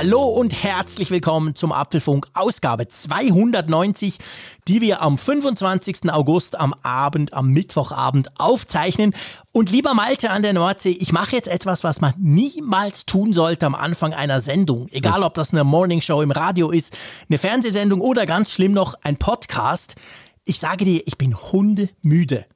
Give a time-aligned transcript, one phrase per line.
[0.00, 4.18] Hallo und herzlich willkommen zum Apfelfunk Ausgabe 290,
[4.68, 6.12] die wir am 25.
[6.12, 9.12] August am Abend, am Mittwochabend aufzeichnen.
[9.50, 13.66] Und lieber Malte an der Nordsee, ich mache jetzt etwas, was man niemals tun sollte
[13.66, 14.86] am Anfang einer Sendung.
[14.92, 16.96] Egal, ob das eine Morningshow im Radio ist,
[17.28, 19.96] eine Fernsehsendung oder ganz schlimm noch ein Podcast.
[20.44, 22.46] Ich sage dir, ich bin hundemüde.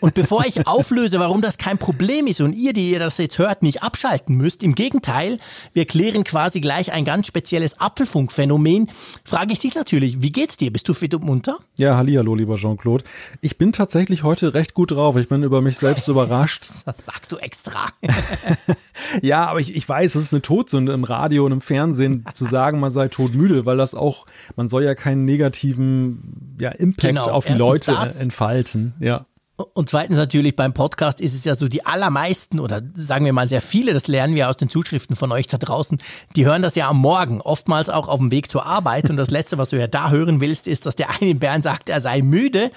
[0.00, 3.38] Und bevor ich auflöse, warum das kein Problem ist und ihr, die ihr das jetzt
[3.38, 5.38] hört, nicht abschalten müsst, im Gegenteil,
[5.72, 8.88] wir klären quasi gleich ein ganz spezielles Apfelfunkphänomen,
[9.24, 10.72] frage ich dich natürlich, wie geht's dir?
[10.72, 11.58] Bist du fit und munter?
[11.76, 13.04] Ja, hallo, lieber Jean-Claude.
[13.40, 15.16] Ich bin tatsächlich heute recht gut drauf.
[15.16, 16.64] Ich bin über mich selbst überrascht.
[16.84, 17.86] Das sagst du extra.
[19.22, 22.44] ja, aber ich, ich weiß, es ist eine Todsünde im Radio und im Fernsehen zu
[22.44, 27.24] sagen, man sei todmüde, weil das auch, man soll ja keinen negativen ja, Impact genau,
[27.24, 28.20] auf die Leute das.
[28.20, 28.94] entfalten.
[29.00, 29.26] Ja.
[29.56, 33.48] Und zweitens natürlich beim Podcast ist es ja so, die allermeisten oder sagen wir mal
[33.48, 36.02] sehr viele, das lernen wir aus den Zuschriften von euch da draußen,
[36.34, 39.10] die hören das ja am Morgen, oftmals auch auf dem Weg zur Arbeit.
[39.10, 41.62] Und das Letzte, was du ja da hören willst, ist, dass der eine in Bern
[41.62, 42.72] sagt, er sei müde.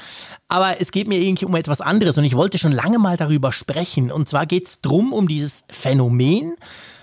[0.50, 3.52] Aber es geht mir irgendwie um etwas anderes und ich wollte schon lange mal darüber
[3.52, 4.12] sprechen.
[4.12, 6.58] Und zwar geht es drum um dieses Phänomen.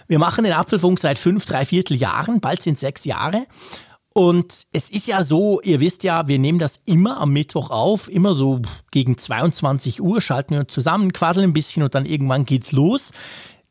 [0.07, 3.47] Wir machen den Apfelfunk seit fünf, drei Viertel Jahren, bald sind sechs Jahre.
[4.17, 8.09] Und es ist ja so, ihr wisst ja, wir nehmen das immer am Mittwoch auf,
[8.09, 8.63] immer so
[8.93, 13.11] gegen 22 Uhr schalten wir uns zusammen, quasseln ein bisschen und dann irgendwann geht's los.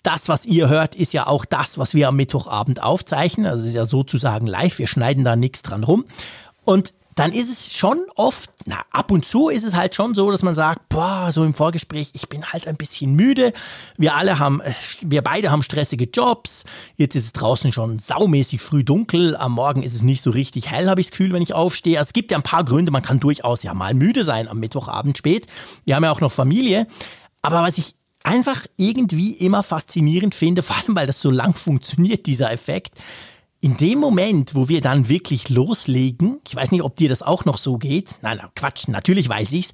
[0.03, 3.45] Das, was ihr hört, ist ja auch das, was wir am Mittwochabend aufzeichnen.
[3.45, 6.03] Also es ist ja sozusagen live, wir schneiden da nichts dran rum.
[6.65, 10.31] Und dann ist es schon oft, na, ab und zu ist es halt schon so,
[10.31, 13.53] dass man sagt, boah, so im Vorgespräch, ich bin halt ein bisschen müde.
[13.97, 16.63] Wir alle haben, äh, wir beide haben stressige Jobs.
[16.95, 19.35] Jetzt ist es draußen schon saumäßig früh dunkel.
[19.35, 21.97] Am Morgen ist es nicht so richtig hell, habe ich das Gefühl, wenn ich aufstehe.
[21.97, 24.59] Also es gibt ja ein paar Gründe, man kann durchaus ja mal müde sein am
[24.59, 25.47] Mittwochabend spät.
[25.85, 26.87] Wir haben ja auch noch Familie.
[27.41, 32.25] Aber was ich einfach irgendwie immer faszinierend finde, vor allem weil das so lang funktioniert,
[32.25, 32.95] dieser Effekt,
[33.63, 37.45] in dem Moment, wo wir dann wirklich loslegen, ich weiß nicht, ob dir das auch
[37.45, 39.71] noch so geht, nein, Quatsch, natürlich weiß ich's,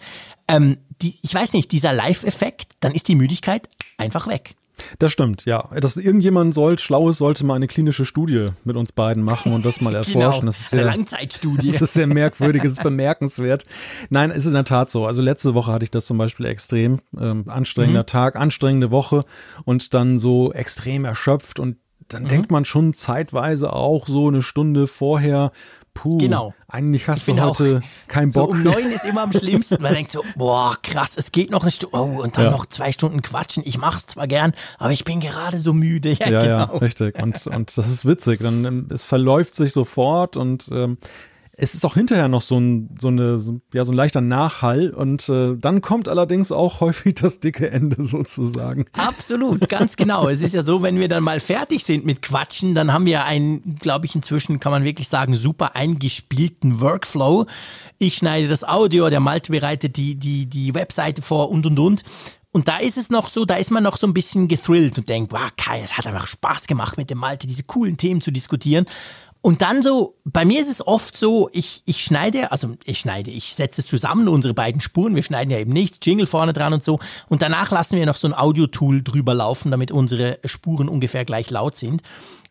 [0.48, 3.68] ähm, die, ich weiß nicht, dieser Live-Effekt, dann ist die Müdigkeit
[3.98, 4.56] einfach weg.
[5.00, 5.70] Das stimmt, ja.
[5.82, 9.82] Dass irgendjemand soll, Schlaues sollte mal eine klinische Studie mit uns beiden machen und das
[9.82, 10.20] mal erforschen.
[10.20, 11.72] genau, das ist sehr, eine Langzeitstudie.
[11.72, 13.66] Das ist sehr merkwürdig, es ist bemerkenswert.
[14.12, 15.08] Nein, es ist in der Tat so.
[15.08, 17.00] Also letzte Woche hatte ich das zum Beispiel extrem.
[17.20, 18.08] Ähm, anstrengender mhm.
[18.08, 19.22] Tag, anstrengende Woche
[19.66, 21.78] und dann so extrem erschöpft und
[22.10, 22.28] dann mhm.
[22.28, 25.52] denkt man schon zeitweise auch so eine Stunde vorher,
[25.94, 26.54] puh, genau.
[26.68, 28.50] eigentlich hast du heute keinen Bock.
[28.50, 29.82] So um neun ist immer am schlimmsten.
[29.82, 32.52] Man denkt so, boah, krass, es geht noch eine Stunde, oh, und dann ja.
[32.52, 33.64] noch zwei Stunden quatschen.
[33.66, 36.10] Ich mach's zwar gern, aber ich bin gerade so müde.
[36.20, 36.58] Ja, ja, genau.
[36.58, 37.22] ja richtig.
[37.22, 38.40] Und, und das ist witzig.
[38.42, 40.98] Dann, es verläuft sich sofort und ähm,
[41.62, 44.92] es ist auch hinterher noch so ein, so eine, so, ja, so ein leichter Nachhall
[44.92, 48.86] und äh, dann kommt allerdings auch häufig das dicke Ende sozusagen.
[48.94, 50.30] Absolut, ganz genau.
[50.30, 53.26] es ist ja so, wenn wir dann mal fertig sind mit Quatschen, dann haben wir
[53.26, 57.46] einen, glaube ich, inzwischen kann man wirklich sagen, super eingespielten Workflow.
[57.98, 62.04] Ich schneide das Audio, der Malte bereitet die, die, die Webseite vor und und und.
[62.52, 65.08] Und da ist es noch so, da ist man noch so ein bisschen gethrilled und
[65.08, 68.32] denkt, wow, Kai, es hat einfach Spaß gemacht mit dem Malte, diese coolen Themen zu
[68.32, 68.86] diskutieren.
[69.42, 73.32] Und dann so, bei mir ist es oft so, ich, ich schneide, also ich schneide,
[73.32, 76.84] ich setze zusammen, unsere beiden Spuren, wir schneiden ja eben nicht, Jingle vorne dran und
[76.84, 77.00] so.
[77.30, 81.50] Und danach lassen wir noch so ein Audio-Tool drüber laufen, damit unsere Spuren ungefähr gleich
[81.52, 82.02] laut sind.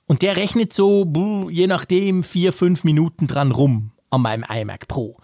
[0.06, 5.18] Und der rechnet so, je nachdem, vier, fünf Minuten dran rum an meinem iMac Pro.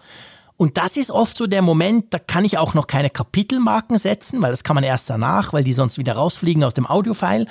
[0.57, 4.41] Und das ist oft so der Moment, da kann ich auch noch keine Kapitelmarken setzen,
[4.43, 7.47] weil das kann man erst danach, weil die sonst wieder rausfliegen aus dem Audio-File.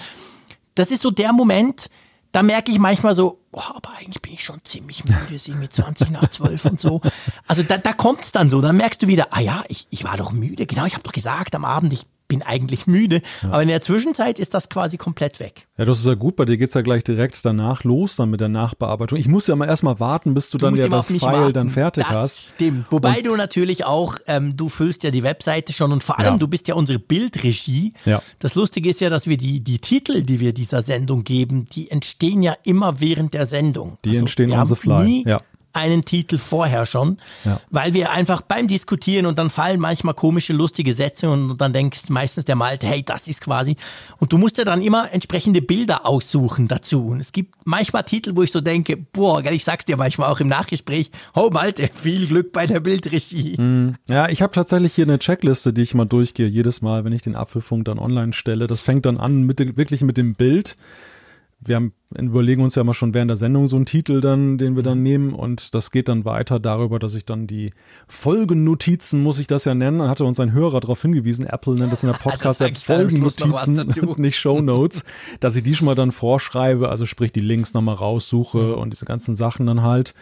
[0.77, 1.91] Das ist so der Moment,
[2.35, 5.69] da merke ich manchmal so, oh, aber eigentlich bin ich schon ziemlich müde, ist irgendwie
[5.69, 7.01] 20 nach 12 und so.
[7.47, 10.03] Also da, da kommt es dann so, dann merkst du wieder, ah ja, ich, ich
[10.03, 13.23] war doch müde, genau, ich habe doch gesagt am Abend, ich bin eigentlich müde.
[13.43, 13.51] Ja.
[13.51, 15.69] Aber in der Zwischenzeit ist das quasi komplett weg.
[15.79, 16.35] Ja, das ist ja gut.
[16.35, 19.19] Bei dir geht es ja gleich direkt danach los, dann mit der Nachbearbeitung.
[19.19, 21.53] Ich muss ja mal erstmal warten, bis du, du dann ja das File warten.
[21.53, 22.55] dann fertig das hast.
[22.55, 22.91] Stimmt.
[22.91, 26.35] Wobei und du natürlich auch, ähm, du füllst ja die Webseite schon und vor allem,
[26.35, 26.39] ja.
[26.39, 27.93] du bist ja unsere Bildregie.
[28.05, 28.21] Ja.
[28.41, 31.91] Das Lustige ist ja, dass wir die, die Titel, die wir dieser Sendung geben, die
[31.91, 33.99] entstehen ja immer während der Sendung.
[34.05, 35.23] Die also, entstehen on the fly.
[35.25, 35.41] Ja
[35.75, 37.61] einen Titel vorher schon, ja.
[37.71, 42.09] weil wir einfach beim Diskutieren und dann fallen manchmal komische, lustige Sätze und dann denkt
[42.11, 43.77] meistens der Malte, hey, das ist quasi.
[44.19, 47.09] Und du musst ja dann immer entsprechende Bilder aussuchen dazu.
[47.09, 50.41] Und es gibt manchmal Titel, wo ich so denke, boah, ich sag's dir manchmal auch
[50.41, 53.61] im Nachgespräch, oh Malte, viel Glück bei der Bildregie.
[53.61, 57.13] Mm, ja, ich habe tatsächlich hier eine Checkliste, die ich mal durchgehe, jedes Mal, wenn
[57.13, 58.67] ich den Apfelfunk dann online stelle.
[58.67, 60.77] Das fängt dann an mit, wirklich mit dem Bild
[61.67, 64.77] wir haben, überlegen uns ja mal schon während der Sendung so einen Titel dann, den
[64.77, 65.05] wir dann mhm.
[65.05, 67.73] nehmen und das geht dann weiter darüber, dass ich dann die
[68.07, 71.93] Folgennotizen, muss ich das ja nennen, dann hatte uns ein Hörer darauf hingewiesen, Apple nennt
[71.93, 75.05] das in der Podcast ja Folgennotizen und nicht Shownotes,
[75.41, 78.75] dass ich die schon mal dann vorschreibe, also sprich die Links nochmal raussuche mhm.
[78.75, 80.15] und diese ganzen Sachen dann halt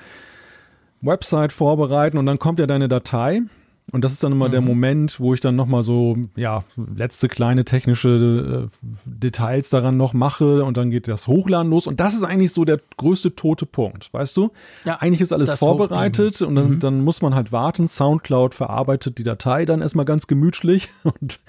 [1.01, 3.43] Website vorbereiten und dann kommt ja deine Datei
[3.91, 4.53] und das ist dann immer mhm.
[4.53, 10.15] der Moment, wo ich dann nochmal so, ja, letzte kleine technische äh, Details daran noch
[10.15, 11.87] mache und dann geht das Hochladen los.
[11.87, 14.51] Und das ist eigentlich so der größte tote Punkt, weißt du?
[14.85, 16.49] Ja, eigentlich ist alles vorbereitet Hochbringen.
[16.49, 16.81] und dann, mhm.
[16.81, 17.89] dann, muss man halt warten.
[17.89, 21.41] Soundcloud verarbeitet die Datei dann erstmal ganz gemütlich und,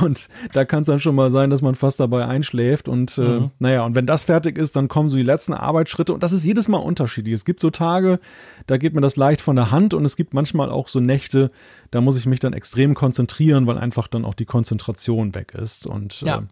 [0.00, 2.88] und da kann es dann schon mal sein, dass man fast dabei einschläft.
[2.88, 3.50] Und äh, mhm.
[3.58, 6.42] naja, und wenn das fertig ist, dann kommen so die letzten Arbeitsschritte und das ist
[6.42, 7.34] jedes Mal unterschiedlich.
[7.34, 8.18] Es gibt so Tage,
[8.66, 11.50] da geht mir das leicht von der Hand und es gibt manchmal auch so Nächte,
[11.92, 15.86] da muss ich mich dann extrem konzentrieren, weil einfach dann auch die Konzentration weg ist.
[15.86, 16.38] Und ja.
[16.38, 16.42] Äh,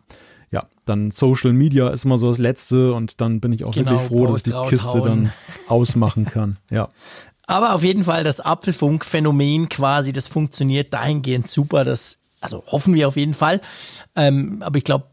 [0.52, 3.92] ja, dann Social Media ist immer so das Letzte und dann bin ich auch genau,
[3.92, 5.32] wirklich froh, dass ich die Kiste dann
[5.68, 6.58] ausmachen kann.
[6.70, 6.88] Ja.
[7.46, 13.06] Aber auf jeden Fall das Apfelfunk-Phänomen quasi, das funktioniert dahingehend super, dass also hoffen wir
[13.06, 13.60] auf jeden Fall.
[14.16, 15.06] Ähm, aber ich glaube,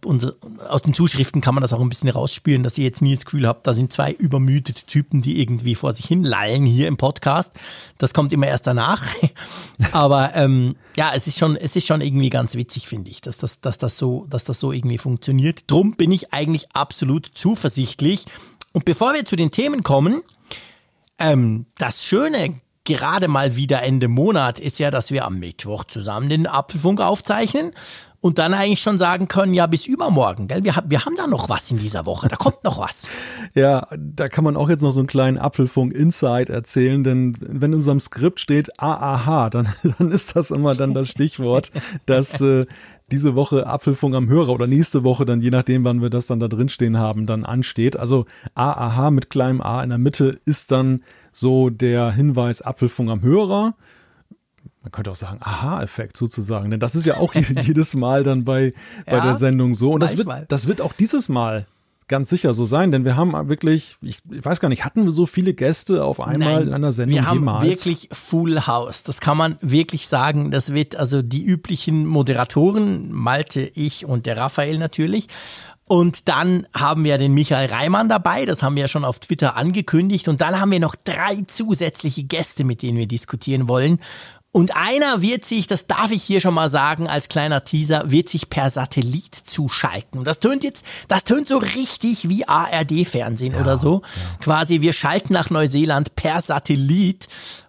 [0.68, 3.26] aus den Zuschriften kann man das auch ein bisschen rausspüren, dass ihr jetzt nie das
[3.26, 6.98] Gefühl habt, da sind zwei übermüdete Typen, die irgendwie vor sich hin lallen hier im
[6.98, 7.54] Podcast.
[7.98, 9.06] Das kommt immer erst danach.
[9.92, 13.38] aber ähm, ja, es ist schon, es ist schon irgendwie ganz witzig, finde ich, dass
[13.38, 15.70] das, dass, das so, dass das so irgendwie funktioniert.
[15.70, 18.26] Drum bin ich eigentlich absolut zuversichtlich.
[18.72, 20.22] Und bevor wir zu den Themen kommen,
[21.20, 26.30] ähm, das Schöne gerade mal wieder Ende Monat ist ja, dass wir am Mittwoch zusammen
[26.30, 27.74] den Apfelfunk aufzeichnen
[28.22, 30.63] und dann eigentlich schon sagen können, ja, bis übermorgen, gell?
[30.63, 33.07] Wir, wir haben da noch was in dieser Woche, da kommt noch was.
[33.56, 37.75] ja, da kann man auch jetzt noch so einen kleinen Apfelfunk-Insight erzählen, denn wenn in
[37.75, 41.72] unserem Skript steht AAH, dann, dann ist das immer dann das Stichwort,
[42.06, 42.66] dass äh,
[43.12, 46.39] diese Woche Apfelfunk am Hörer oder nächste Woche dann, je nachdem, wann wir das dann
[46.39, 47.98] da drin stehen haben, dann ansteht.
[47.98, 48.25] Also
[48.56, 53.75] AAH mit kleinem A in der Mitte ist dann so der Hinweis Apfelfunk am Hörer.
[54.81, 57.33] Man könnte auch sagen, Aha-Effekt sozusagen, denn das ist ja auch
[57.63, 58.74] jedes Mal dann bei,
[59.06, 59.94] bei ja, der Sendung so.
[59.94, 61.65] Und das wird, das wird auch dieses Mal
[62.07, 65.25] ganz sicher so sein, denn wir haben wirklich, ich weiß gar nicht, hatten wir so
[65.25, 67.68] viele Gäste auf einmal Nein, in einer Sendung wir haben jemals?
[67.68, 69.04] wirklich Full House.
[69.04, 70.51] Das kann man wirklich sagen.
[70.51, 75.27] Das wird also die üblichen Moderatoren, Malte, ich und der Raphael natürlich.
[75.89, 79.56] Und dann haben wir den Michael Reimann dabei, das haben wir ja schon auf Twitter
[79.56, 80.27] angekündigt.
[80.27, 84.00] Und dann haben wir noch drei zusätzliche Gäste, mit denen wir diskutieren wollen.
[84.52, 88.30] Und einer wird sich, das darf ich hier schon mal sagen, als kleiner Teaser, wird
[88.30, 90.18] sich per Satellit zuschalten.
[90.20, 94.02] Und das tönt jetzt, das tönt so richtig wie ARD-Fernsehen ja, oder so.
[94.02, 94.38] Ja.
[94.40, 97.28] Quasi, wir schalten nach Neuseeland per Satellit.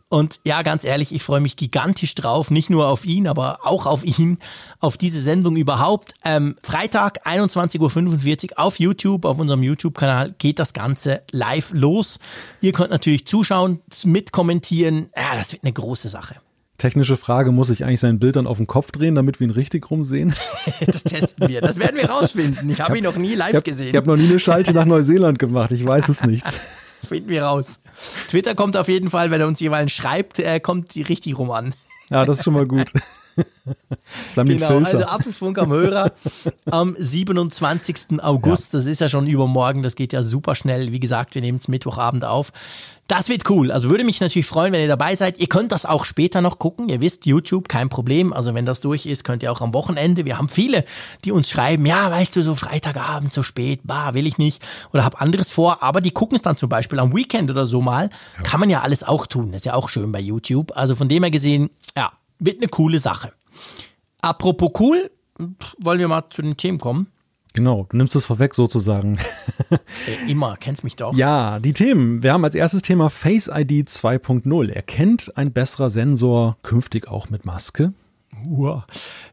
[0.09, 3.85] Und ja, ganz ehrlich, ich freue mich gigantisch drauf, nicht nur auf ihn, aber auch
[3.85, 4.39] auf ihn,
[4.81, 6.15] auf diese Sendung überhaupt.
[6.25, 12.21] Ähm, Freitag, 21.45 Uhr auf YouTube, auf unserem YouTube-Kanal geht das Ganze live los.
[12.63, 15.11] Ihr könnt natürlich zuschauen, mitkommentieren.
[15.15, 16.37] Ja, das wird eine große Sache.
[16.79, 19.51] Technische Frage, muss ich eigentlich sein Bild dann auf den Kopf drehen, damit wir ihn
[19.51, 20.33] richtig rumsehen?
[20.87, 21.61] das testen wir.
[21.61, 22.71] Das werden wir rausfinden.
[22.71, 23.89] Ich habe hab ihn noch nie live ich hab, gesehen.
[23.89, 25.73] Ich habe noch nie eine Schalte nach Neuseeland gemacht.
[25.73, 26.47] Ich weiß es nicht.
[27.09, 27.81] Finden wir raus.
[28.29, 31.75] Twitter kommt auf jeden Fall, wenn er uns jeweils schreibt, er kommt richtig rum an.
[32.11, 32.93] Ja, das ist schon mal gut.
[34.35, 36.13] genau, also Apfelfunk am Hörer
[36.67, 38.23] am 27.
[38.23, 38.73] August.
[38.73, 38.79] Ja.
[38.79, 39.83] Das ist ja schon übermorgen.
[39.83, 40.93] Das geht ja super schnell.
[40.93, 42.53] Wie gesagt, wir nehmen es Mittwochabend auf.
[43.09, 43.73] Das wird cool.
[43.73, 45.38] Also würde mich natürlich freuen, wenn ihr dabei seid.
[45.38, 46.91] Ihr könnt das auch später noch gucken.
[46.91, 48.35] Ihr wisst, YouTube, kein Problem.
[48.35, 50.27] Also wenn das durch ist, könnt ihr auch am Wochenende.
[50.27, 50.85] Wir haben viele,
[51.25, 54.62] die uns schreiben, ja, weißt du, so Freitagabend, so spät, bah, will ich nicht
[54.93, 55.83] oder hab anderes vor.
[55.83, 58.11] Aber die gucken es dann zum Beispiel am Weekend oder so mal.
[58.37, 58.43] Ja.
[58.43, 59.53] Kann man ja alles auch tun.
[59.53, 60.77] Das ist ja auch schön bei YouTube.
[60.77, 63.33] Also von dem her gesehen, ja, wird eine coole Sache.
[64.21, 65.11] Apropos cool,
[65.79, 67.07] wollen wir mal zu den Themen kommen?
[67.55, 69.19] Genau, du nimmst es vorweg sozusagen.
[69.71, 71.14] Ey, immer, kennst mich doch.
[71.14, 72.23] Ja, die Themen.
[72.23, 74.71] Wir haben als erstes Thema Face ID 2.0.
[74.71, 77.93] Erkennt ein besserer Sensor künftig auch mit Maske?
[78.47, 78.87] Uah.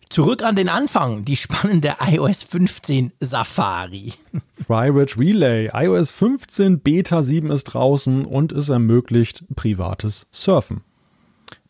[0.10, 4.14] Zurück an den Anfang, die spannende iOS 15 Safari.
[4.68, 10.82] Private Relay, iOS 15 Beta 7 ist draußen und es ermöglicht privates Surfen.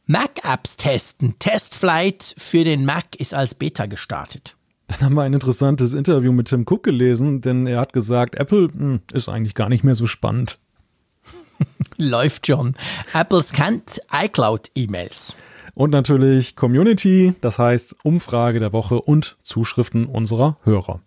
[0.05, 1.35] Mac-Apps testen.
[1.39, 4.55] Testflight für den Mac ist als Beta gestartet.
[4.87, 8.67] Dann haben wir ein interessantes Interview mit Tim Cook gelesen, denn er hat gesagt, Apple
[8.67, 10.59] mh, hm, ist eigentlich gar nicht mehr so spannend.
[11.97, 12.75] Läuft schon.
[13.13, 15.35] Apple scannt iCloud-E-Mails.
[15.73, 21.01] Und natürlich Community, das heißt Umfrage der Woche und Zuschriften unserer Hörer.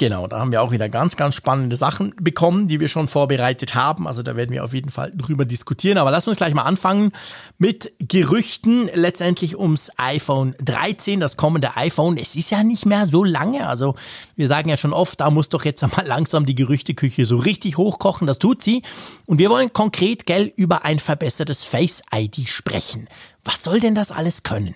[0.00, 3.74] Genau, da haben wir auch wieder ganz, ganz spannende Sachen bekommen, die wir schon vorbereitet
[3.74, 4.08] haben.
[4.08, 5.98] Also da werden wir auf jeden Fall drüber diskutieren.
[5.98, 7.12] Aber lass uns gleich mal anfangen
[7.58, 12.16] mit Gerüchten letztendlich ums iPhone 13, das kommende iPhone.
[12.16, 13.68] Es ist ja nicht mehr so lange.
[13.68, 13.94] Also
[14.36, 17.76] wir sagen ja schon oft, da muss doch jetzt einmal langsam die Gerüchteküche so richtig
[17.76, 18.26] hochkochen.
[18.26, 18.82] Das tut sie.
[19.26, 23.06] Und wir wollen konkret, gell, über ein verbessertes Face ID sprechen.
[23.44, 24.74] Was soll denn das alles können?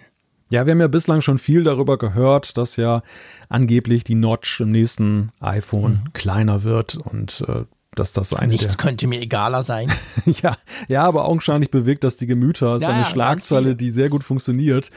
[0.51, 3.03] Ja, wir haben ja bislang schon viel darüber gehört, dass ja
[3.49, 6.13] angeblich die Notch im nächsten iPhone mhm.
[6.13, 9.93] kleiner wird und äh, dass das eine Nichts könnte mir egaler sein.
[10.27, 10.57] ja,
[10.89, 12.75] ja, aber augenscheinlich bewegt das die Gemüter.
[12.75, 14.91] Das ist ja, eine Schlagzeile, die sehr gut funktioniert.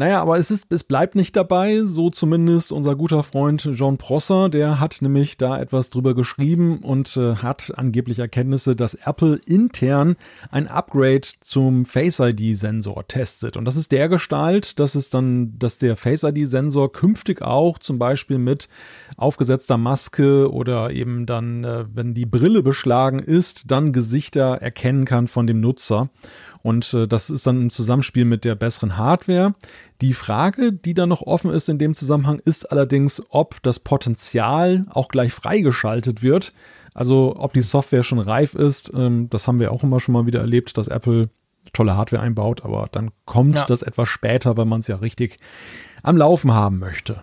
[0.00, 4.48] Naja, aber es, ist, es bleibt nicht dabei, so zumindest unser guter Freund John Prosser,
[4.48, 10.16] der hat nämlich da etwas drüber geschrieben und äh, hat angeblich Erkenntnisse, dass Apple intern
[10.50, 13.58] ein Upgrade zum Face ID-Sensor testet.
[13.58, 17.98] Und das ist der Gestalt, dass es dann, dass der Face ID-Sensor künftig auch zum
[17.98, 18.70] Beispiel mit
[19.18, 25.28] aufgesetzter Maske oder eben dann, äh, wenn die Brille beschlagen ist, dann Gesichter erkennen kann
[25.28, 26.08] von dem Nutzer.
[26.62, 29.54] Und äh, das ist dann im Zusammenspiel mit der besseren Hardware.
[30.00, 34.86] Die Frage, die da noch offen ist in dem Zusammenhang, ist allerdings, ob das Potenzial
[34.90, 36.52] auch gleich freigeschaltet wird.
[36.92, 38.92] Also ob die Software schon reif ist.
[38.94, 41.30] Ähm, das haben wir auch immer schon mal wieder erlebt, dass Apple
[41.72, 43.64] tolle Hardware einbaut, aber dann kommt ja.
[43.64, 45.38] das etwas später, weil man es ja richtig
[46.02, 47.22] am Laufen haben möchte.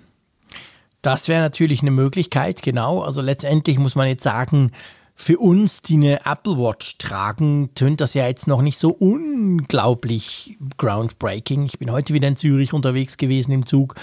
[1.01, 3.01] Das wäre natürlich eine Möglichkeit, genau.
[3.01, 4.71] Also letztendlich muss man jetzt sagen,
[5.19, 10.57] für uns, die eine Apple Watch tragen, tönt das ja jetzt noch nicht so unglaublich
[10.77, 11.65] groundbreaking.
[11.65, 13.95] Ich bin heute wieder in Zürich unterwegs gewesen im Zug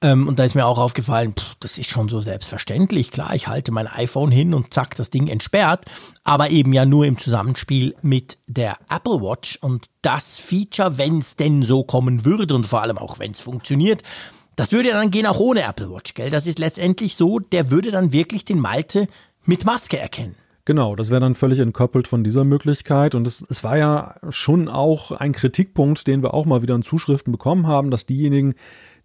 [0.00, 3.10] ähm, und da ist mir auch aufgefallen, pff, das ist schon so selbstverständlich.
[3.10, 5.86] Klar, ich halte mein iPhone hin und zack, das Ding entsperrt,
[6.22, 11.34] aber eben ja nur im Zusammenspiel mit der Apple Watch und das Feature, wenn es
[11.34, 14.04] denn so kommen würde und vor allem auch wenn es funktioniert,
[14.54, 16.30] das würde ja dann gehen auch ohne Apple Watch, gell?
[16.30, 19.08] Das ist letztendlich so, der würde dann wirklich den Malte
[19.44, 20.36] mit Maske erkennen.
[20.64, 23.14] Genau, das wäre dann völlig entkoppelt von dieser Möglichkeit.
[23.16, 26.82] Und es, es war ja schon auch ein Kritikpunkt, den wir auch mal wieder in
[26.82, 28.54] Zuschriften bekommen haben, dass diejenigen,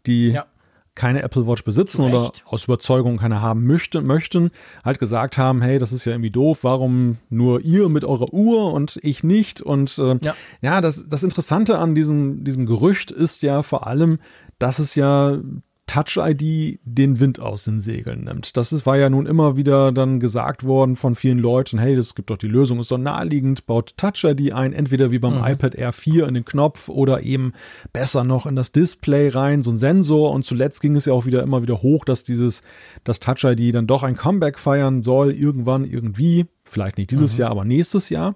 [0.05, 0.45] die ja.
[0.93, 4.51] keine Apple Watch besitzen oder aus Überzeugung keine haben möchte, möchten,
[4.85, 8.71] halt gesagt haben, hey, das ist ja irgendwie doof, warum nur ihr mit eurer Uhr
[8.71, 9.59] und ich nicht?
[9.59, 14.19] Und äh, ja, ja das, das Interessante an diesem, diesem Gerücht ist ja vor allem,
[14.59, 15.39] dass es ja
[15.87, 18.57] Touch-ID den Wind aus den Segeln nimmt.
[18.57, 22.13] Das ist, war ja nun immer wieder dann gesagt worden von vielen Leuten, hey, das
[22.13, 25.45] gibt doch die Lösung, ist doch naheliegend, baut Touch-ID ein, entweder wie beim mhm.
[25.45, 27.53] iPad Air 4 in den Knopf oder eben
[27.93, 30.31] besser noch in das Display rein, so ein Sensor.
[30.31, 32.63] Und zuletzt ging es ja auch wieder immer wieder hoch, dass dieses,
[33.05, 37.39] das Touch-ID dann doch ein Comeback feiern soll, irgendwann, irgendwie, vielleicht nicht dieses mhm.
[37.39, 38.35] Jahr, aber nächstes Jahr.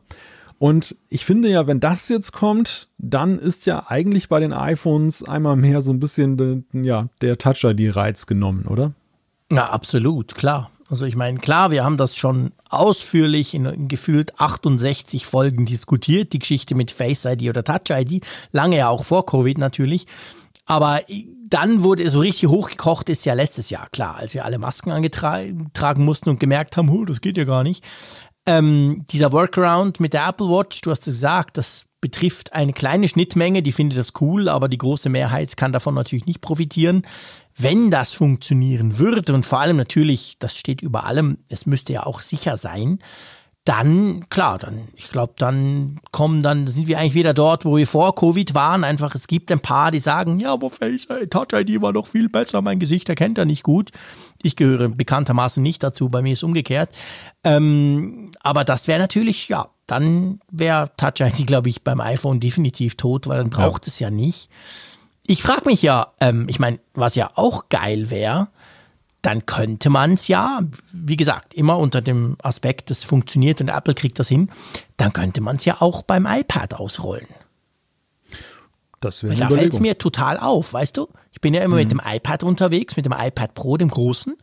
[0.62, 5.24] Und ich finde ja, wenn das jetzt kommt, dann ist ja eigentlich bei den iPhones
[5.24, 8.92] einmal mehr so ein bisschen ja, der Touch-ID-Reiz genommen, oder?
[9.52, 10.70] Ja, absolut, klar.
[10.88, 16.32] Also ich meine, klar, wir haben das schon ausführlich in, in, gefühlt 68 Folgen diskutiert,
[16.32, 20.06] die Geschichte mit Face ID oder Touch ID, lange ja auch vor Covid natürlich.
[20.68, 21.00] Aber
[21.50, 24.92] dann wurde es so richtig hochgekocht, ist ja letztes Jahr, klar, als wir alle Masken
[24.92, 27.84] angetragen mussten und gemerkt haben, oh, das geht ja gar nicht.
[28.46, 33.08] Ähm, dieser Workaround mit der Apple Watch, du hast es gesagt, das betrifft eine kleine
[33.08, 37.04] Schnittmenge, die findet das cool, aber die große Mehrheit kann davon natürlich nicht profitieren.
[37.56, 42.06] Wenn das funktionieren würde und vor allem natürlich, das steht über allem, es müsste ja
[42.06, 43.00] auch sicher sein,
[43.64, 47.86] dann, klar, dann, ich glaube, dann kommen, dann sind wir eigentlich wieder dort, wo wir
[47.86, 48.84] vor Covid waren.
[48.84, 52.28] Einfach, es gibt ein paar, die sagen, ja, aber Face Touch ID war doch viel
[52.28, 53.92] besser, mein Gesicht erkennt er nicht gut.
[54.42, 56.90] Ich gehöre bekanntermaßen nicht dazu, bei mir ist umgekehrt.
[57.44, 62.96] Ähm, aber das wäre natürlich, ja, dann wäre Touch ID, glaube ich, beim iPhone definitiv
[62.96, 63.90] tot, weil dann braucht ja.
[63.92, 64.50] es ja nicht.
[65.28, 68.48] Ich frage mich ja, ähm, ich meine, was ja auch geil wäre,
[69.22, 70.62] dann könnte man es ja,
[70.92, 74.50] wie gesagt, immer unter dem Aspekt, das funktioniert und Apple kriegt das hin,
[74.98, 77.28] dann könnte man es ja auch beim iPad ausrollen.
[79.00, 81.08] Das wäre Da fällt es mir total auf, weißt du?
[81.32, 81.82] Ich bin ja immer mhm.
[81.82, 84.38] mit dem iPad unterwegs, mit dem iPad Pro, dem großen.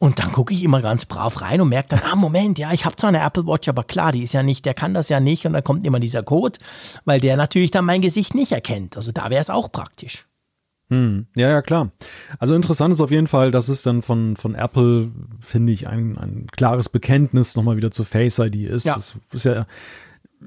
[0.00, 2.84] Und dann gucke ich immer ganz brav rein und merke dann, ah, Moment, ja, ich
[2.84, 5.18] habe zwar eine Apple Watch, aber klar, die ist ja nicht, der kann das ja
[5.18, 5.44] nicht.
[5.44, 6.60] Und dann kommt immer dieser Code,
[7.04, 8.96] weil der natürlich dann mein Gesicht nicht erkennt.
[8.96, 10.27] Also da wäre es auch praktisch.
[10.90, 11.90] Hm, ja, ja, klar.
[12.38, 15.08] Also interessant ist auf jeden Fall, dass es dann von, von Apple,
[15.40, 18.84] finde ich, ein, ein klares Bekenntnis nochmal wieder zu Face ID ist.
[18.84, 18.94] Ja.
[18.94, 19.66] Das ist ja,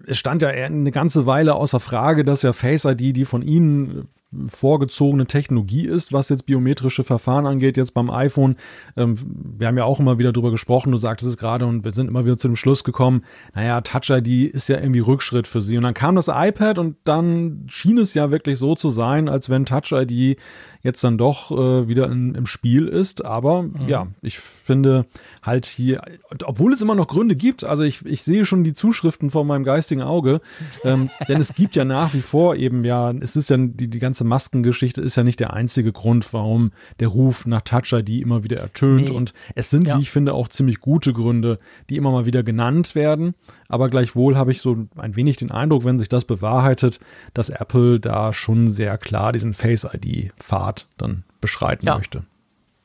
[0.08, 4.08] es stand ja eine ganze Weile außer Frage, dass ja Face ID die von Ihnen
[4.48, 8.56] vorgezogene Technologie ist, was jetzt biometrische Verfahren angeht, jetzt beim iPhone.
[8.96, 9.16] Ähm,
[9.58, 12.08] wir haben ja auch immer wieder drüber gesprochen, du sagtest es gerade und wir sind
[12.08, 13.24] immer wieder zu dem Schluss gekommen,
[13.54, 15.78] naja, Touch ID ist ja irgendwie Rückschritt für sie.
[15.78, 19.50] Und dann kam das iPad und dann schien es ja wirklich so zu sein, als
[19.50, 20.38] wenn Touch ID
[20.84, 23.24] jetzt dann doch äh, wieder in, im Spiel ist.
[23.26, 23.88] Aber mhm.
[23.88, 25.06] ja, ich finde
[25.44, 26.02] halt hier,
[26.44, 29.64] obwohl es immer noch Gründe gibt, also ich, ich sehe schon die Zuschriften vor meinem
[29.64, 30.42] geistigen Auge,
[30.84, 34.00] ähm, denn es gibt ja nach wie vor eben ja, es ist ja die, die
[34.00, 38.44] ganze Maskengeschichte ist ja nicht der einzige Grund, warum der Ruf nach Touch ID immer
[38.44, 39.10] wieder ertönt.
[39.10, 39.16] Nee.
[39.16, 39.98] Und es sind, ja.
[39.98, 41.60] wie ich finde, auch ziemlich gute Gründe,
[41.90, 43.36] die immer mal wieder genannt werden.
[43.68, 47.00] Aber gleichwohl habe ich so ein wenig den Eindruck, wenn sich das bewahrheitet,
[47.34, 51.98] dass Apple da schon sehr klar diesen Face ID-Pfad dann beschreiten ja.
[51.98, 52.24] möchte.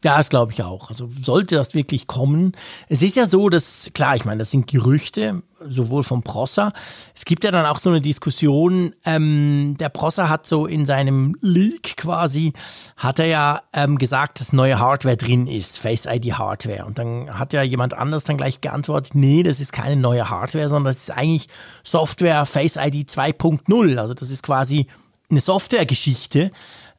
[0.07, 0.89] Ja, das glaube ich auch.
[0.89, 2.53] Also sollte das wirklich kommen.
[2.89, 6.73] Es ist ja so, dass, klar, ich meine, das sind Gerüchte, sowohl vom Prosser.
[7.13, 11.37] Es gibt ja dann auch so eine Diskussion, ähm, der Prosser hat so in seinem
[11.41, 12.53] Leak quasi,
[12.97, 16.85] hat er ja ähm, gesagt, dass neue Hardware drin ist, Face ID Hardware.
[16.87, 20.69] Und dann hat ja jemand anders dann gleich geantwortet, nee, das ist keine neue Hardware,
[20.69, 21.49] sondern das ist eigentlich
[21.83, 23.99] Software Face ID 2.0.
[23.99, 24.87] Also das ist quasi
[25.29, 26.53] eine Softwaregeschichte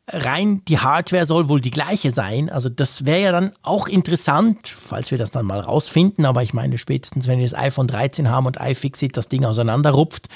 [0.07, 2.49] rein die Hardware soll wohl die gleiche sein.
[2.49, 6.25] Also das wäre ja dann auch interessant, falls wir das dann mal rausfinden.
[6.25, 10.29] Aber ich meine, spätestens wenn wir das iPhone 13 haben und iFixit das Ding auseinanderrupft,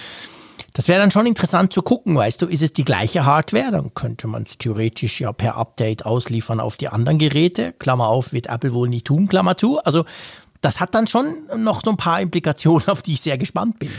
[0.74, 3.72] das wäre dann schon interessant zu gucken, weißt du, ist es die gleiche Hardware?
[3.72, 7.74] Dann könnte man es theoretisch ja per Update ausliefern auf die anderen Geräte.
[7.74, 9.80] Klammer auf, wird Apple wohl nicht tun, Klammer zu.
[9.80, 10.06] Also
[10.62, 13.92] das hat dann schon noch so ein paar Implikationen, auf die ich sehr gespannt bin.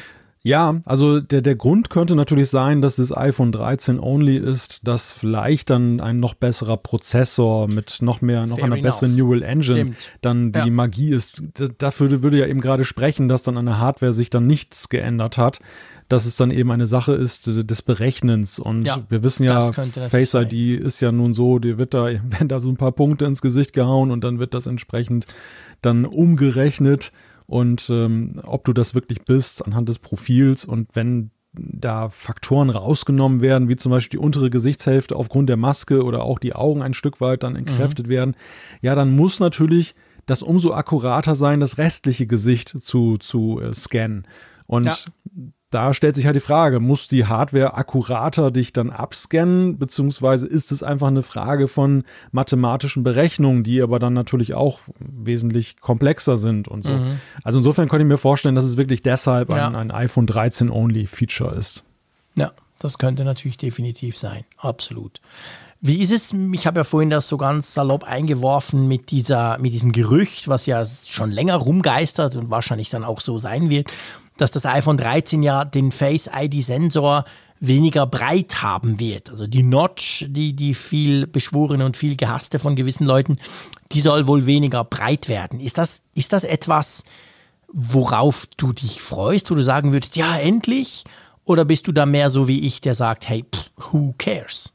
[0.45, 5.13] Ja, also der, der Grund könnte natürlich sein, dass das iPhone 13 only ist, dass
[5.13, 9.01] vielleicht dann ein noch besserer Prozessor mit noch mehr, noch Fair einer enough.
[9.01, 10.11] besseren Neural Engine Stimmt.
[10.21, 10.67] dann die ja.
[10.67, 11.45] Magie ist.
[11.79, 15.39] Dafür würde ja eben gerade sprechen, dass dann an der Hardware sich dann nichts geändert
[15.39, 15.61] hat,
[16.09, 18.59] dass es dann eben eine Sache ist des Berechnens.
[18.59, 20.87] Und ja, wir wissen ja, Face ID sein.
[20.87, 23.73] ist ja nun so, dir wird da, werden da so ein paar Punkte ins Gesicht
[23.75, 25.27] gehauen und dann wird das entsprechend
[25.83, 27.13] dann umgerechnet
[27.47, 33.43] und ähm, ob du das wirklich bist anhand des Profils und wenn da Faktoren rausgenommen
[33.43, 36.95] werden, wie zum Beispiel die untere Gesichtshälfte aufgrund der Maske oder auch die Augen ein
[36.95, 38.11] Stück weit dann entkräftet mhm.
[38.11, 38.37] werden,
[38.81, 39.95] ja, dann muss natürlich
[40.25, 44.27] das umso akkurater sein, das restliche Gesicht zu, zu äh, scannen.
[44.67, 44.95] Und ja
[45.73, 50.71] da stellt sich halt die Frage, muss die Hardware akkurater dich dann abscannen, beziehungsweise ist
[50.71, 56.69] es einfach eine Frage von mathematischen Berechnungen, die aber dann natürlich auch wesentlich komplexer sind
[56.69, 56.91] und so.
[56.91, 57.21] Mhm.
[57.43, 59.67] Also insofern könnte ich mir vorstellen, dass es wirklich deshalb ja.
[59.67, 61.85] ein, ein iPhone 13 Only Feature ist.
[62.37, 64.44] Ja, das könnte natürlich definitiv sein.
[64.59, 65.23] Absolut.
[65.85, 66.33] Wie ist es?
[66.53, 70.66] Ich habe ja vorhin das so ganz salopp eingeworfen mit dieser, mit diesem Gerücht, was
[70.66, 73.90] ja schon länger rumgeistert und wahrscheinlich dann auch so sein wird,
[74.37, 77.25] dass das iPhone 13 ja den Face ID Sensor
[77.61, 79.31] weniger breit haben wird.
[79.31, 83.38] Also die Notch, die, die viel beschworene und viel gehasste von gewissen Leuten,
[83.92, 85.61] die soll wohl weniger breit werden.
[85.61, 87.05] Ist das, ist das etwas,
[87.73, 91.05] worauf du dich freust, wo du sagen würdest, ja, endlich?
[91.45, 94.73] Oder bist du da mehr so wie ich, der sagt, hey, pff, who cares?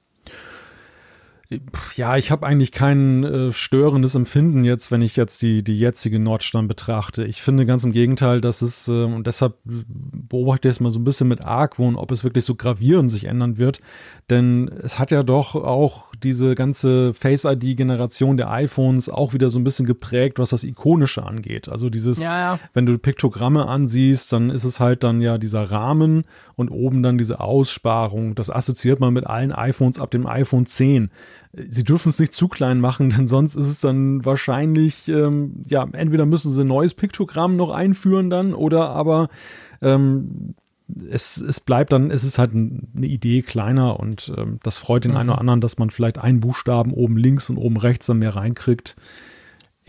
[1.96, 6.20] Ja, ich habe eigentlich kein äh, störendes Empfinden jetzt, wenn ich jetzt die, die jetzige
[6.20, 7.24] dann betrachte.
[7.24, 11.00] Ich finde ganz im Gegenteil, dass es, äh, und deshalb beobachte ich es mal so
[11.00, 13.80] ein bisschen mit Argwohn, ob es wirklich so gravierend sich ändern wird.
[14.30, 19.64] Denn es hat ja doch auch diese ganze Face-ID-Generation der iPhones auch wieder so ein
[19.64, 21.70] bisschen geprägt, was das Ikonische angeht.
[21.70, 22.60] Also dieses, ja, ja.
[22.74, 26.26] wenn du Piktogramme ansiehst, dann ist es halt dann ja dieser Rahmen
[26.56, 28.36] und oben dann diese Aussparung.
[28.36, 31.10] Das assoziiert man mit allen iPhones ab dem iPhone 10
[31.70, 35.88] sie dürfen es nicht zu klein machen, denn sonst ist es dann wahrscheinlich, ähm, ja,
[35.92, 39.30] entweder müssen sie ein neues Piktogramm noch einführen dann oder aber
[39.82, 40.56] ähm,
[41.10, 45.12] es, es bleibt dann, es ist halt eine Idee kleiner und ähm, das freut den
[45.12, 45.18] mhm.
[45.18, 48.36] einen oder anderen, dass man vielleicht einen Buchstaben oben links und oben rechts dann mehr
[48.36, 48.96] reinkriegt.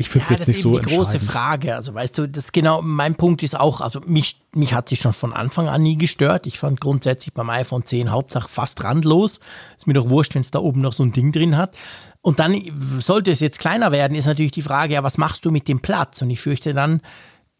[0.00, 1.74] Ich finde es ja, jetzt nicht so Das ist die große Frage.
[1.74, 5.12] Also weißt du, das genau, mein Punkt ist auch, also mich, mich hat sich schon
[5.12, 6.46] von Anfang an nie gestört.
[6.46, 9.40] Ich fand grundsätzlich beim iPhone 10 Hauptsache fast randlos.
[9.76, 11.76] Ist mir doch wurscht, wenn es da oben noch so ein Ding drin hat.
[12.20, 12.56] Und dann
[13.00, 15.80] sollte es jetzt kleiner werden, ist natürlich die Frage, ja, was machst du mit dem
[15.80, 16.22] Platz?
[16.22, 17.00] Und ich fürchte dann,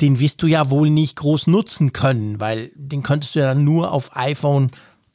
[0.01, 3.65] den wirst du ja wohl nicht groß nutzen können, weil den könntest du ja dann
[3.65, 4.71] nur auf iPhone,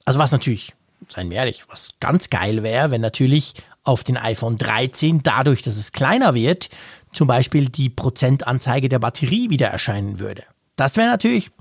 [0.05, 0.73] also was natürlich,
[1.07, 5.77] seien wir ehrlich, was ganz geil wäre, wenn natürlich auf den iPhone 13, dadurch, dass
[5.77, 6.69] es kleiner wird,
[7.11, 10.43] zum Beispiel die Prozentanzeige der Batterie wieder erscheinen würde.
[10.75, 11.51] Das wäre natürlich,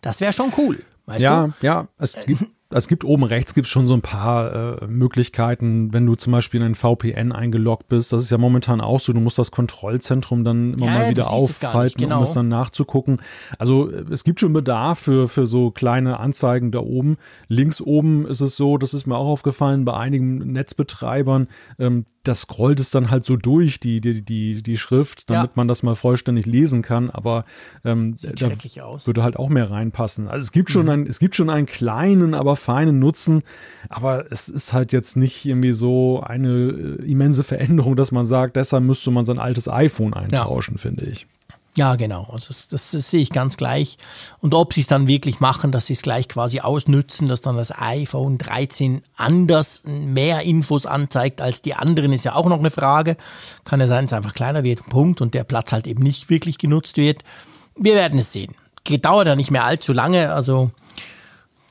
[0.00, 0.82] das wäre schon cool.
[1.06, 1.66] Weißt ja, du?
[1.66, 6.04] ja, es gibt, es gibt oben rechts gibt schon so ein paar äh, Möglichkeiten, wenn
[6.04, 8.12] du zum Beispiel in ein VPN eingeloggt bist.
[8.12, 9.12] Das ist ja momentan auch so.
[9.12, 11.24] Du musst das Kontrollzentrum dann immer Ja, mal ja, wieder
[11.60, 12.18] gar nicht, genau.
[12.18, 13.20] um es dann nachzugucken.
[13.58, 17.18] Also äh, es gibt schon Bedarf für, für so kleine Anzeigen da oben.
[17.48, 21.48] Links oben ist es so, das ist mir auch aufgefallen, bei einigen Netzbetreibern,
[21.78, 25.52] ähm, das scrollt es dann halt so durch, die, die, die, die Schrift, damit Ja.
[25.54, 27.10] man das mal vollständig lesen kann.
[27.10, 27.44] Aber
[27.84, 28.50] ähm, da
[29.04, 30.26] würde halt auch mehr reinpassen.
[30.26, 30.72] Also es gibt Mhm.
[30.72, 33.42] schon ein, es gibt schon einen kleinen, aber feinen Nutzen,
[33.88, 38.56] aber es ist halt jetzt nicht irgendwie so eine äh, immense Veränderung, dass man sagt,
[38.56, 41.26] deshalb müsste man sein altes iPhone eintauschen, finde ich.
[41.76, 42.26] Ja, genau.
[42.32, 43.98] Also das, das, das sehe ich ganz gleich.
[44.38, 47.58] Und ob sie es dann wirklich machen, dass sie es gleich quasi ausnützen, dass dann
[47.58, 52.70] das iPhone 13 anders mehr Infos anzeigt als die anderen, ist ja auch noch eine
[52.70, 53.18] Frage.
[53.64, 56.30] Kann ja sein, dass es einfach kleiner wird, Punkt, und der Platz halt eben nicht
[56.30, 57.22] wirklich genutzt wird.
[57.76, 58.54] Wir werden es sehen.
[59.02, 60.70] Dauert ja nicht mehr allzu lange, also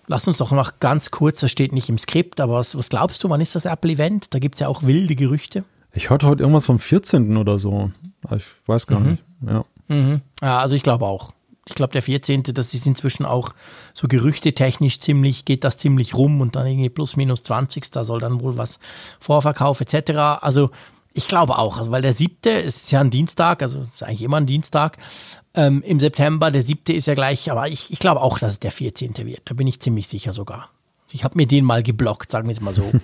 [0.08, 3.24] lass uns doch noch ganz kurz, das steht nicht im Skript, aber was, was glaubst
[3.24, 4.34] du, wann ist das Apple-Event?
[4.34, 5.63] Da gibt es ja auch wilde Gerüchte.
[5.94, 7.38] Ich hörte heute irgendwas vom 14.
[7.38, 7.91] oder so.
[8.36, 9.24] Ich weiß gar nicht.
[9.46, 9.63] Ja.
[9.88, 10.22] Mhm.
[10.41, 11.34] Ja, also ich glaube auch.
[11.68, 13.50] Ich glaube, der 14., das ist inzwischen auch
[13.94, 17.89] so gerüchtetechnisch ziemlich, geht das ziemlich rum und dann irgendwie plus minus 20.
[17.91, 18.80] Da soll dann wohl was
[19.20, 20.41] Vorverkauf etc.
[20.41, 20.70] Also
[21.15, 24.38] ich glaube auch, also weil der siebte ist ja ein Dienstag, also ist eigentlich immer
[24.38, 24.97] ein Dienstag
[25.54, 26.51] ähm, im September.
[26.51, 29.15] Der siebte ist ja gleich, aber ich, ich glaube auch, dass es der 14.
[29.25, 29.41] wird.
[29.45, 30.69] Da bin ich ziemlich sicher sogar.
[31.12, 32.91] Ich habe mir den mal geblockt, sagen wir es mal so.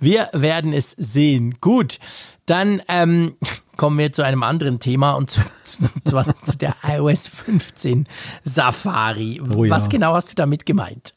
[0.00, 1.56] Wir werden es sehen.
[1.60, 1.98] Gut,
[2.46, 3.34] dann ähm,
[3.76, 8.06] kommen wir zu einem anderen Thema und zu, zu, zwar zu der iOS 15
[8.44, 9.40] Safari.
[9.40, 9.70] Oh ja.
[9.74, 11.14] Was genau hast du damit gemeint?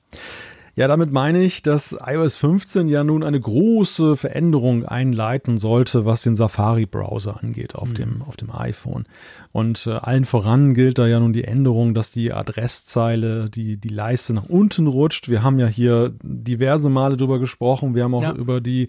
[0.82, 6.24] Ja, damit meine ich, dass iOS 15 ja nun eine große Veränderung einleiten sollte, was
[6.24, 9.06] den Safari-Browser angeht auf, dem, auf dem iPhone.
[9.52, 13.90] Und äh, allen voran gilt da ja nun die Änderung, dass die Adresszeile, die, die
[13.90, 15.30] Leiste nach unten rutscht.
[15.30, 17.94] Wir haben ja hier diverse Male drüber gesprochen.
[17.94, 18.34] Wir haben auch Ja.
[18.34, 18.88] über die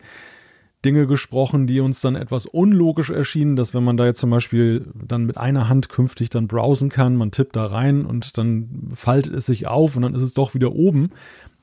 [0.87, 4.87] Dinge gesprochen, die uns dann etwas unlogisch erschienen, dass wenn man da jetzt zum Beispiel
[4.95, 9.35] dann mit einer Hand künftig dann browsen kann, man tippt da rein und dann faltet
[9.35, 11.11] es sich auf und dann ist es doch wieder oben.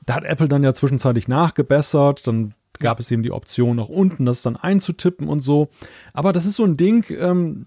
[0.06, 4.24] Da hat Apple dann ja zwischenzeitlich nachgebessert, dann gab es eben die Option nach unten,
[4.24, 5.68] das dann einzutippen und so.
[6.12, 7.66] Aber das ist so ein Ding, ähm,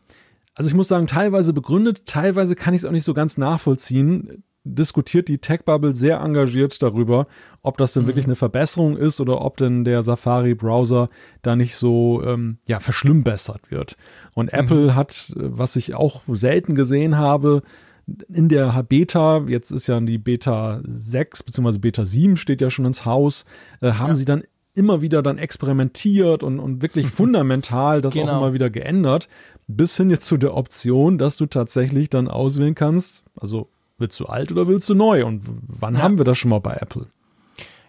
[0.55, 4.43] also ich muss sagen, teilweise begründet, teilweise kann ich es auch nicht so ganz nachvollziehen.
[4.65, 7.27] Diskutiert die Tech-Bubble sehr engagiert darüber,
[7.63, 11.09] ob das denn wirklich eine Verbesserung ist oder ob denn der Safari-Browser
[11.41, 13.97] da nicht so ähm, ja, verschlimmbessert wird.
[14.33, 17.61] Und Apple hat, äh, was ich auch selten gesehen habe,
[18.27, 21.77] in der Beta, jetzt ist ja die Beta 6 bzw.
[21.77, 23.45] Beta 7 steht ja schon ins Haus,
[23.81, 24.43] äh, haben sie dann
[24.75, 28.39] immer wieder dann experimentiert und, und wirklich fundamental das auch Genau.
[28.39, 29.29] immer wieder geändert,
[29.67, 34.25] bis hin jetzt zu der Option, dass du tatsächlich dann auswählen kannst, also willst du
[34.25, 36.01] alt oder willst du neu und wann Ja.
[36.01, 37.07] haben wir das schon mal bei Apple?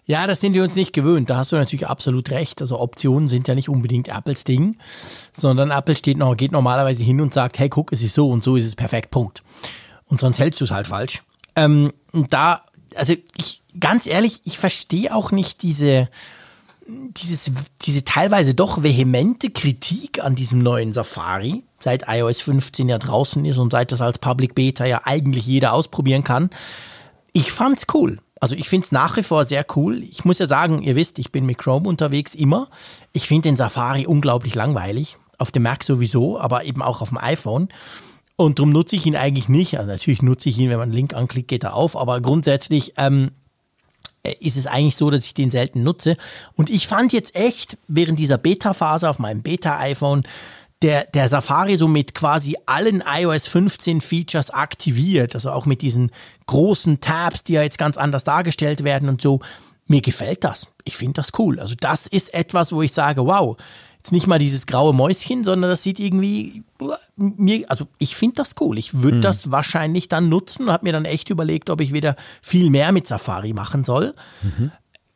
[0.07, 1.31] Ja, das sind wir uns nicht gewöhnt.
[1.31, 2.61] Da hast du natürlich absolut recht.
[2.61, 4.77] Also Optionen sind ja nicht unbedingt Apples Ding,
[5.33, 8.45] sondern Apple steht noch, geht normalerweise hin und sagt, hey, guck, es ist so und
[8.45, 9.43] so ist es perfekt, Punkt.
[10.15, 11.25] Und sonst hältst du es halt falsch.
[11.57, 12.63] Ähm, da,
[12.95, 16.09] also ich, ganz ehrlich, ich verstehe auch nicht diese,
[16.87, 17.51] dieses,
[17.83, 23.59] diese teilweise doch vehemente Kritik an diesem neuen Safari, seit iOS 15 ja draußen ist
[23.59, 26.51] und seit das als Public Beta ja eigentlich jeder ausprobieren kann.
[27.33, 28.21] Ich fand's cool.
[28.39, 30.05] Also ich find's nach wie vor sehr cool.
[30.05, 32.69] Ich muss ja sagen, ihr wisst, ich bin mit Chrome unterwegs immer.
[33.13, 35.19] Ich finde den Safari unglaublich langweilig.
[35.39, 37.69] Auf dem Mac sowieso, aber eben auch auf dem iPhone.
[38.37, 39.79] Und darum nutze ich ihn eigentlich nicht.
[39.79, 41.97] Also natürlich nutze ich ihn, wenn man einen Link anklickt, geht er auf.
[41.97, 43.31] Aber grundsätzlich ähm,
[44.41, 46.17] ist es eigentlich so, dass ich den selten nutze.
[46.55, 50.25] Und ich fand jetzt echt während dieser Beta-Phase auf meinem Beta-iPhone
[50.83, 55.35] der, der Safari so mit quasi allen iOS 15 Features aktiviert.
[55.35, 56.11] Also auch mit diesen
[56.47, 59.41] großen Tabs, die ja jetzt ganz anders dargestellt werden und so.
[59.87, 60.69] Mir gefällt das.
[60.85, 61.61] Ich finde das cool.
[61.61, 63.57] Also das ist etwas, wo ich sage, wow,
[64.05, 66.63] jetzt nicht mal dieses graue Mäuschen, sondern das sieht irgendwie
[67.17, 68.79] mir, also ich finde das cool.
[68.79, 72.15] Ich würde das wahrscheinlich dann nutzen und habe mir dann echt überlegt, ob ich wieder
[72.43, 74.15] viel mehr mit Safari machen soll.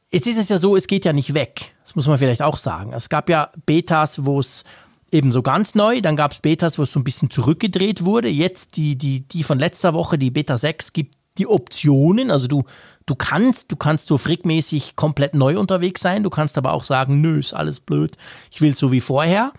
[0.08, 1.74] Jetzt ist es ja so, es geht ja nicht weg.
[1.84, 2.94] Das muss man vielleicht auch sagen.
[2.94, 4.64] Es gab ja Betas, wo es
[5.12, 8.28] eben so ganz neu, dann gab es Betas, wo es so ein bisschen zurückgedreht wurde.
[8.28, 12.30] Jetzt die, die, die von letzter Woche, die Beta 6, gibt die Optionen.
[12.30, 12.64] Also du,
[13.08, 16.22] du kannst, du kannst so frickmäßig komplett neu unterwegs sein.
[16.22, 18.16] Du kannst aber auch sagen, nö, ist alles blöd.
[18.52, 19.52] Ich will so wie vorher.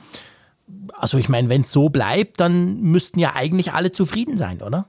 [0.94, 4.86] Also ich meine, wenn es so bleibt, dann müssten ja eigentlich alle zufrieden sein, oder?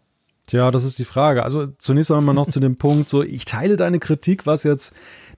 [0.47, 1.43] Tja, das ist die Frage.
[1.43, 4.93] Also zunächst einmal noch zu dem Punkt, so ich teile deine Kritik, was jetzt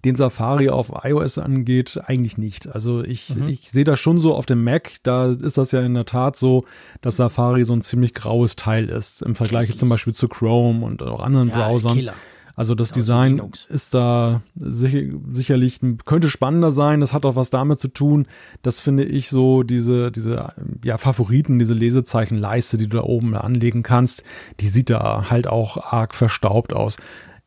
[0.05, 2.67] den Safari auf iOS angeht, eigentlich nicht.
[2.75, 3.49] Also ich, Mhm.
[3.49, 6.35] ich sehe das schon so auf dem Mac, da ist das ja in der Tat
[6.37, 6.65] so,
[7.03, 11.03] dass Safari so ein ziemlich graues Teil ist im Vergleich zum Beispiel zu Chrome und
[11.05, 11.95] auch anderen Ja, Browsern.
[11.95, 12.15] Killer.
[12.55, 15.01] Also das Design ist da sicher,
[15.33, 17.01] sicherlich, könnte spannender sein.
[17.01, 18.27] Das hat auch was damit zu tun.
[18.63, 20.53] Das finde ich so, diese, diese
[20.85, 24.23] ja, Favoriten, diese Lesezeichenleiste, die du da oben anlegen kannst,
[24.61, 26.97] die sieht da halt auch arg verstaubt aus.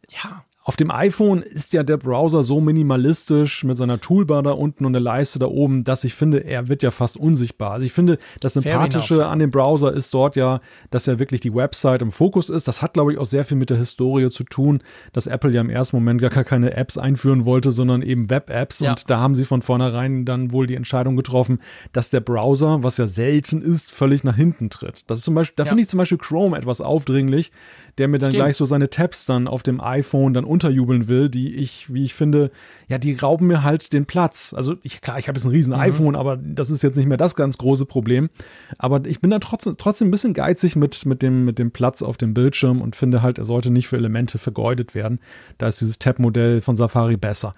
[0.10, 0.45] Ja.
[0.68, 4.94] Auf dem iPhone ist ja der Browser so minimalistisch mit seiner Toolbar da unten und
[4.94, 7.70] der Leiste da oben, dass ich finde, er wird ja fast unsichtbar.
[7.70, 11.54] Also ich finde, das Sympathische an dem Browser ist dort ja, dass er wirklich die
[11.54, 12.68] Website im Fokus ist.
[12.68, 14.82] Das hat, glaube ich, auch sehr viel mit der Historie zu tun,
[15.14, 18.80] dass Apple ja im ersten Moment gar keine Apps einführen wollte, sondern eben Web-Apps.
[18.80, 18.90] Ja.
[18.90, 21.60] Und da haben sie von vornherein dann wohl die Entscheidung getroffen,
[21.94, 25.08] dass der Browser, was ja selten ist, völlig nach hinten tritt.
[25.12, 25.70] Das ist zum Beispiel, da ja.
[25.70, 27.52] finde ich zum Beispiel Chrome etwas aufdringlich,
[27.98, 28.44] der mir dann Stimmt.
[28.44, 32.14] gleich so seine Tabs dann auf dem iPhone dann unterjubeln will, die ich, wie ich
[32.14, 32.52] finde,
[32.88, 34.54] ja, die rauben mir halt den Platz.
[34.56, 35.80] Also ich, klar, ich habe jetzt ein riesen mhm.
[35.80, 38.30] iPhone, aber das ist jetzt nicht mehr das ganz große Problem.
[38.78, 42.02] Aber ich bin da trotzdem, trotzdem ein bisschen geizig mit, mit, dem, mit dem Platz
[42.02, 45.20] auf dem Bildschirm und finde halt, er sollte nicht für Elemente vergeudet werden.
[45.58, 47.56] Da ist dieses Tab-Modell von Safari besser.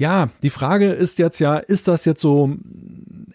[0.00, 2.56] Ja, die Frage ist jetzt ja, ist das jetzt so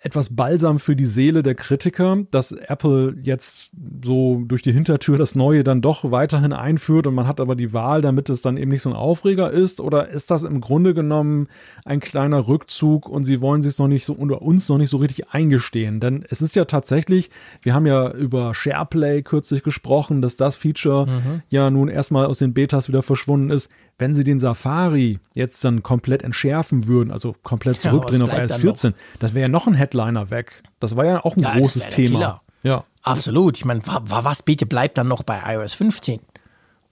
[0.01, 3.71] etwas Balsam für die Seele der Kritiker, dass Apple jetzt
[4.03, 7.71] so durch die Hintertür das Neue dann doch weiterhin einführt und man hat aber die
[7.71, 9.79] Wahl, damit es dann eben nicht so ein Aufreger ist?
[9.79, 11.49] Oder ist das im Grunde genommen
[11.85, 14.97] ein kleiner Rückzug und sie wollen sich noch nicht so unter uns noch nicht so
[14.97, 15.99] richtig eingestehen?
[15.99, 17.29] Denn es ist ja tatsächlich,
[17.61, 21.41] wir haben ja über SharePlay kürzlich gesprochen, dass das Feature mhm.
[21.49, 23.69] ja nun erstmal aus den Betas wieder verschwunden ist.
[23.97, 28.55] Wenn sie den Safari jetzt dann komplett entschärfen würden, also komplett zurückdrehen ja, auf iOS
[28.55, 30.63] 14, das wäre ja noch ein Headliner weg.
[30.79, 32.41] Das war ja auch ein ja, großes Thema.
[32.63, 32.83] Ja.
[33.03, 33.57] Absolut.
[33.57, 36.19] Ich meine, was bitte bleibt dann noch bei iOS 15?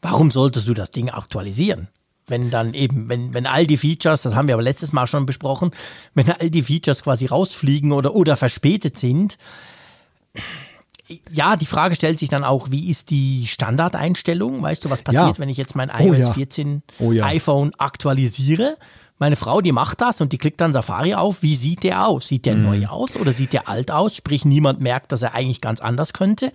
[0.02, 1.88] Warum solltest du das Ding aktualisieren?
[2.28, 5.26] Wenn dann eben, wenn, wenn all die Features, das haben wir aber letztes Mal schon
[5.26, 5.72] besprochen,
[6.14, 9.38] wenn all die Features quasi rausfliegen oder, oder verspätet sind,
[11.32, 14.62] ja, die Frage stellt sich dann auch, wie ist die Standardeinstellung?
[14.62, 15.40] Weißt du, was passiert, ja.
[15.40, 16.34] wenn ich jetzt mein iOS oh, ja.
[16.34, 17.26] 14 oh, ja.
[17.26, 18.78] iPhone aktualisiere?
[19.20, 21.44] Meine Frau, die macht das und die klickt dann Safari auf.
[21.44, 22.28] Wie sieht der aus?
[22.28, 22.64] Sieht der mhm.
[22.64, 24.16] neu aus oder sieht der alt aus?
[24.16, 26.52] Sprich, niemand merkt, dass er eigentlich ganz anders könnte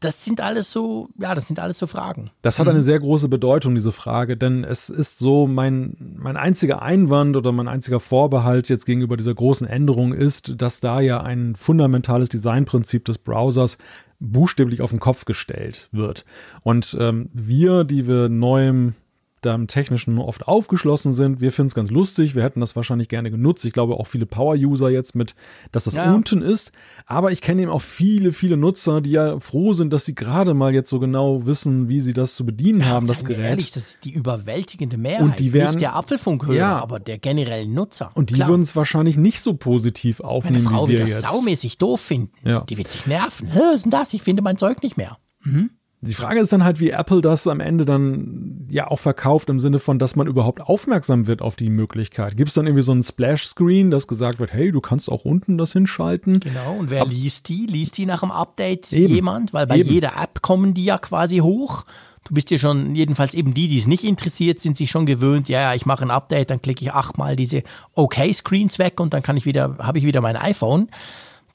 [0.00, 2.30] das sind alles so, ja, das sind alles so Fragen.
[2.40, 2.84] Das hat eine mhm.
[2.84, 7.68] sehr große Bedeutung, diese Frage, denn es ist so, mein, mein einziger Einwand oder mein
[7.68, 13.18] einziger Vorbehalt jetzt gegenüber dieser großen Änderung ist, dass da ja ein fundamentales Designprinzip des
[13.18, 13.76] Browsers
[14.20, 16.24] buchstäblich auf den Kopf gestellt wird.
[16.62, 18.94] Und ähm, wir, die wir neuem
[19.40, 21.40] da im Technischen oft aufgeschlossen sind.
[21.40, 22.34] Wir finden es ganz lustig.
[22.34, 23.64] Wir hätten das wahrscheinlich gerne genutzt.
[23.64, 25.34] Ich glaube auch viele Power-User jetzt mit,
[25.72, 26.12] dass das ja.
[26.12, 26.72] unten ist.
[27.06, 30.54] Aber ich kenne eben auch viele, viele Nutzer, die ja froh sind, dass sie gerade
[30.54, 33.44] mal jetzt so genau wissen, wie sie das zu bedienen ja, haben, das Gerät.
[33.44, 35.22] Ehrlich, das ist die überwältigende Mehrheit.
[35.22, 36.78] Und die werden, nicht der Apfelfunkhörer, ja.
[36.80, 38.10] aber der generelle Nutzer.
[38.14, 41.22] Und die würden es wahrscheinlich nicht so positiv aufnehmen, Meine Frau wie wir wird das
[41.22, 41.30] jetzt.
[41.30, 42.32] saumäßig doof finden.
[42.46, 42.60] Ja.
[42.68, 43.48] Die wird sich nerven.
[43.48, 44.12] Was ist denn das?
[44.12, 45.18] Ich finde mein Zeug nicht mehr.
[45.42, 45.70] Mhm.
[46.02, 49.60] Die Frage ist dann halt, wie Apple das am Ende dann ja auch verkauft im
[49.60, 52.38] Sinne von, dass man überhaupt aufmerksam wird auf die Möglichkeit.
[52.38, 55.58] Gibt es dann irgendwie so ein Splash-Screen, das gesagt wird, hey, du kannst auch unten
[55.58, 56.40] das hinschalten?
[56.40, 57.66] Genau, und wer Ab liest die?
[57.66, 59.52] Liest die nach dem Update eben, jemand?
[59.52, 59.90] Weil bei eben.
[59.90, 61.84] jeder App kommen die ja quasi hoch.
[62.24, 65.50] Du bist ja schon, jedenfalls eben die, die es nicht interessiert, sind sich schon gewöhnt,
[65.50, 67.62] ja, ja, ich mache ein Update, dann klicke ich achtmal diese
[67.94, 70.88] OK-Screens weg und dann kann ich wieder, habe ich wieder mein iPhone.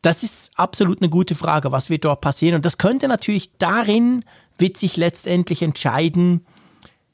[0.06, 2.54] Das ist absolut eine gute Frage, was wird dort passieren.
[2.54, 4.24] Und das könnte natürlich darin,
[4.60, 6.46] wird sich letztendlich entscheiden,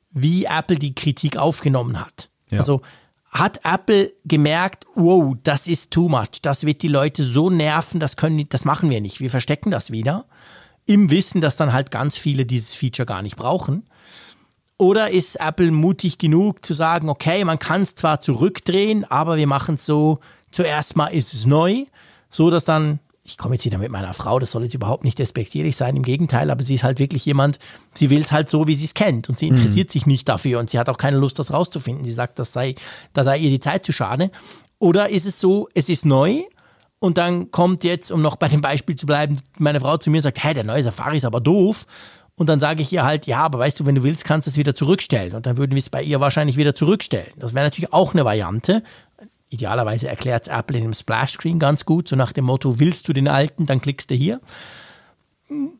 [0.09, 2.29] wie Apple die Kritik aufgenommen hat.
[2.49, 2.57] Ja.
[2.57, 2.81] Also
[3.29, 8.17] hat Apple gemerkt, wow, das ist too much, das wird die Leute so nerven, das
[8.17, 10.25] können, das machen wir nicht, wir verstecken das wieder,
[10.85, 13.87] im Wissen, dass dann halt ganz viele dieses Feature gar nicht brauchen.
[14.77, 19.47] Oder ist Apple mutig genug zu sagen, okay, man kann es zwar zurückdrehen, aber wir
[19.47, 20.19] machen es so,
[20.51, 21.85] zuerst mal ist es neu
[22.31, 25.19] so dass dann, ich komme jetzt wieder mit meiner Frau, das soll jetzt überhaupt nicht
[25.19, 27.59] despektierlich sein, im Gegenteil, aber sie ist halt wirklich jemand,
[27.93, 29.57] sie will es halt so, wie sie es kennt und sie mhm.
[29.57, 29.91] interessiert mhm.
[29.91, 32.03] sich nicht dafür und sie hat auch keine Lust, das rauszufinden.
[32.03, 32.75] Sie sagt, das sei,
[33.13, 34.31] da sei ihr die Zeit zu schade.
[34.79, 36.41] Oder ist es so, es ist neu
[36.97, 40.17] und dann kommt jetzt, um noch bei dem Beispiel zu bleiben, meine Frau zu mir
[40.17, 41.85] und sagt, hey, der neue Safari ist aber doof.
[42.35, 44.51] Und dann sage ich ihr halt, ja, aber weißt du, wenn du willst, kannst du
[44.51, 45.33] es wieder zurückstellen.
[45.33, 47.31] Und dann würden wir es bei ihr wahrscheinlich wieder zurückstellen.
[47.37, 48.83] Das wäre natürlich auch eine Variante
[49.51, 53.13] idealerweise erklärt es Apple in einem Splash-Screen ganz gut, so nach dem Motto, willst du
[53.13, 54.41] den alten, dann klickst du hier.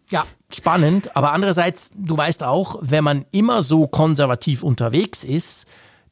[0.10, 5.66] Ja, spannend, aber andererseits, du weißt auch, wenn man immer so konservativ unterwegs ist,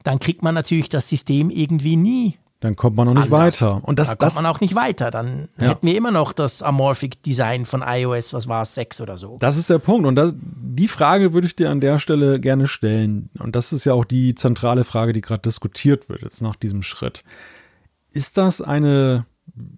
[0.04, 3.62] dann kriegt man natürlich das System irgendwie nie dann kommt man noch nicht anders.
[3.62, 3.82] weiter.
[3.84, 5.12] Und das, da kommt man auch nicht weiter.
[5.12, 5.70] Dann ja.
[5.70, 9.38] hätten wir immer noch das Amorphic Design von iOS, was war es, 6 oder so.
[9.40, 10.06] Das ist der Punkt.
[10.06, 13.30] Und das, die Frage würde ich dir an der Stelle gerne stellen.
[13.40, 16.82] Und das ist ja auch die zentrale Frage, die gerade diskutiert wird, jetzt nach diesem
[16.82, 17.24] Schritt.
[18.12, 19.26] Ist das eine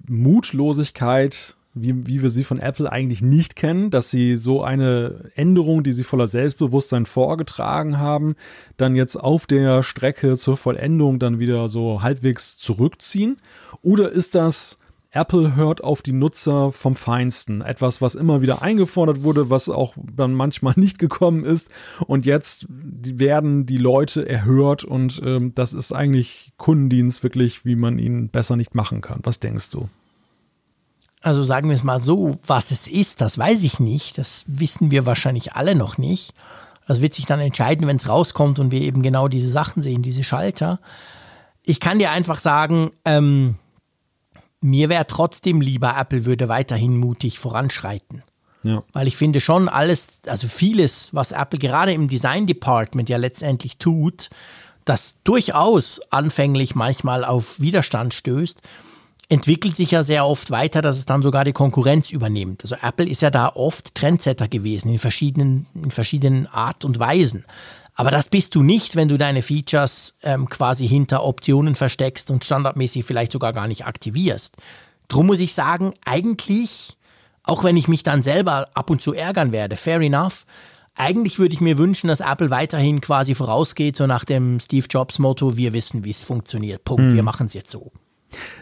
[0.08, 5.84] Mutlosigkeit wie, wie wir sie von Apple eigentlich nicht kennen, dass sie so eine Änderung,
[5.84, 8.36] die sie voller Selbstbewusstsein vorgetragen haben,
[8.78, 13.38] dann jetzt auf der Strecke zur Vollendung dann wieder so halbwegs zurückziehen?
[13.82, 14.78] Oder ist das
[15.14, 17.62] Apple hört auf die Nutzer vom Feinsten.
[17.62, 21.70] Etwas, was immer wieder eingefordert wurde, was auch dann manchmal nicht gekommen ist.
[22.08, 28.00] Und jetzt werden die Leute erhört und ähm, das ist eigentlich Kundendienst wirklich, wie man
[28.00, 29.20] ihn besser nicht machen kann.
[29.24, 29.90] Was denkst du?
[31.22, 34.18] Also sagen wir es mal so, was es ist, das weiß ich nicht.
[34.18, 36.34] Das wissen wir wahrscheinlich alle noch nicht.
[36.88, 40.02] Das wird sich dann entscheiden, wenn es rauskommt und wir eben genau diese Sachen sehen,
[40.02, 40.80] diese Schalter.
[41.64, 43.56] Ich kann dir einfach sagen, ähm,
[44.62, 48.24] mir wäre trotzdem lieber, Apple würde weiterhin mutig voranschreiten.
[48.64, 48.84] Ja.
[48.94, 53.78] Weil ich finde schon alles, also vieles, was Apple gerade im Design Department ja letztendlich
[53.78, 54.30] tut,
[54.86, 58.62] das durchaus anfänglich manchmal auf Widerstand stößt,
[59.32, 62.63] entwickelt sich ja sehr oft weiter, dass es dann sogar die Konkurrenz übernimmt.
[62.63, 67.46] Also Apple ist ja da oft Trendsetter gewesen in verschiedenen, in verschiedenen Art und Weisen.
[67.96, 72.44] Aber das bist du nicht, wenn du deine Features ähm, quasi hinter Optionen versteckst und
[72.44, 74.58] standardmäßig vielleicht sogar gar nicht aktivierst.
[75.08, 76.98] Drum muss ich sagen, eigentlich,
[77.44, 80.46] auch wenn ich mich dann selber ab und zu ärgern werde, fair enough,
[80.96, 85.20] eigentlich würde ich mir wünschen, dass Apple weiterhin quasi vorausgeht, so nach dem Steve Jobs
[85.20, 86.84] Motto, wir wissen, wie es funktioniert.
[86.84, 87.15] Punkt, hm.
[87.15, 87.94] wir machen es jetzt so.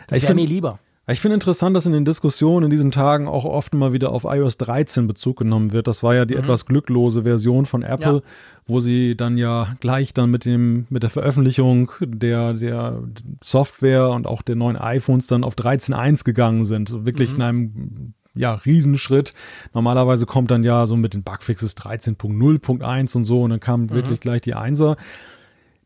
[0.08, 0.80] Das wäre mir lieber.
[1.12, 4.26] Ich finde interessant, dass in den Diskussionen in diesen Tagen auch oft mal wieder auf
[4.26, 5.88] iOS 13 Bezug genommen wird.
[5.88, 6.42] Das war ja die mhm.
[6.42, 8.22] etwas glücklose Version von Apple, ja.
[8.68, 13.02] wo sie dann ja gleich dann mit dem, mit der Veröffentlichung der, der
[13.42, 17.06] Software und auch der neuen iPhones dann auf 13.1 gegangen sind.
[17.06, 17.36] Wirklich mhm.
[17.36, 19.34] in einem ja, Riesenschritt.
[19.74, 23.90] Normalerweise kommt dann ja so mit den Bugfixes 13.0.1 und so und dann kam mhm.
[23.92, 24.96] wirklich gleich die Einser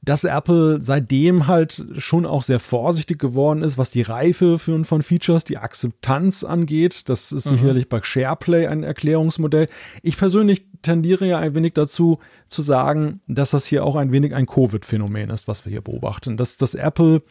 [0.04, 5.02] dass Apple seitdem halt schon auch sehr vorsichtig geworden ist, was die Reife für, von
[5.02, 7.08] Features, die Akzeptanz angeht.
[7.08, 7.58] Das ist mhm.
[7.58, 9.68] sicherlich bei SharePlay ein Erklärungsmodell.
[10.02, 14.36] Ich persönlich tendiere ja ein wenig dazu zu sagen, dass das hier auch ein wenig
[14.36, 16.36] ein Covid-Phänomen ist, was wir hier beobachten.
[16.36, 17.22] Dass, dass Apple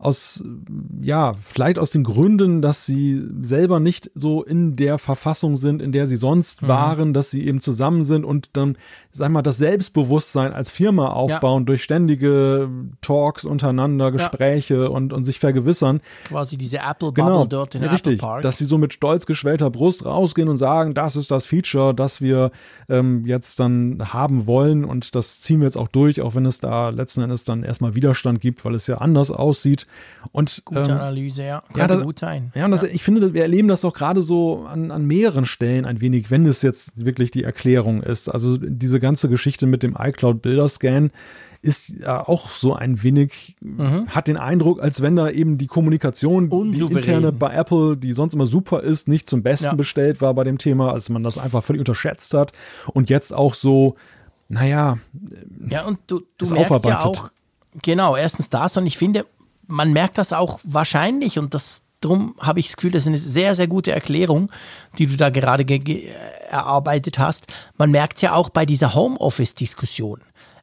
[0.00, 0.42] aus,
[1.02, 5.92] ja, vielleicht aus den Gründen, dass sie selber nicht so in der Verfassung sind, in
[5.92, 6.68] der sie sonst mhm.
[6.68, 8.78] waren, dass sie eben zusammen sind und dann,
[9.12, 11.66] sag mal, das Selbstbewusstsein als Firma aufbauen ja.
[11.66, 12.68] durch ständige
[13.00, 14.88] Talks untereinander, Gespräche ja.
[14.88, 16.00] und, und sich vergewissern.
[16.24, 18.42] Quasi diese Apple-Bubble genau, dort in richtig, Apple Park.
[18.42, 22.20] Dass sie so mit stolz geschwellter Brust rausgehen und sagen, das ist das Feature, das
[22.20, 22.52] wir
[22.88, 26.60] ähm, jetzt dann haben wollen und das ziehen wir jetzt auch durch, auch wenn es
[26.60, 29.88] da letzten Endes dann erstmal Widerstand gibt, weil es ja anders aussieht.
[30.30, 31.62] Und, Gute ähm, Analyse, ja.
[31.72, 32.52] Kann ja, das, gut sein.
[32.54, 35.84] Ja, und das, ich finde, wir erleben das doch gerade so an, an mehreren Stellen
[35.84, 38.28] ein wenig, wenn es jetzt wirklich die Erklärung ist.
[38.32, 41.10] Also diese ganze Geschichte mit dem iCloud Bilderscan
[41.62, 44.06] ist ja auch so ein wenig, mhm.
[44.08, 46.88] hat den Eindruck, als wenn da eben die Kommunikation, Unsouverän.
[46.88, 49.74] die interne bei Apple, die sonst immer super ist, nicht zum Besten ja.
[49.74, 52.52] bestellt war bei dem Thema, als man das einfach völlig unterschätzt hat
[52.86, 53.96] und jetzt auch so,
[54.48, 54.98] naja,
[55.68, 57.30] ja, und du, du merkst ja auch,
[57.82, 59.26] genau, erstens das und ich finde,
[59.66, 63.18] man merkt das auch wahrscheinlich und das Drum habe ich das Gefühl, das ist eine
[63.18, 64.50] sehr, sehr gute Erklärung,
[64.98, 65.66] die du da gerade
[66.48, 67.46] erarbeitet hast.
[67.76, 70.22] Man merkt es ja auch bei dieser Homeoffice-Diskussion.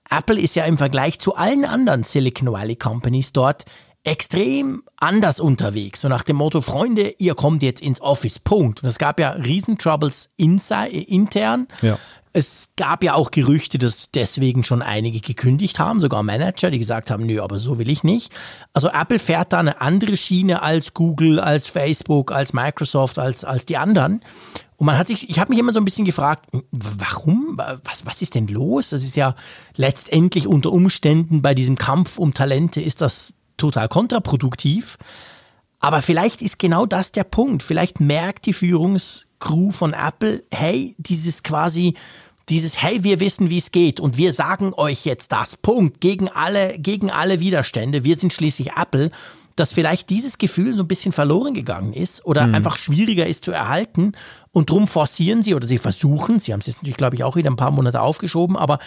[0.10, 3.66] Apple ist ja im Vergleich zu allen anderen Silicon Valley Companies dort
[4.08, 6.02] extrem anders unterwegs.
[6.02, 8.82] So nach dem Motto, Freunde, ihr kommt jetzt ins Office, Punkt.
[8.82, 11.68] Und es gab ja Riesentroubles intern.
[11.82, 12.00] Ja.
[12.32, 17.10] Es gab ja auch Gerüchte, dass deswegen schon einige gekündigt haben, sogar Manager, die gesagt
[17.10, 18.32] haben, nö, aber so will ich nicht.
[18.74, 23.66] Also Apple fährt da eine andere Schiene als Google, als Facebook, als Microsoft, als, als
[23.66, 24.22] die anderen.
[24.78, 27.58] Und man hat sich, ich habe mich immer so ein bisschen gefragt, warum?
[27.84, 28.92] Was, was ist denn los?
[28.92, 29.34] Das ist ja
[29.76, 34.98] letztendlich unter Umständen bei diesem Kampf um Talente ist das total kontraproduktiv.
[35.80, 37.62] Aber vielleicht ist genau das der Punkt.
[37.62, 41.96] Vielleicht merkt die Führungskrew von Apple, hey, dieses quasi
[42.50, 46.30] dieses, hey, wir wissen, wie es geht und wir sagen euch jetzt das, Punkt, gegen
[46.30, 49.12] alle, gegen alle Widerstände, wir sind schließlich Apple,
[49.58, 52.56] dass vielleicht dieses Gefühl so ein bisschen verloren gegangen ist oder mhm.
[52.56, 54.14] einfach schwieriger ist zu erhalten
[54.52, 57.36] und drum forcieren sie oder sie versuchen, sie haben es jetzt natürlich, glaube ich, auch
[57.36, 58.80] wieder ein paar Monate aufgeschoben, aber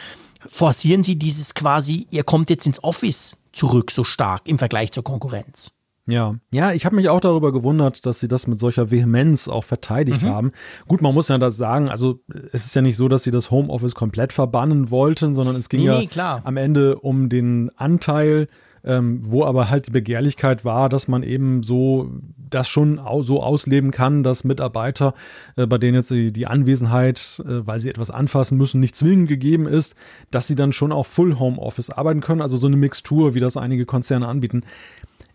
[0.46, 5.04] forcieren sie dieses quasi, ihr kommt jetzt ins Office zurück so stark im Vergleich zur
[5.04, 5.72] Konkurrenz.
[6.06, 9.64] Ja, ja, ich habe mich auch darüber gewundert, dass sie das mit solcher Vehemenz auch
[9.64, 10.28] verteidigt mhm.
[10.28, 10.52] haben.
[10.88, 12.20] Gut, man muss ja das sagen, also
[12.52, 15.82] es ist ja nicht so, dass sie das Homeoffice komplett verbannen wollten, sondern es ging
[15.82, 18.46] nee, ja am Ende um den Anteil,
[18.82, 22.10] ähm, wo aber halt die Begehrlichkeit war, dass man eben so
[22.50, 25.14] das schon so ausleben kann, dass Mitarbeiter,
[25.56, 29.66] äh, bei denen jetzt die, Anwesenheit, äh, weil sie etwas anfassen müssen, nicht zwingend gegeben
[29.66, 29.94] ist,
[30.30, 33.56] dass sie dann schon auch Full Homeoffice arbeiten können, also so eine Mixtur, wie das
[33.56, 34.64] einige Konzerne anbieten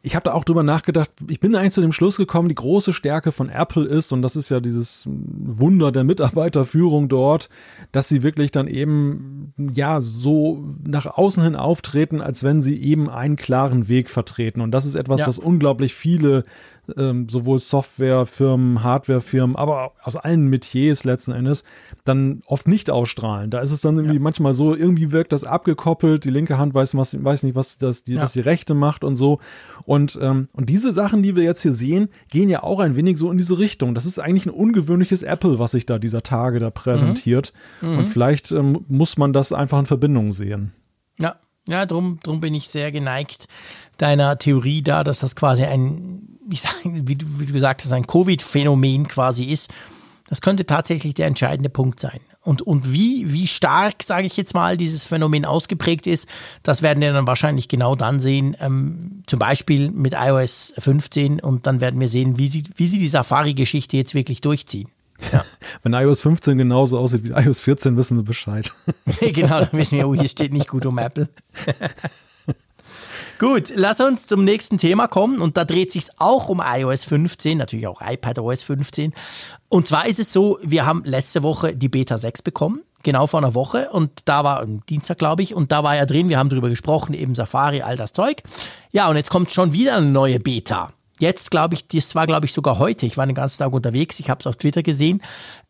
[0.05, 2.93] ich habe da auch drüber nachgedacht, ich bin eigentlich zu dem Schluss gekommen, die große
[2.93, 7.49] Stärke von Apple ist, und das ist ja dieses Wunder der Mitarbeiterführung dort,
[7.91, 13.09] dass sie wirklich dann eben, ja, so nach außen hin auftreten, als wenn sie eben
[13.09, 14.61] einen klaren Weg vertreten.
[14.61, 15.27] Und das ist etwas, ja.
[15.27, 16.43] was unglaublich viele
[16.97, 21.63] ähm, sowohl Softwarefirmen, Hardwarefirmen, aber aus allen Metiers letzten Endes
[22.03, 23.49] dann oft nicht ausstrahlen.
[23.49, 24.21] Da ist es dann irgendwie ja.
[24.21, 28.03] manchmal so, irgendwie wirkt das abgekoppelt, die linke Hand weiß, was, weiß nicht, was, das,
[28.03, 28.21] die, ja.
[28.21, 29.39] was die rechte macht und so.
[29.85, 33.17] Und, ähm, und diese Sachen, die wir jetzt hier sehen, gehen ja auch ein wenig
[33.17, 33.95] so in diese Richtung.
[33.95, 37.53] Das ist eigentlich ein ungewöhnliches Apple, was sich da dieser Tage da präsentiert.
[37.81, 37.89] Mhm.
[37.89, 37.97] Mhm.
[37.99, 40.73] Und vielleicht ähm, muss man das einfach in Verbindung sehen.
[41.19, 41.35] Ja,
[41.67, 43.47] ja, drum, drum bin ich sehr geneigt
[43.97, 47.91] deiner Theorie da, dass das quasi ein, ich sag, wie, du, wie du gesagt hast,
[47.91, 49.71] ein Covid-Phänomen quasi ist.
[50.27, 52.19] Das könnte tatsächlich der entscheidende Punkt sein.
[52.41, 56.29] Und, und wie, wie stark, sage ich jetzt mal, dieses Phänomen ausgeprägt ist,
[56.61, 61.65] das werden wir dann wahrscheinlich genau dann sehen, ähm, zum Beispiel mit iOS 15 und
[61.65, 64.89] dann werden wir sehen, wie sie, wie sie die Safari-Geschichte jetzt wirklich durchziehen.
[65.31, 65.43] Ja.
[65.83, 68.71] Wenn iOS 15 genauso aussieht wie iOS 14, wissen wir Bescheid.
[69.19, 71.29] genau, dann wissen wir, oh, hier steht nicht gut um Apple.
[73.37, 77.57] Gut, lass uns zum nächsten Thema kommen und da dreht sich auch um iOS 15,
[77.57, 79.13] natürlich auch iPadOS 15.
[79.67, 83.41] Und zwar ist es so, wir haben letzte Woche die Beta 6 bekommen, genau vor
[83.41, 86.39] einer Woche und da war am Dienstag, glaube ich, und da war ja drin, wir
[86.39, 88.41] haben darüber gesprochen, eben Safari, all das Zeug.
[88.93, 90.93] Ja, und jetzt kommt schon wieder eine neue Beta.
[91.19, 93.05] Jetzt glaube ich, das war glaube ich sogar heute.
[93.05, 95.21] Ich war den ganzen Tag unterwegs, ich habe es auf Twitter gesehen.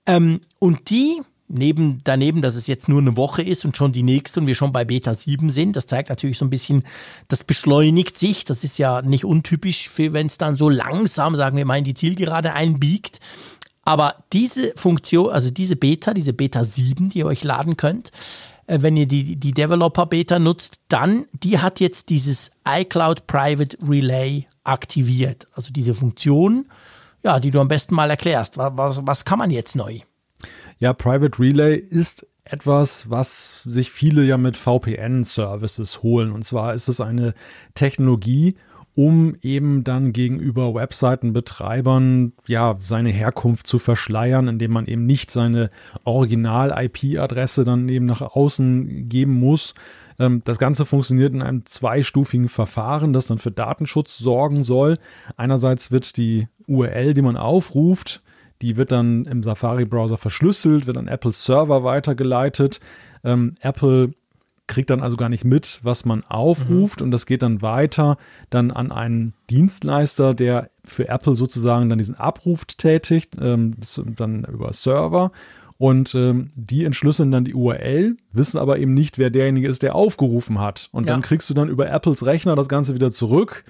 [0.05, 4.03] Ähm, und die neben, daneben, dass es jetzt nur eine Woche ist und schon die
[4.03, 6.83] nächste und wir schon bei Beta 7 sind, das zeigt natürlich so ein bisschen,
[7.27, 8.45] das beschleunigt sich.
[8.45, 11.93] Das ist ja nicht untypisch, wenn es dann so langsam, sagen wir mal, in die
[11.93, 13.19] Zielgerade einbiegt.
[13.83, 18.11] Aber diese Funktion, also diese Beta, diese Beta 7, die ihr euch laden könnt,
[18.65, 24.47] äh, wenn ihr die, die Developer-Beta nutzt, dann, die hat jetzt dieses iCloud Private Relay
[24.63, 25.47] aktiviert.
[25.53, 26.67] Also diese Funktion,
[27.23, 28.57] ja, die du am besten mal erklärst.
[28.57, 29.99] Was, was, was kann man jetzt neu?
[30.79, 36.31] Ja, Private Relay ist etwas, was sich viele ja mit VPN-Services holen.
[36.31, 37.33] Und zwar ist es eine
[37.73, 38.55] Technologie,
[38.95, 45.69] um eben dann gegenüber Webseitenbetreibern ja seine Herkunft zu verschleiern, indem man eben nicht seine
[46.05, 49.73] Original-IP-Adresse dann eben nach außen geben muss.
[50.17, 54.97] Ähm, das Ganze funktioniert in einem zweistufigen Verfahren, das dann für Datenschutz sorgen soll.
[55.35, 58.21] Einerseits wird die URL, die man aufruft,
[58.61, 62.79] die wird dann im Safari-Browser verschlüsselt, wird an Apples Server weitergeleitet.
[63.23, 64.13] Ähm, Apple
[64.67, 67.05] kriegt dann also gar nicht mit, was man aufruft mhm.
[67.05, 68.17] und das geht dann weiter
[68.49, 73.75] dann an einen Dienstleister, der für Apple sozusagen dann diesen Abruf tätigt, ähm,
[74.15, 75.31] dann über Server
[75.77, 79.93] und ähm, die entschlüsseln dann die URL, wissen aber eben nicht, wer derjenige ist, der
[79.93, 80.89] aufgerufen hat.
[80.91, 81.13] Und ja.
[81.13, 83.63] dann kriegst du dann über Apples Rechner das Ganze wieder zurück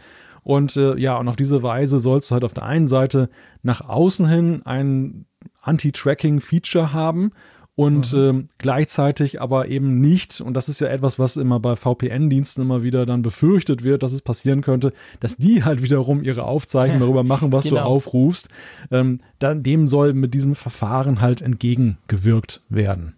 [0.46, 3.30] und äh, ja, und auf diese Weise sollst du halt auf der einen Seite
[3.64, 5.26] nach außen hin ein
[5.64, 7.32] Anti-Tracking-Feature haben
[7.74, 8.20] und mhm.
[8.20, 12.84] ähm, gleichzeitig aber eben nicht, und das ist ja etwas, was immer bei VPN-Diensten immer
[12.84, 17.24] wieder dann befürchtet wird, dass es passieren könnte, dass die halt wiederum ihre Aufzeichnungen darüber
[17.24, 17.78] machen, was genau.
[17.78, 18.48] du aufrufst.
[18.92, 23.16] Ähm, dann, dem soll mit diesem Verfahren halt entgegengewirkt werden.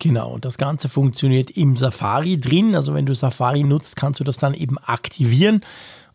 [0.00, 2.74] Genau, und das Ganze funktioniert im Safari drin.
[2.74, 5.60] Also wenn du Safari nutzt, kannst du das dann eben aktivieren.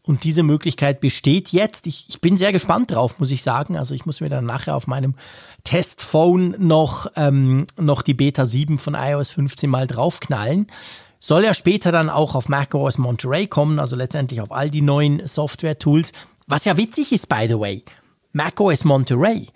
[0.05, 1.87] Und diese Möglichkeit besteht jetzt.
[1.87, 3.77] Ich, ich bin sehr gespannt drauf, muss ich sagen.
[3.77, 5.15] Also ich muss mir dann nachher auf meinem
[5.63, 10.67] Testphone noch, ähm, noch die Beta 7 von iOS 15 mal draufknallen.
[11.21, 15.25] Soll ja später dann auch auf macOS Monterey kommen, also letztendlich auf all die neuen
[15.25, 16.11] Software-Tools.
[16.47, 17.85] Was ja witzig ist, by the way,
[18.33, 19.47] macOS Monterey,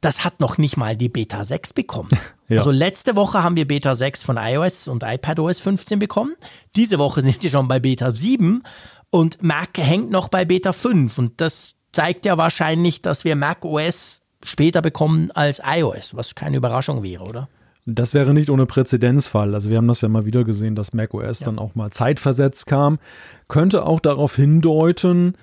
[0.00, 2.10] das hat noch nicht mal die Beta 6 bekommen.
[2.48, 2.58] Ja.
[2.58, 6.34] Also letzte Woche haben wir Beta 6 von iOS und iPadOS 15 bekommen.
[6.76, 8.62] Diese Woche sind wir schon bei Beta 7
[9.12, 13.64] und Mac hängt noch bei Beta 5 und das zeigt ja wahrscheinlich, dass wir Mac
[13.64, 17.48] OS später bekommen als iOS, was keine Überraschung wäre, oder?
[17.84, 19.54] Das wäre nicht ohne Präzedenzfall.
[19.54, 21.46] Also wir haben das ja mal wieder gesehen, dass macOS ja.
[21.46, 22.98] dann auch mal zeitversetzt kam.
[23.48, 25.34] Könnte auch darauf hindeuten,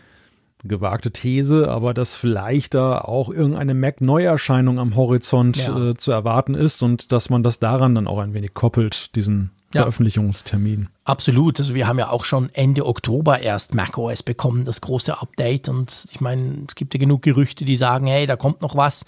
[0.64, 5.90] gewagte These, aber dass vielleicht da auch irgendeine Mac-Neuerscheinung am Horizont ja.
[5.90, 9.52] äh, zu erwarten ist und dass man das daran dann auch ein wenig koppelt, diesen
[9.74, 9.82] ja.
[9.82, 10.90] Veröffentlichungstermin.
[11.04, 11.60] Absolut.
[11.60, 15.70] Also wir haben ja auch schon Ende Oktober erst macOS bekommen, das große Update.
[15.70, 19.06] Und ich meine, es gibt ja genug Gerüchte, die sagen, hey, da kommt noch was.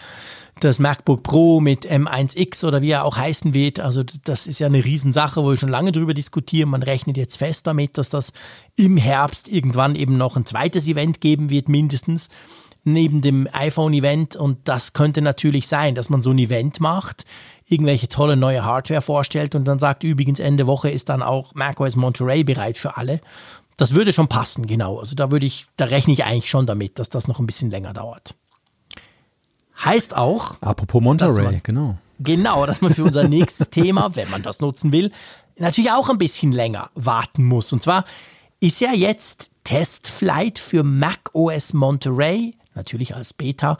[0.60, 3.80] Das MacBook Pro mit M1X oder wie er auch heißen wird.
[3.80, 6.70] Also das ist ja eine Riesensache, wo wir schon lange drüber diskutieren.
[6.70, 8.32] Man rechnet jetzt fest damit, dass das
[8.76, 12.30] im Herbst irgendwann eben noch ein zweites Event geben wird, mindestens
[12.84, 14.36] neben dem iPhone-Event.
[14.36, 17.26] Und das könnte natürlich sein, dass man so ein Event macht
[17.68, 21.96] irgendwelche tolle neue Hardware vorstellt und dann sagt, übrigens Ende Woche ist dann auch macOS
[21.96, 23.22] Monterey bereit für alle.
[23.78, 25.00] das würde schon passen, genau.
[25.00, 27.72] Also da würde ich, da rechne ich eigentlich schon damit, dass das noch ein bisschen
[27.72, 28.36] länger dauert.
[29.84, 30.62] Heißt auch.
[30.62, 31.98] Apropos Monterey, man, genau.
[32.20, 35.12] Genau, dass man für unser nächstes Thema, wenn man das nutzen will,
[35.58, 37.74] natürlich auch ein bisschen länger warten muss.
[37.74, 38.06] Und zwar
[38.60, 43.78] ist ja jetzt Testflight für Mac OS Monterey, natürlich als Beta,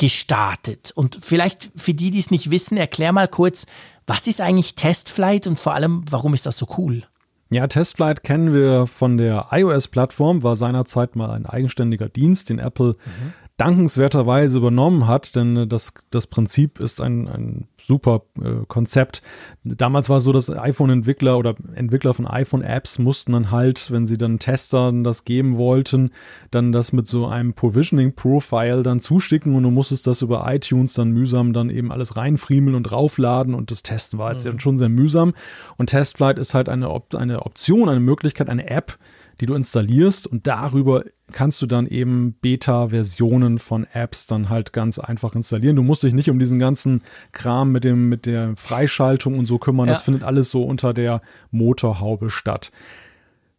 [0.00, 0.92] gestartet.
[0.94, 3.66] Und vielleicht für die, die es nicht wissen, erklär mal kurz,
[4.06, 7.02] was ist eigentlich Testflight und vor allem, warum ist das so cool?
[7.50, 12.94] Ja, Testflight kennen wir von der iOS-Plattform, war seinerzeit mal ein eigenständiger Dienst, den Apple
[13.04, 19.20] mhm dankenswerterweise übernommen hat, denn das, das Prinzip ist ein, ein super äh, Konzept.
[19.64, 24.16] Damals war es so, dass iPhone-Entwickler oder Entwickler von iPhone-Apps mussten dann halt, wenn sie
[24.16, 26.10] dann Testern das geben wollten,
[26.50, 31.10] dann das mit so einem Provisioning-Profile dann zuschicken und du musstest das über iTunes dann
[31.10, 34.58] mühsam dann eben alles reinfriemeln und raufladen und das Testen war jetzt mhm.
[34.58, 35.34] schon sehr mühsam.
[35.76, 38.98] Und Testflight ist halt eine, Op eine Option, eine Möglichkeit, eine App,
[39.40, 44.98] die du installierst und darüber kannst du dann eben Beta-Versionen von Apps dann halt ganz
[44.98, 45.76] einfach installieren.
[45.76, 49.58] Du musst dich nicht um diesen ganzen Kram mit dem mit der Freischaltung und so
[49.58, 49.86] kümmern.
[49.86, 49.94] Ja.
[49.94, 52.70] Das findet alles so unter der Motorhaube statt.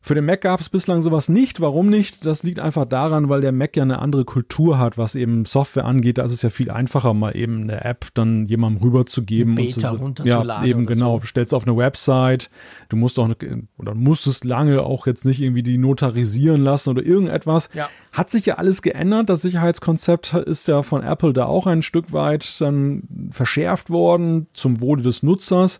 [0.04, 1.62] Für den Mac gab es bislang sowas nicht.
[1.62, 2.26] Warum nicht?
[2.26, 5.86] Das liegt einfach daran, weil der Mac ja eine andere Kultur hat, was eben Software
[5.86, 6.18] angeht.
[6.18, 9.54] Da ist es ja viel einfacher, mal eben eine App dann jemandem rüberzugeben.
[9.54, 11.20] Beta und zu, Ja, eben genau.
[11.20, 11.28] So.
[11.28, 12.50] Stellst auf eine Website.
[12.90, 13.30] Du musst auch
[13.78, 17.70] oder musstest lange auch jetzt nicht irgendwie die notarisieren lassen oder irgendetwas.
[17.76, 17.88] Ja.
[18.12, 19.30] Hat sich ja alles geändert.
[19.30, 24.82] Das Sicherheitskonzept ist ja von Apple da auch ein Stück weit dann verschärft worden zum
[24.82, 25.80] Wohle des Nutzers.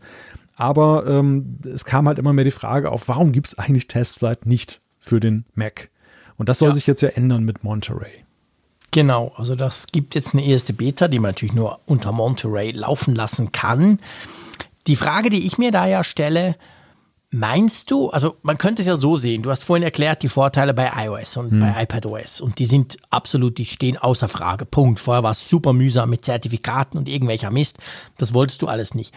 [0.62, 4.46] Aber ähm, es kam halt immer mehr die Frage auf, warum gibt es eigentlich Testflight
[4.46, 5.90] nicht für den Mac?
[6.38, 6.76] Und das soll ja.
[6.76, 8.24] sich jetzt ja ändern mit Monterey.
[8.92, 13.16] Genau, also das gibt jetzt eine erste Beta, die man natürlich nur unter Monterey laufen
[13.16, 13.98] lassen kann.
[14.86, 16.56] Die Frage, die ich mir da ja stelle,
[17.32, 20.76] meinst du, also man könnte es ja so sehen, du hast vorhin erklärt die Vorteile
[20.76, 21.60] bei iOS und hm.
[21.60, 24.68] bei iPadOS und die sind absolut, die stehen außer Frage.
[24.68, 25.00] Punkt.
[25.00, 27.80] Vorher war es super mühsam mit Zertifikaten und irgendwelcher Mist.
[28.20, 29.12] Das wolltest du alles nicht.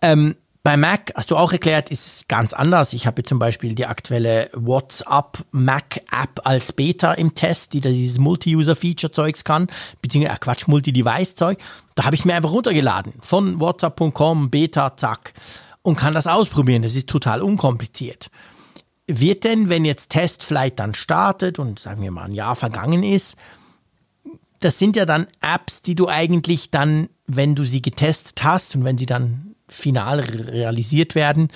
[0.00, 0.36] Ähm,
[0.66, 2.92] bei Mac, hast du auch erklärt, ist es ganz anders.
[2.92, 7.88] Ich habe zum Beispiel die aktuelle WhatsApp Mac App als Beta im Test, die da
[7.88, 9.68] dieses Multi-User-Feature-Zeugs kann,
[10.02, 11.58] beziehungsweise äh, Quatsch, Multi-Device-Zeug.
[11.94, 15.34] Da habe ich mir einfach runtergeladen von WhatsApp.com, Beta, zack,
[15.82, 16.82] und kann das ausprobieren.
[16.82, 18.28] Das ist total unkompliziert.
[19.06, 23.36] Wird denn, wenn jetzt Testflight dann startet und sagen wir mal ein Jahr vergangen ist,
[24.58, 28.82] das sind ja dann Apps, die du eigentlich dann, wenn du sie getestet hast und
[28.82, 31.48] wenn sie dann final realisiert werden,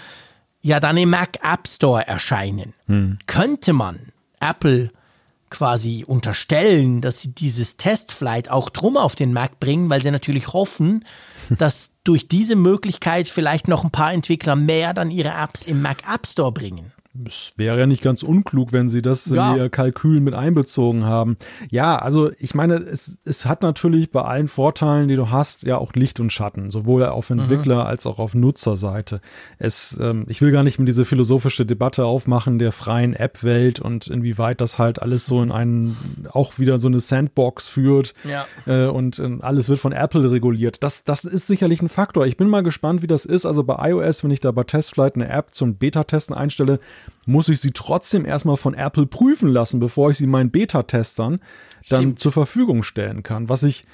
[0.62, 2.74] ja dann im Mac App Store erscheinen.
[2.86, 3.18] Hm.
[3.26, 4.90] Könnte man Apple
[5.50, 10.52] quasi unterstellen, dass sie dieses Testflight auch drum auf den Mac bringen, weil sie natürlich
[10.52, 11.04] hoffen,
[11.50, 16.02] dass durch diese Möglichkeit vielleicht noch ein paar Entwickler mehr dann ihre Apps im Mac
[16.12, 16.92] App Store bringen.
[17.26, 19.52] Es wäre ja nicht ganz unklug, wenn sie das ja.
[19.52, 21.36] in ihr Kalkül mit einbezogen haben.
[21.70, 25.78] Ja, also ich meine, es, es hat natürlich bei allen Vorteilen, die du hast, ja
[25.78, 27.40] auch Licht und Schatten, sowohl auf mhm.
[27.40, 27.86] Entwickler mhm.
[27.86, 29.20] als auch auf Nutzerseite.
[29.58, 34.06] Es, ähm, ich will gar nicht mit diese philosophische Debatte aufmachen der freien App-Welt und
[34.06, 35.96] inwieweit das halt alles so in einen,
[36.32, 38.46] auch wieder so eine Sandbox führt ja.
[38.66, 40.82] äh, und äh, alles wird von Apple reguliert.
[40.82, 42.26] Das, das ist sicherlich ein Faktor.
[42.26, 43.46] Ich bin mal gespannt, wie das ist.
[43.46, 46.80] Also bei iOS, wenn ich da bei Testflight eine App zum Beta-Testen einstelle,
[47.26, 51.40] muss ich sie trotzdem erstmal von Apple prüfen lassen, bevor ich sie meinen Beta-Testern
[51.88, 52.18] dann Stimmt.
[52.18, 53.48] zur Verfügung stellen kann.
[53.48, 53.86] Was ich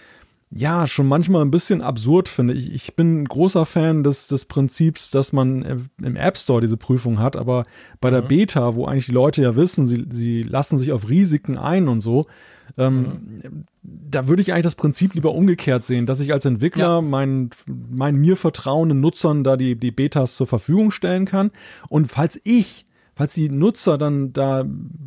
[0.50, 2.54] ja schon manchmal ein bisschen absurd finde.
[2.54, 6.76] Ich, ich bin ein großer Fan des, des Prinzips, dass man im App Store diese
[6.76, 7.64] Prüfung hat, aber
[8.00, 8.28] bei der mhm.
[8.28, 11.98] Beta, wo eigentlich die Leute ja wissen, sie, sie lassen sich auf Risiken ein und
[11.98, 12.26] so,
[12.76, 13.02] ähm,
[13.42, 13.64] mhm.
[13.82, 17.00] Da würde ich eigentlich das Prinzip lieber umgekehrt sehen, dass ich als Entwickler ja.
[17.00, 21.52] meinen, meinen mir vertrauenden Nutzern da die, die Betas zur Verfügung stellen kann.
[21.88, 22.86] Und falls ich
[23.16, 24.64] falls die Nutzer dann da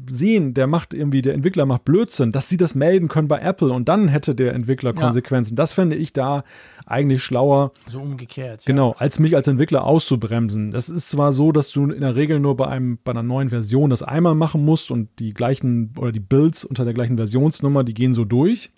[0.10, 3.72] sehen, der macht irgendwie, der Entwickler macht Blödsinn, dass sie das melden können bei Apple
[3.72, 5.54] und dann hätte der Entwickler Konsequenzen.
[5.54, 5.58] Ja.
[5.58, 6.44] Das fände ich da
[6.88, 7.72] eigentlich schlauer.
[7.88, 8.66] So umgekehrt.
[8.66, 8.72] Ja.
[8.72, 10.72] Genau, als mich als Entwickler auszubremsen.
[10.72, 13.50] Das ist zwar so, dass du in der Regel nur bei einem, bei einer neuen
[13.50, 17.84] Version das einmal machen musst und die gleichen oder die Builds unter der gleichen Versionsnummer,
[17.84, 18.72] die gehen so durch.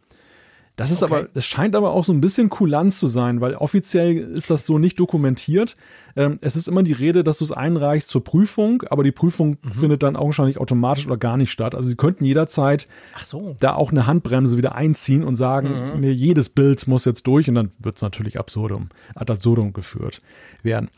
[0.81, 1.13] Das ist okay.
[1.13, 4.65] aber, das scheint aber auch so ein bisschen Kulanz zu sein, weil offiziell ist das
[4.65, 5.75] so nicht dokumentiert.
[6.15, 9.57] Ähm, es ist immer die Rede, dass du es einreichst zur Prüfung, aber die Prüfung
[9.61, 9.73] mhm.
[9.73, 11.75] findet dann augenscheinlich automatisch oder gar nicht statt.
[11.75, 12.87] Also sie könnten jederzeit
[13.19, 13.55] so.
[13.59, 15.99] da auch eine Handbremse wieder einziehen und sagen, mhm.
[16.01, 20.21] nee, jedes Bild muss jetzt durch und dann wird es natürlich absurdum, ad absurdum geführt
[20.63, 20.89] werden.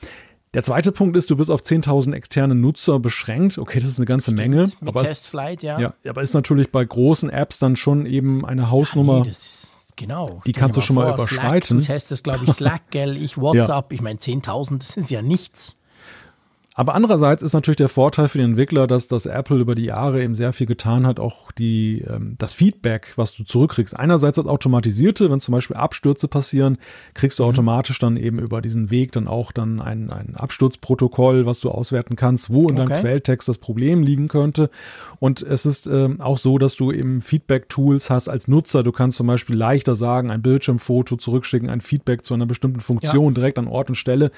[0.53, 3.57] Der zweite Punkt ist, du bist auf 10.000 externe Nutzer beschränkt.
[3.57, 4.71] Okay, das ist eine ganze Stimmt, Menge.
[4.85, 5.79] Aber Testflight, ja.
[5.79, 5.93] ja.
[6.07, 9.19] Aber ist natürlich bei großen Apps dann schon eben eine Hausnummer.
[9.19, 10.41] Ja, nee, ist, genau.
[10.45, 11.79] Die kannst du schon vor, mal überschreiten.
[11.79, 13.91] Slack, du testest, glaube ich, Slack, gell, ich WhatsApp.
[13.91, 13.95] ja.
[13.95, 15.79] Ich meine, 10.000, das ist ja nichts.
[16.75, 20.23] Aber andererseits ist natürlich der Vorteil für den Entwickler, dass das Apple über die Jahre
[20.23, 23.97] eben sehr viel getan hat, auch die, ähm, das Feedback, was du zurückkriegst.
[23.97, 26.77] Einerseits das Automatisierte, wenn zum Beispiel Abstürze passieren,
[27.13, 27.49] kriegst du mhm.
[27.49, 32.15] automatisch dann eben über diesen Weg dann auch dann ein, ein Absturzprotokoll, was du auswerten
[32.15, 32.89] kannst, wo in okay.
[32.89, 34.69] deinem Quelltext das Problem liegen könnte.
[35.19, 38.83] Und es ist ähm, auch so, dass du eben Feedback-Tools hast als Nutzer.
[38.83, 43.27] Du kannst zum Beispiel leichter sagen, ein Bildschirmfoto zurückschicken, ein Feedback zu einer bestimmten Funktion
[43.27, 43.31] ja.
[43.31, 44.31] direkt an Ort und Stelle.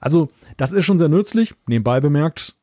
[0.00, 1.54] Also das ist schon sehr nützlich.
[1.82, 2.54] Nebenbei bemerkt,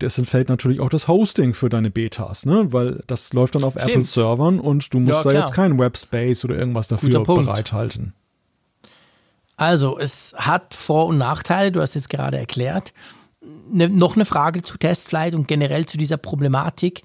[0.00, 2.72] das entfällt natürlich auch das Hosting für deine Betas, ne?
[2.72, 6.56] Weil das läuft dann auf Apple-Servern und du musst ja, da jetzt keinen Webspace oder
[6.56, 8.14] irgendwas dafür bereithalten.
[9.56, 12.92] Also, es hat Vor- und Nachteile, du hast es gerade erklärt.
[13.70, 17.04] Ne, noch eine Frage zu Testflight und generell zu dieser Problematik.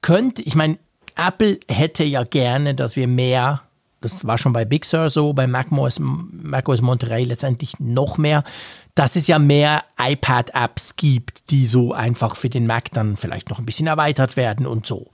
[0.00, 0.78] Könnte, ich meine,
[1.14, 3.60] Apple hätte ja gerne, dass wir mehr
[4.02, 8.44] das war schon bei Big Sur so, bei macOS, macOS Monterey letztendlich noch mehr,
[8.94, 13.58] dass es ja mehr iPad-Apps gibt, die so einfach für den Mac dann vielleicht noch
[13.58, 15.10] ein bisschen erweitert werden und so.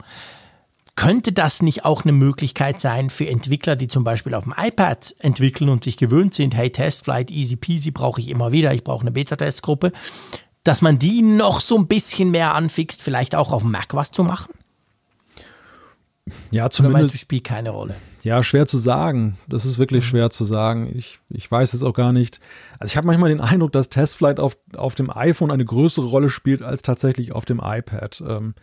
[0.95, 5.15] Könnte das nicht auch eine Möglichkeit sein für Entwickler, die zum Beispiel auf dem iPad
[5.19, 9.01] entwickeln und sich gewöhnt sind, hey, Testflight, easy peasy, brauche ich immer wieder, ich brauche
[9.01, 9.93] eine Beta-Testgruppe,
[10.65, 14.11] dass man die noch so ein bisschen mehr anfixt, vielleicht auch auf dem Mac was
[14.11, 14.53] zu machen?
[16.51, 17.11] Ja, zumindest.
[17.11, 17.95] Oder spielt keine Rolle.
[18.21, 19.37] Ja, schwer zu sagen.
[19.47, 20.09] Das ist wirklich mhm.
[20.09, 20.91] schwer zu sagen.
[20.95, 22.39] Ich, ich weiß es auch gar nicht.
[22.77, 26.29] Also ich habe manchmal den Eindruck, dass Testflight auf, auf dem iPhone eine größere Rolle
[26.29, 28.21] spielt als tatsächlich auf dem iPad.
[28.27, 28.55] Ähm,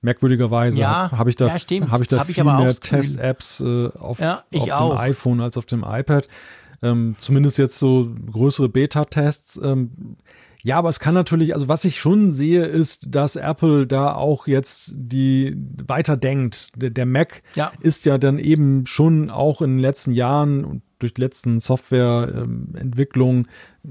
[0.00, 1.52] merkwürdigerweise ja, habe ich da, ja,
[1.90, 5.58] hab ich da hab viel ich mehr Test-Apps äh, auf, ja, auf dem iPhone als
[5.58, 6.28] auf dem iPad.
[6.82, 9.60] Ähm, zumindest jetzt so größere Beta-Tests.
[9.62, 10.16] Ähm,
[10.64, 14.46] ja, aber es kann natürlich, also was ich schon sehe, ist, dass Apple da auch
[14.46, 15.54] jetzt die
[15.86, 16.70] weiter denkt.
[16.74, 17.70] Der, der Mac ja.
[17.80, 23.46] ist ja dann eben schon auch in den letzten Jahren und durch die letzten Softwareentwicklungen,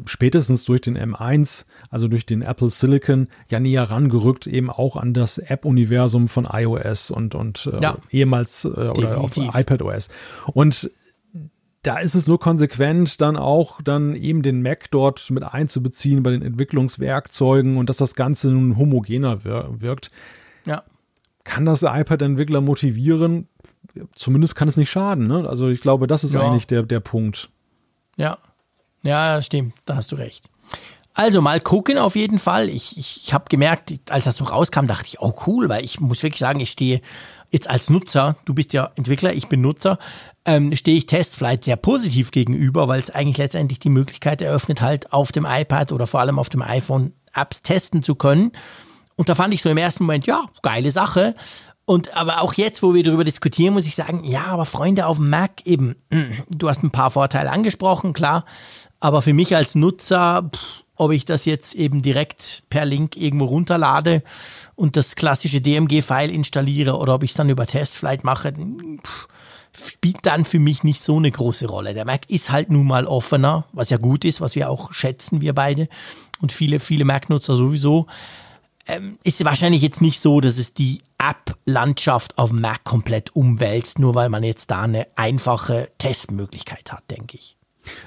[0.05, 5.13] spätestens durch den M1, also durch den Apple Silicon, ja näher rangerückt, eben auch an
[5.13, 7.97] das App-Universum von iOS und, und äh, ja.
[8.09, 10.09] ehemals äh, oder auf iPadOS.
[10.53, 10.89] Und
[11.83, 16.31] da ist es nur konsequent, dann auch dann eben den Mac dort mit einzubeziehen bei
[16.31, 20.09] den Entwicklungswerkzeugen und dass das Ganze nun homogener wirkt.
[20.65, 20.83] Ja.
[21.43, 23.49] Kann das iPad-Entwickler motivieren?
[24.15, 25.27] Zumindest kann es nicht schaden.
[25.27, 25.47] Ne?
[25.47, 26.41] Also ich glaube, das ist ja.
[26.41, 27.49] eigentlich der, der Punkt.
[28.15, 28.37] Ja.
[29.03, 29.73] Ja, stimmt.
[29.83, 30.49] Da hast du recht.
[31.13, 32.69] Also mal gucken auf jeden Fall.
[32.69, 35.99] Ich, ich, ich habe gemerkt, als das so rauskam, dachte ich, oh cool, weil ich
[35.99, 37.01] muss wirklich sagen, ich stehe
[37.53, 39.99] jetzt als Nutzer, du bist ja Entwickler, ich bin Nutzer,
[40.43, 45.13] ähm, stehe ich Testflight sehr positiv gegenüber, weil es eigentlich letztendlich die Möglichkeit eröffnet, halt
[45.13, 48.51] auf dem iPad oder vor allem auf dem iPhone Apps testen zu können.
[49.15, 51.35] Und da fand ich so im ersten Moment, ja, geile Sache.
[51.85, 55.17] Und aber auch jetzt, wo wir darüber diskutieren, muss ich sagen, ja, aber Freunde auf
[55.17, 55.95] dem Mac eben,
[56.49, 58.45] du hast ein paar Vorteile angesprochen, klar.
[58.99, 63.45] Aber für mich als Nutzer, pff, ob ich das jetzt eben direkt per Link irgendwo
[63.45, 64.23] runterlade
[64.75, 68.53] und das klassische DMG-File installiere oder ob ich es dann über Testflight mache,
[69.75, 71.93] spielt dann für mich nicht so eine große Rolle.
[71.93, 75.41] Der Mac ist halt nun mal offener, was ja gut ist, was wir auch schätzen,
[75.41, 75.87] wir beide
[76.39, 78.07] und viele, viele Mac-Nutzer sowieso.
[78.85, 84.13] Ähm, ist wahrscheinlich jetzt nicht so, dass es die App-Landschaft auf Mac komplett umwälzt, nur
[84.13, 87.57] weil man jetzt da eine einfache Testmöglichkeit hat, denke ich.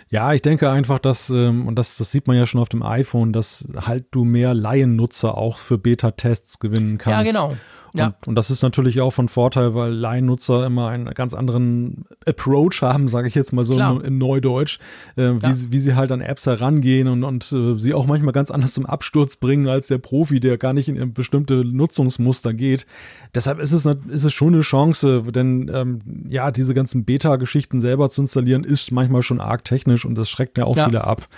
[0.09, 2.83] Ja, ich denke einfach, dass, ähm, und das, das sieht man ja schon auf dem
[2.83, 7.27] iPhone, dass halt du mehr Laiennutzer auch für Beta-Tests gewinnen kannst.
[7.27, 7.57] Ja, genau.
[7.97, 8.07] Ja.
[8.07, 12.83] Und, und, das ist natürlich auch von Vorteil, weil Laiennutzer immer einen ganz anderen Approach
[12.83, 14.79] haben, sage ich jetzt mal so in, in, Neudeutsch,
[15.17, 15.55] äh, wie, ja.
[15.71, 18.87] wie sie halt an Apps herangehen und, und äh, sie auch manchmal ganz anders zum
[18.87, 22.87] Absturz bringen als der Profi, der gar nicht in bestimmte Nutzungsmuster geht.
[23.35, 28.09] Deshalb ist es, ist es schon eine Chance, denn ähm, ja, diese ganzen Beta-Geschichten selber
[28.11, 30.87] zu installieren, ist manchmal schon arg technisch und das schreckt ja auch ja.
[30.87, 31.29] viele ab.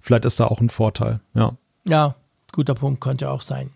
[0.00, 1.56] Vielleicht ist da auch ein Vorteil, ja.
[1.86, 2.14] Ja,
[2.52, 3.70] guter Punkt könnte auch sein.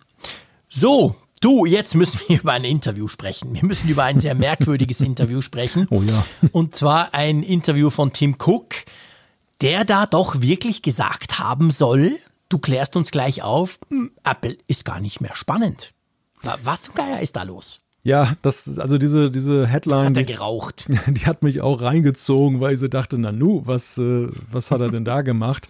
[0.68, 3.54] So, Du, jetzt müssen wir über ein Interview sprechen.
[3.54, 5.86] Wir müssen über ein sehr merkwürdiges Interview sprechen.
[5.90, 6.24] Oh ja.
[6.52, 8.74] Und zwar ein Interview von Tim Cook,
[9.60, 12.16] der da doch wirklich gesagt haben soll,
[12.48, 15.92] du klärst uns gleich auf, hm, Apple ist gar nicht mehr spannend.
[16.62, 17.82] Was zum Geier ist da los?
[18.04, 20.06] Ja, das, also diese, diese Headline.
[20.06, 20.86] Hat er geraucht.
[20.88, 24.70] Die, die hat mich auch reingezogen, weil ich so dachte, na nu, was, äh, was
[24.70, 25.68] hat er denn da gemacht?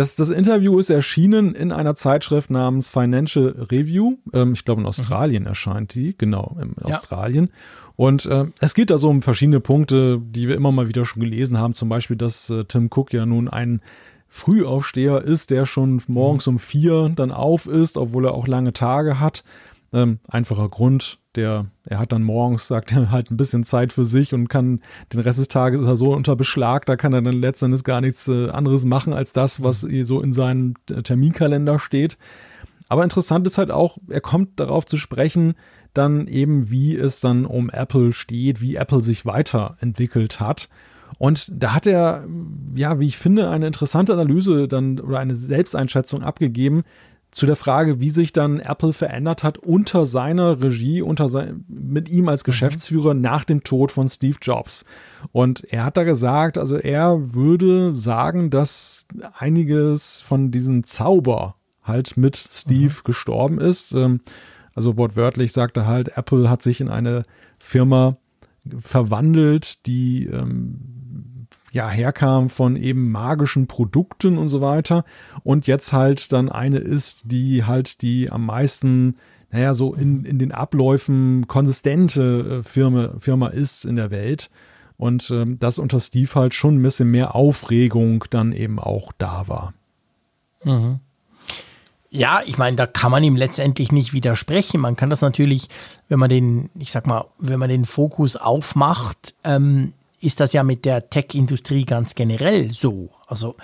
[0.00, 4.16] Das, das Interview ist erschienen in einer Zeitschrift namens Financial Review.
[4.32, 5.48] Ähm, ich glaube, in Australien mhm.
[5.48, 6.86] erscheint die, genau, in ja.
[6.86, 7.50] Australien.
[7.96, 11.20] Und äh, es geht da so um verschiedene Punkte, die wir immer mal wieder schon
[11.20, 11.74] gelesen haben.
[11.74, 13.82] Zum Beispiel, dass äh, Tim Cook ja nun ein
[14.30, 16.54] Frühaufsteher ist, der schon morgens mhm.
[16.54, 19.44] um vier dann auf ist, obwohl er auch lange Tage hat.
[19.92, 24.04] Ähm, einfacher Grund, der, er hat dann morgens, sagt er, halt ein bisschen Zeit für
[24.04, 24.80] sich und kann
[25.12, 28.00] den Rest des Tages ist er so unter Beschlag, da kann er dann letztendlich gar
[28.00, 32.18] nichts äh, anderes machen als das, was so in seinem Terminkalender steht.
[32.88, 35.54] Aber interessant ist halt auch, er kommt darauf zu sprechen,
[35.94, 40.68] dann eben, wie es dann um Apple steht, wie Apple sich weiterentwickelt hat.
[41.18, 42.26] Und da hat er,
[42.74, 46.82] ja, wie ich finde, eine interessante Analyse dann oder eine Selbsteinschätzung abgegeben,
[47.30, 52.08] zu der Frage, wie sich dann Apple verändert hat unter seiner Regie, unter sein, mit
[52.08, 52.46] ihm als mhm.
[52.46, 54.84] Geschäftsführer nach dem Tod von Steve Jobs.
[55.32, 59.06] Und er hat da gesagt, also er würde sagen, dass
[59.38, 63.04] einiges von diesem Zauber halt mit Steve mhm.
[63.04, 63.92] gestorben ist.
[63.92, 64.20] Ähm,
[64.74, 67.22] also wortwörtlich sagt er halt, Apple hat sich in eine
[67.58, 68.16] Firma
[68.80, 70.99] verwandelt, die ähm,
[71.70, 75.04] ja herkam von eben magischen Produkten und so weiter
[75.44, 79.16] und jetzt halt dann eine ist, die halt die am meisten
[79.50, 84.50] naja, so in, in den Abläufen konsistente äh, Firma, Firma ist in der Welt.
[84.96, 89.48] Und ähm, dass unter Steve halt schon ein bisschen mehr Aufregung dann eben auch da
[89.48, 89.72] war.
[90.62, 91.00] Mhm.
[92.10, 94.80] Ja, ich meine, da kann man ihm letztendlich nicht widersprechen.
[94.80, 95.68] Man kann das natürlich,
[96.08, 100.62] wenn man den, ich sag mal, wenn man den Fokus aufmacht, ähm, ist das ja
[100.62, 103.10] mit der Tech-Industrie ganz generell so.
[103.26, 103.56] Also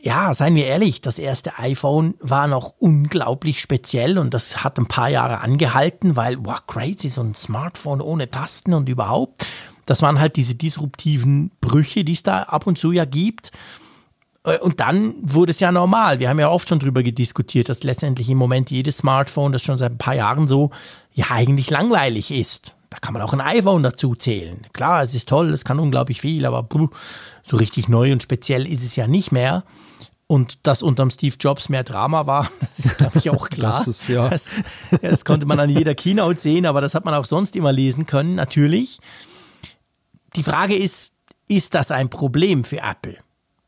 [0.00, 4.86] ja, seien wir ehrlich, das erste iPhone war noch unglaublich speziell und das hat ein
[4.86, 9.46] paar Jahre angehalten, weil, wow, crazy, so ein Smartphone ohne Tasten und überhaupt.
[9.86, 13.50] Das waren halt diese disruptiven Brüche, die es da ab und zu ja gibt.
[14.44, 16.20] Äh, und dann wurde es ja normal.
[16.20, 19.78] Wir haben ja oft schon darüber diskutiert, dass letztendlich im Moment jedes Smartphone, das schon
[19.78, 20.70] seit ein paar Jahren so,
[21.12, 22.77] ja eigentlich langweilig ist.
[22.90, 24.66] Da kann man auch ein iPhone dazu zählen.
[24.72, 26.88] Klar, es ist toll, es kann unglaublich viel, aber puh,
[27.42, 29.64] so richtig neu und speziell ist es ja nicht mehr.
[30.26, 33.78] Und dass unterm Steve Jobs mehr Drama war, das ist, glaube ich, auch klar.
[33.78, 34.28] das, ist, ja.
[34.28, 34.50] das,
[35.00, 38.06] das konnte man an jeder Keynote sehen, aber das hat man auch sonst immer lesen
[38.06, 39.00] können, natürlich.
[40.36, 41.12] Die Frage ist,
[41.48, 43.16] ist das ein Problem für Apple?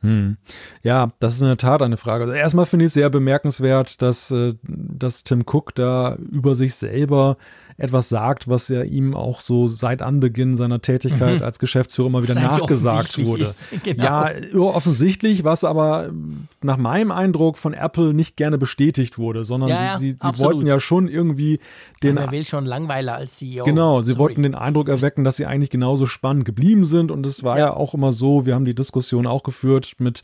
[0.03, 0.39] Hm.
[0.83, 2.25] Ja, das ist in der Tat eine Frage.
[2.25, 6.75] Also erstmal finde ich es sehr bemerkenswert, dass, äh, dass Tim Cook da über sich
[6.75, 7.37] selber
[7.81, 11.43] etwas sagt, was ja ihm auch so seit Anbeginn seiner Tätigkeit mhm.
[11.43, 13.51] als Geschäftsführer immer wieder nachgesagt wurde.
[13.83, 14.05] Genau.
[14.05, 16.11] Ja, offensichtlich, was aber
[16.61, 20.67] nach meinem Eindruck von Apple nicht gerne bestätigt wurde, sondern ja, sie, sie, sie wollten
[20.67, 21.61] ja schon irgendwie
[22.03, 22.19] den.
[22.19, 23.65] er will schon Langweiler als CEO.
[23.65, 24.19] Genau, sie Sorry.
[24.19, 27.67] wollten den Eindruck erwecken, dass sie eigentlich genauso spannend geblieben sind und es war ja.
[27.67, 30.23] ja auch immer so, wir haben die Diskussion auch geführt mit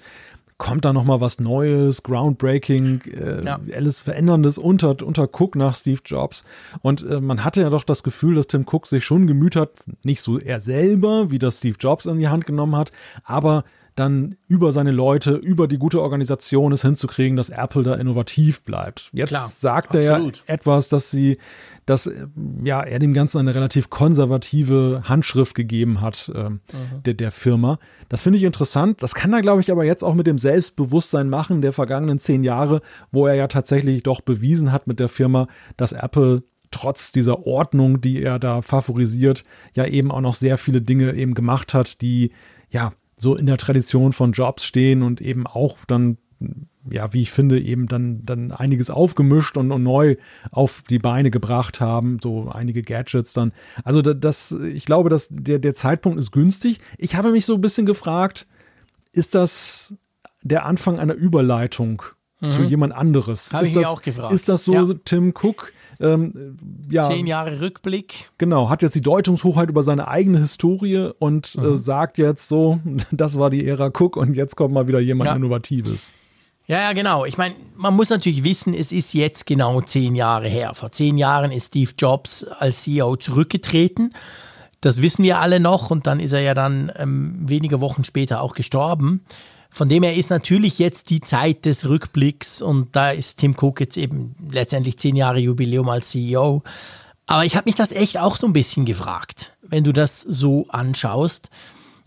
[0.58, 3.60] kommt da noch mal was Neues, groundbreaking, äh, ja.
[3.74, 6.44] alles Veränderndes unter, unter Cook nach Steve Jobs.
[6.80, 9.70] Und äh, man hatte ja doch das Gefühl, dass Tim Cook sich schon gemüht hat,
[10.02, 12.90] nicht so er selber, wie das Steve Jobs in die Hand genommen hat,
[13.24, 13.64] aber
[13.96, 19.08] dann über seine Leute, über die gute Organisation es hinzukriegen, dass Apple da innovativ bleibt.
[19.12, 21.38] Jetzt Klar, sagt er ja etwas, dass sie,
[21.86, 22.10] dass
[22.62, 26.50] ja, er dem Ganzen eine relativ konservative Handschrift gegeben hat, äh,
[27.06, 27.78] der, der Firma.
[28.10, 29.02] Das finde ich interessant.
[29.02, 32.44] Das kann er, glaube ich, aber jetzt auch mit dem Selbstbewusstsein machen der vergangenen zehn
[32.44, 32.82] Jahre,
[33.12, 38.02] wo er ja tatsächlich doch bewiesen hat mit der Firma, dass Apple trotz dieser Ordnung,
[38.02, 42.32] die er da favorisiert, ja eben auch noch sehr viele Dinge eben gemacht hat, die
[42.68, 46.18] ja so in der Tradition von Jobs stehen und eben auch dann,
[46.90, 50.16] ja, wie ich finde, eben dann, dann einiges aufgemischt und, und neu
[50.50, 53.52] auf die Beine gebracht haben, so einige Gadgets dann.
[53.84, 56.80] Also das, ich glaube, dass der, der Zeitpunkt ist günstig.
[56.98, 58.46] Ich habe mich so ein bisschen gefragt,
[59.12, 59.94] ist das
[60.42, 62.02] der Anfang einer Überleitung
[62.40, 62.50] mhm.
[62.50, 63.52] zu jemand anderes?
[63.52, 64.32] Habe ich das, auch gefragt.
[64.32, 64.86] Ist das so ja.
[65.04, 65.72] Tim Cook?
[65.98, 66.56] Ähm,
[66.90, 68.30] ja, Zehn Jahre Rückblick.
[68.38, 71.74] Genau, hat jetzt die Deutungshochheit über seine eigene Historie und äh, mhm.
[71.74, 72.80] äh, sagt jetzt so,
[73.10, 75.36] das war die Ära Cook und jetzt kommt mal wieder jemand ja.
[75.36, 76.12] Innovatives.
[76.66, 77.24] Ja, ja, genau.
[77.24, 80.74] Ich meine, man muss natürlich wissen, es ist jetzt genau zehn Jahre her.
[80.74, 84.12] Vor zehn Jahren ist Steve Jobs als CEO zurückgetreten.
[84.80, 88.40] Das wissen wir alle noch und dann ist er ja dann ähm, wenige Wochen später
[88.40, 89.24] auch gestorben.
[89.76, 93.80] Von dem her ist natürlich jetzt die Zeit des Rückblicks und da ist Tim Cook
[93.80, 96.62] jetzt eben letztendlich zehn Jahre Jubiläum als CEO.
[97.26, 100.66] Aber ich habe mich das echt auch so ein bisschen gefragt, wenn du das so
[100.70, 101.50] anschaust.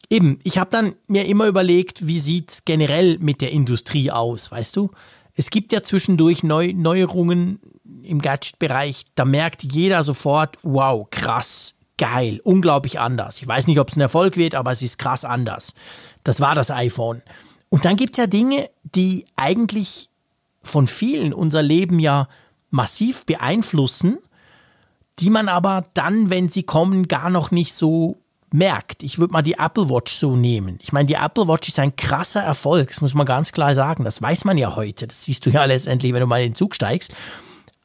[0.09, 4.49] Eben, ich habe dann mir immer überlegt, wie sieht es generell mit der Industrie aus,
[4.49, 4.89] weißt du?
[5.35, 7.59] Es gibt ja zwischendurch Neu Neuerungen
[8.01, 13.39] im Gadget-Bereich, da merkt jeder sofort, wow, krass, geil, unglaublich anders.
[13.39, 15.75] Ich weiß nicht, ob es ein Erfolg wird, aber es ist krass anders.
[16.23, 17.21] Das war das iPhone.
[17.69, 20.09] Und dann gibt es ja Dinge, die eigentlich
[20.63, 22.27] von vielen unser Leben ja
[22.69, 24.17] massiv beeinflussen,
[25.19, 28.17] die man aber dann, wenn sie kommen, gar noch nicht so
[28.51, 29.03] merkt.
[29.03, 30.79] Ich würde mal die Apple Watch so nehmen.
[30.81, 34.03] Ich meine, die Apple Watch ist ein krasser Erfolg, das muss man ganz klar sagen.
[34.03, 35.07] Das weiß man ja heute.
[35.07, 37.13] Das siehst du ja letztendlich, wenn du mal in den Zug steigst.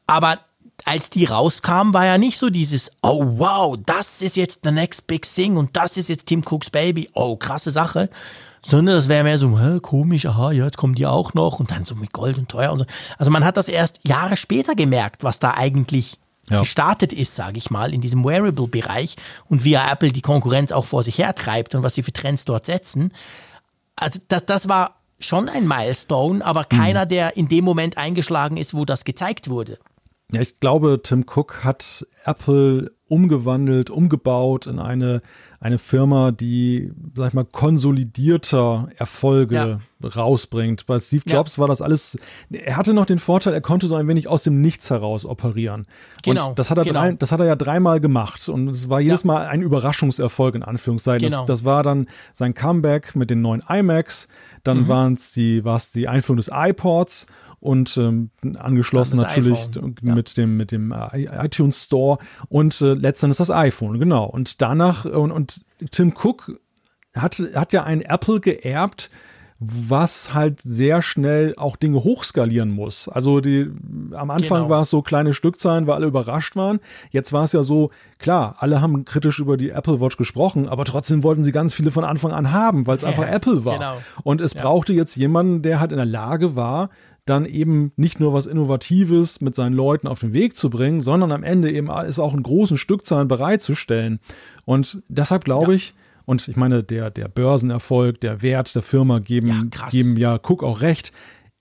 [0.07, 0.39] Aber
[0.83, 5.07] als die rauskamen, war ja nicht so dieses, oh wow, das ist jetzt the next
[5.07, 8.09] big thing und das ist jetzt Tim Cooks Baby, oh krasse Sache,
[8.65, 11.69] sondern das wäre mehr so, hä, komisch, aha, ja, jetzt kommen die auch noch und
[11.69, 12.85] dann so mit Gold und teuer und so.
[13.19, 16.17] Also man hat das erst Jahre später gemerkt, was da eigentlich
[16.49, 16.61] ja.
[16.61, 21.03] gestartet ist, sage ich mal, in diesem Wearable-Bereich und wie Apple die Konkurrenz auch vor
[21.03, 23.13] sich hertreibt und was sie für Trends dort setzen.
[23.95, 27.09] Also das, das war schon ein Milestone, aber keiner, mhm.
[27.09, 29.77] der in dem Moment eingeschlagen ist, wo das gezeigt wurde.
[30.31, 35.21] Ja, ich glaube, Tim Cook hat Apple umgewandelt, umgebaut in eine,
[35.65, 40.07] eine Firma, die, sag ich mal, konsolidierter Erfolge ja.
[40.07, 40.85] rausbringt.
[40.85, 41.61] Bei Steve Jobs ja.
[41.61, 42.19] war das alles,
[42.51, 45.87] er hatte noch den Vorteil, er konnte so ein wenig aus dem Nichts heraus operieren.
[46.21, 46.49] Genau.
[46.49, 46.99] Und das hat er, genau.
[46.99, 49.27] drei, das hat er ja dreimal gemacht und es war jedes ja.
[49.27, 51.29] Mal ein Überraschungserfolg in Anführungszeichen.
[51.29, 51.45] Genau.
[51.47, 54.27] Das, das, war dann sein Comeback mit den neuen iMacs,
[54.63, 54.87] dann mhm.
[54.87, 57.25] waren es die, war es die Einführung des iPods
[57.59, 59.69] und ähm, angeschlossen natürlich
[60.01, 60.35] mit ja.
[60.35, 65.31] dem mit dem äh, iTunes Store und äh, letztendlich das iPhone genau und danach und,
[65.31, 66.59] und Tim Cook
[67.15, 69.09] hat hat ja ein Apple geerbt
[69.57, 73.07] was halt sehr schnell auch Dinge hochskalieren muss.
[73.07, 73.71] Also die,
[74.11, 74.69] am Anfang genau.
[74.69, 76.79] war es so kleine Stückzahlen, weil alle überrascht waren.
[77.11, 77.89] Jetzt war es ja so,
[78.19, 81.91] klar, alle haben kritisch über die Apple Watch gesprochen, aber trotzdem wollten sie ganz viele
[81.91, 83.77] von Anfang an haben, weil es ja, einfach Apple war.
[83.77, 83.97] Genau.
[84.23, 84.61] Und es ja.
[84.61, 86.89] brauchte jetzt jemanden, der halt in der Lage war,
[87.25, 91.31] dann eben nicht nur was Innovatives mit seinen Leuten auf den Weg zu bringen, sondern
[91.31, 94.19] am Ende eben es auch in großen Stückzahlen bereitzustellen.
[94.63, 95.77] Und deshalb glaube ja.
[95.77, 95.93] ich,
[96.25, 100.63] und ich meine, der, der Börsenerfolg, der Wert der Firma geben ja, geben ja Cook
[100.63, 101.11] auch recht.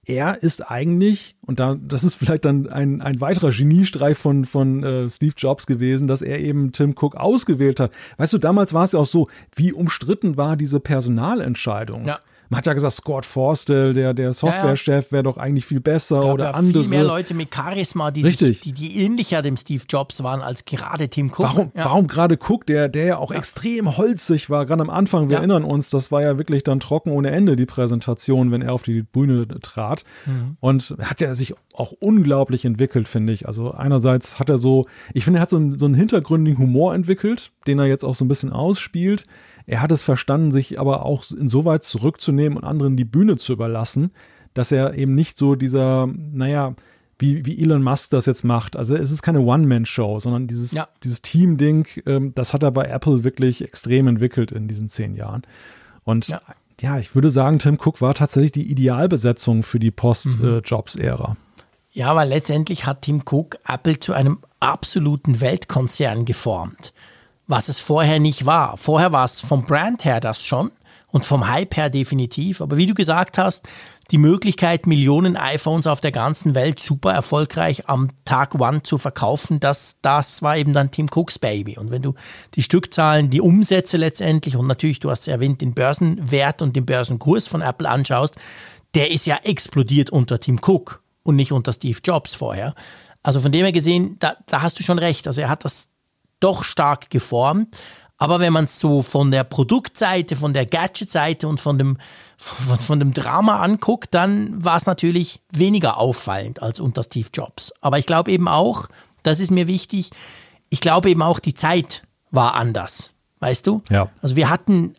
[0.07, 4.83] Er ist eigentlich, und da, das ist vielleicht dann ein, ein weiterer Geniestreich von, von
[4.83, 7.91] äh, Steve Jobs gewesen, dass er eben Tim Cook ausgewählt hat.
[8.19, 12.05] Weißt du, damals war es ja auch so, wie umstritten war diese Personalentscheidung.
[12.05, 12.21] Ja.
[12.55, 16.35] Man hat ja gesagt, Scott Forstall, der, der Softwarechef, wäre doch eigentlich viel besser glaub,
[16.35, 16.85] oder andere.
[16.85, 18.61] Viel mehr Leute mit Charisma, die, Richtig.
[18.61, 21.41] Sich, die, die ähnlicher dem Steve Jobs waren als gerade Tim Cook.
[21.41, 21.87] Warum, ja.
[21.87, 23.39] warum gerade Cook, der, der ja auch ja.
[23.39, 25.39] extrem holzig war, gerade am Anfang, wir ja.
[25.41, 28.85] erinnern uns, das war ja wirklich dann trocken ohne Ende, die Präsentation, wenn er auf
[28.85, 30.05] die Bühne trat.
[30.25, 30.57] Mhm.
[30.61, 33.49] Und hat er sich auch unglaublich entwickelt, finde ich.
[33.49, 36.95] Also einerseits hat er so, ich finde, er hat so einen, so einen hintergründigen Humor
[36.95, 39.27] entwickelt, den er jetzt auch so ein bisschen ausspielt.
[39.67, 44.11] Er hat es verstanden, sich aber auch insoweit zurückzunehmen und anderen die Bühne zu überlassen,
[44.53, 46.75] dass er eben nicht so dieser, naja,
[47.19, 48.77] wie, wie Elon Musk das jetzt macht.
[48.77, 50.89] Also es ist keine One-Man-Show, sondern dieses, ja.
[51.03, 55.43] dieses Team-Ding, ähm, das hat er bei Apple wirklich extrem entwickelt in diesen zehn Jahren.
[56.05, 56.41] Und ja,
[56.81, 61.31] ja ich würde sagen, Tim Cook war tatsächlich die Idealbesetzung für die Post-Jobs-Ära.
[61.31, 61.37] Mhm.
[61.93, 66.93] Ja, weil letztendlich hat Tim Cook Apple zu einem absoluten Weltkonzern geformt
[67.47, 68.77] was es vorher nicht war.
[68.77, 70.71] Vorher war es vom Brand her das schon
[71.15, 72.61] und vom Hype her definitiv.
[72.61, 73.69] Aber wie du gesagt hast,
[74.11, 79.61] die Möglichkeit, Millionen iPhones auf der ganzen Welt super erfolgreich am Tag One zu verkaufen,
[79.61, 81.79] das, das war eben dann Tim Cooks Baby.
[81.79, 82.15] Und wenn du
[82.55, 87.47] die Stückzahlen, die Umsätze letztendlich und natürlich, du hast erwähnt, den Börsenwert und den Börsenkurs
[87.47, 88.35] von Apple anschaust,
[88.95, 92.75] der ist ja explodiert unter Tim Cook und nicht unter Steve Jobs vorher.
[93.23, 95.27] Also von dem her gesehen, da, da hast du schon recht.
[95.27, 95.94] Also er hat das
[96.45, 97.79] doch stark geformt.
[98.17, 101.99] Aber wenn man es so von der Produktseite, von der Gadget-Seite und von dem,
[102.37, 107.73] von, von dem Drama anguckt, dann war es natürlich weniger auffallend als unter Steve Jobs.
[107.81, 108.89] Aber ich glaube eben auch,
[109.25, 110.11] das ist mir wichtig,
[110.69, 113.11] ich glaube eben auch, die Zeit war anders.
[113.41, 113.83] Weißt du?
[113.91, 114.11] Ja.
[114.23, 114.95] Also wir hatten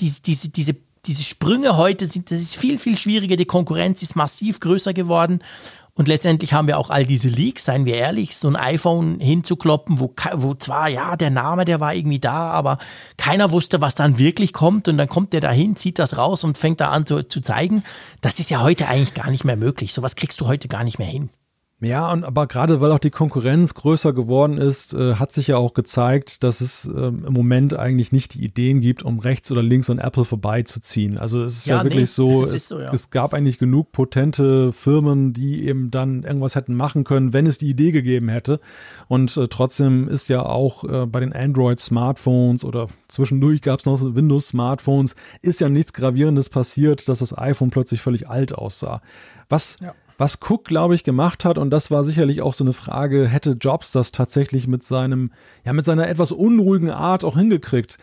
[0.00, 3.36] diese, diese, diese, diese Sprünge heute sind, das ist viel, viel schwieriger.
[3.36, 5.40] Die Konkurrenz ist massiv größer geworden.
[5.94, 10.00] Und letztendlich haben wir auch all diese Leaks, seien wir ehrlich, so ein iPhone hinzukloppen,
[10.00, 12.78] wo, wo zwar, ja, der Name, der war irgendwie da, aber
[13.16, 14.88] keiner wusste, was dann wirklich kommt.
[14.88, 17.40] Und dann kommt der da hin, zieht das raus und fängt da an zu, zu
[17.40, 17.82] zeigen.
[18.20, 19.92] Das ist ja heute eigentlich gar nicht mehr möglich.
[19.92, 21.30] Sowas kriegst du heute gar nicht mehr hin.
[21.82, 25.56] Ja, und aber gerade weil auch die Konkurrenz größer geworden ist, äh, hat sich ja
[25.56, 29.62] auch gezeigt, dass es ähm, im Moment eigentlich nicht die Ideen gibt, um rechts oder
[29.62, 31.16] links an Apple vorbeizuziehen.
[31.16, 32.92] Also es ist ja, ja wirklich nee, so, es, so ja.
[32.92, 37.56] es, gab eigentlich genug potente Firmen, die eben dann irgendwas hätten machen können, wenn es
[37.56, 38.60] die Idee gegeben hätte.
[39.08, 44.02] Und äh, trotzdem ist ja auch äh, bei den Android-Smartphones oder zwischendurch gab es noch
[44.02, 49.00] Windows-Smartphones, ist ja nichts Gravierendes passiert, dass das iPhone plötzlich völlig alt aussah.
[49.48, 52.74] Was ja was Cook, glaube ich, gemacht hat, und das war sicherlich auch so eine
[52.74, 55.32] Frage, hätte Jobs das tatsächlich mit seinem,
[55.64, 57.96] ja, mit seiner etwas unruhigen Art auch hingekriegt.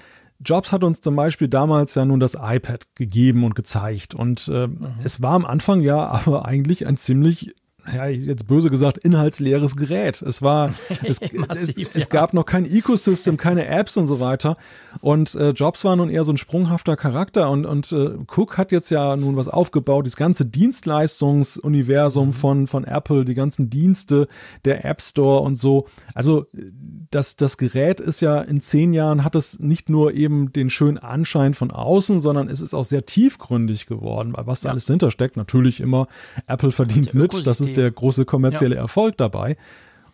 [0.43, 4.15] Jobs hat uns zum Beispiel damals ja nun das iPad gegeben und gezeigt.
[4.15, 4.87] Und äh, mhm.
[5.03, 7.53] es war am Anfang ja aber eigentlich ein ziemlich
[7.93, 10.21] ja, jetzt böse gesagt, inhaltsleeres Gerät.
[10.21, 10.73] Es war,
[11.03, 14.57] es, Massiv, es, es gab noch kein Ecosystem, keine Apps und so weiter.
[15.01, 18.71] Und äh, Jobs war nun eher so ein sprunghafter Charakter und, und äh, Cook hat
[18.71, 22.33] jetzt ja nun was aufgebaut, das ganze Dienstleistungsuniversum mhm.
[22.33, 24.27] von, von Apple, die ganzen Dienste,
[24.65, 25.87] der App Store und so.
[26.13, 26.47] Also
[27.11, 30.97] das, das Gerät ist ja in zehn Jahren hat es nicht nur eben den schönen
[30.97, 34.71] Anschein von außen, sondern es ist auch sehr tiefgründig geworden, weil was da ja.
[34.71, 36.07] alles dahinter steckt, natürlich immer
[36.47, 38.81] Apple verdient mit, das ist der große kommerzielle ja.
[38.81, 39.57] Erfolg dabei.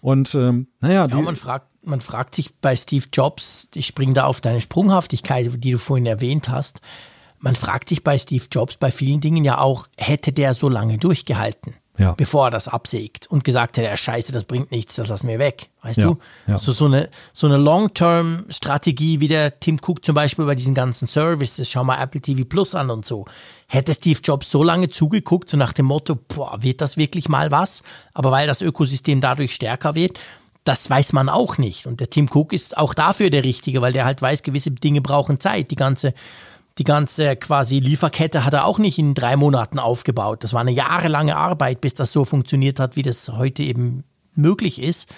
[0.01, 4.25] Und ähm, naja, ja, man fragt, man fragt sich bei Steve Jobs, ich springe da
[4.25, 6.81] auf deine Sprunghaftigkeit, die du vorhin erwähnt hast,
[7.39, 10.97] man fragt sich bei Steve Jobs bei vielen Dingen ja auch, hätte der so lange
[10.97, 11.75] durchgehalten?
[11.97, 12.13] Ja.
[12.13, 15.39] bevor er das absägt und gesagt hätte, er scheiße, das bringt nichts, das lassen wir
[15.39, 15.69] weg.
[15.83, 16.17] Weißt ja, du?
[16.47, 16.53] Ja.
[16.53, 21.07] Also so eine, so eine Long-Term-Strategie, wie der Tim Cook zum Beispiel bei diesen ganzen
[21.07, 23.25] Services, schau mal Apple TV Plus an und so.
[23.67, 27.51] Hätte Steve Jobs so lange zugeguckt, so nach dem Motto, boah, wird das wirklich mal
[27.51, 27.83] was?
[28.13, 30.19] Aber weil das Ökosystem dadurch stärker wird,
[30.63, 31.85] das weiß man auch nicht.
[31.85, 35.01] Und der Tim Cook ist auch dafür der Richtige, weil der halt weiß, gewisse Dinge
[35.01, 35.71] brauchen Zeit.
[35.71, 36.13] Die ganze
[36.77, 40.43] die ganze quasi Lieferkette hat er auch nicht in drei Monaten aufgebaut.
[40.43, 44.03] Das war eine jahrelange Arbeit, bis das so funktioniert hat, wie das heute eben
[44.33, 45.13] möglich ist.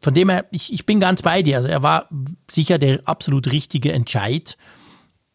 [0.00, 1.56] Von dem her, ich, ich bin ganz bei dir.
[1.58, 2.08] Also er war
[2.50, 4.58] sicher der absolut richtige Entscheid.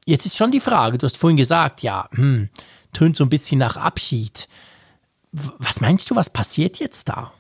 [0.06, 2.50] Jetzt ist schon die Frage, du hast vorhin gesagt, ja, hm,
[2.94, 4.48] tönt so ein bisschen nach Abschied.
[5.32, 7.34] Was meinst du, was passiert jetzt da?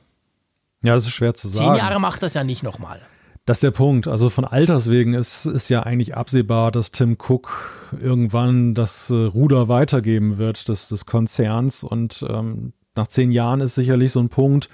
[0.84, 1.76] Ja, das ist schwer zu sagen.
[1.76, 3.02] Zehn Jahre macht das ja nicht nochmal.
[3.48, 4.10] Das ist der Punkt.
[4.10, 9.14] Also von Alters wegen ist, ist ja eigentlich absehbar, dass Tim Cook irgendwann das äh,
[9.14, 11.82] Ruder weitergeben wird des, des Konzerns.
[11.82, 14.68] Und ähm, nach zehn Jahren ist sicherlich so ein Punkt,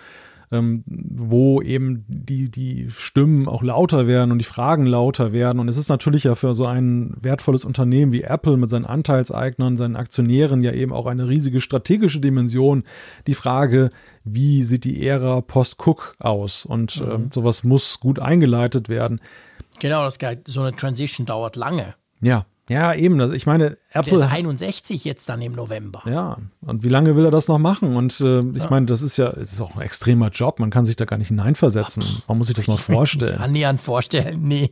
[0.53, 5.59] ähm, wo eben die, die Stimmen auch lauter werden und die Fragen lauter werden.
[5.59, 9.77] Und es ist natürlich ja für so ein wertvolles Unternehmen wie Apple mit seinen Anteilseignern,
[9.77, 12.83] seinen Aktionären ja eben auch eine riesige strategische Dimension.
[13.27, 13.89] Die Frage,
[14.23, 16.65] wie sieht die Ära Post-Cook aus?
[16.65, 17.11] Und mhm.
[17.11, 19.19] ähm, sowas muss gut eingeleitet werden.
[19.79, 21.95] Genau, das, so eine Transition dauert lange.
[22.21, 23.19] Ja, ja, eben.
[23.19, 24.17] Also ich meine, Apple.
[24.17, 26.01] Der ist 61 jetzt dann im November.
[26.05, 27.95] Ja, und wie lange will er das noch machen?
[27.95, 28.69] Und äh, ich ja.
[28.69, 30.59] meine, das ist ja ist auch ein extremer Job.
[30.59, 32.03] Man kann sich da gar nicht hineinversetzen.
[32.27, 33.39] Man muss sich das mal vorstellen.
[33.39, 34.71] Annähernd vorstellen, nee.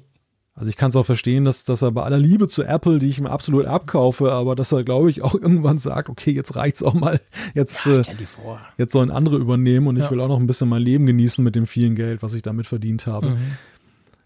[0.53, 3.07] Also ich kann es auch verstehen, dass, dass er bei aller Liebe zu Apple, die
[3.07, 6.83] ich ihm absolut abkaufe, aber dass er, glaube ich, auch irgendwann sagt, okay, jetzt reicht's
[6.83, 7.21] auch mal.
[7.53, 8.03] Jetzt, ja, äh,
[8.77, 10.05] jetzt sollen andere übernehmen und ja.
[10.05, 12.41] ich will auch noch ein bisschen mein Leben genießen mit dem vielen Geld, was ich
[12.41, 13.31] damit verdient habe.
[13.31, 13.57] Mhm.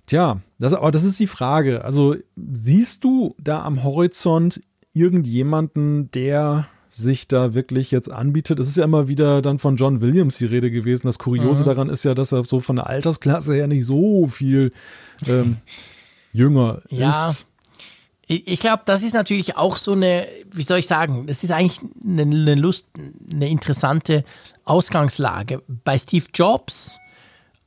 [0.07, 1.83] Tja, das, aber das ist die Frage.
[1.83, 4.61] Also siehst du da am Horizont
[4.93, 8.59] irgendjemanden, der sich da wirklich jetzt anbietet.
[8.59, 11.07] Es ist ja immer wieder dann von John Williams die Rede gewesen.
[11.07, 11.67] Das Kuriose mhm.
[11.67, 14.71] daran ist ja, dass er so von der Altersklasse her nicht so viel
[15.27, 15.57] ähm,
[16.31, 17.29] jünger ja.
[17.29, 17.45] ist.
[18.27, 21.79] Ich glaube, das ist natürlich auch so eine, wie soll ich sagen, das ist eigentlich
[22.03, 22.87] eine, eine Lust,
[23.31, 24.23] eine interessante
[24.63, 25.61] Ausgangslage.
[25.83, 26.97] Bei Steve Jobs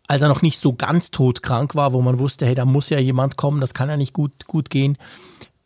[0.09, 2.99] als er noch nicht so ganz todkrank war, wo man wusste, hey, da muss ja
[2.99, 4.97] jemand kommen, das kann ja nicht gut, gut gehen.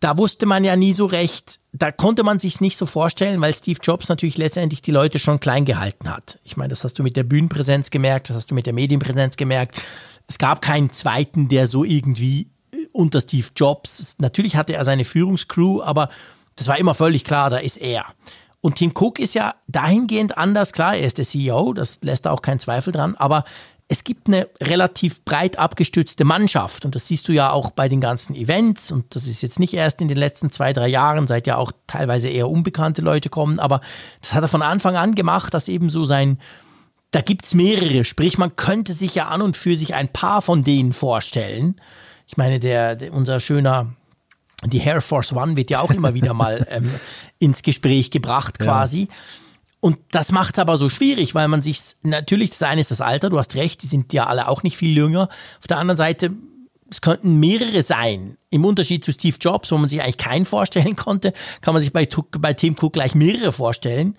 [0.01, 3.55] Da wusste man ja nie so recht, da konnte man sich nicht so vorstellen, weil
[3.55, 6.41] Steve Jobs natürlich letztendlich die Leute schon klein gehalten hat.
[6.43, 9.37] Ich meine, das hast du mit der Bühnenpräsenz gemerkt, das hast du mit der Medienpräsenz
[9.37, 9.81] gemerkt.
[10.27, 12.51] Es gab keinen zweiten, der so irgendwie
[12.91, 16.09] unter Steve Jobs, natürlich hatte er seine Führungscrew, aber
[16.57, 18.07] das war immer völlig klar, da ist er.
[18.61, 22.31] Und Tim Cook ist ja dahingehend anders, klar, er ist der CEO, das lässt da
[22.31, 23.45] auch keinen Zweifel dran, aber
[23.93, 28.01] es gibt eine relativ breit abgestützte Mannschaft und das siehst du ja auch bei den
[28.01, 31.47] ganzen Events und das ist jetzt nicht erst in den letzten zwei, drei Jahren, seit
[31.47, 33.83] ja auch teilweise eher unbekannte Leute kommen, aber
[34.23, 36.39] das hat er von Anfang an gemacht, dass eben so sein,
[37.11, 40.41] da gibt es mehrere, sprich man könnte sich ja an und für sich ein paar
[40.41, 41.79] von denen vorstellen.
[42.27, 43.93] Ich meine, der, der unser schöner
[44.65, 46.91] die Air Force One wird ja auch immer wieder mal ähm,
[47.39, 49.09] ins Gespräch gebracht quasi.
[49.11, 49.17] Ja.
[49.83, 53.01] Und das macht es aber so schwierig, weil man sich, natürlich, das eine ist das
[53.01, 55.29] Alter, du hast recht, die sind ja alle auch nicht viel jünger.
[55.59, 56.31] Auf der anderen Seite,
[56.89, 58.37] es könnten mehrere sein.
[58.51, 61.93] Im Unterschied zu Steve Jobs, wo man sich eigentlich keinen vorstellen konnte, kann man sich
[61.93, 62.09] bei,
[62.39, 64.17] bei Tim Cook gleich mehrere vorstellen.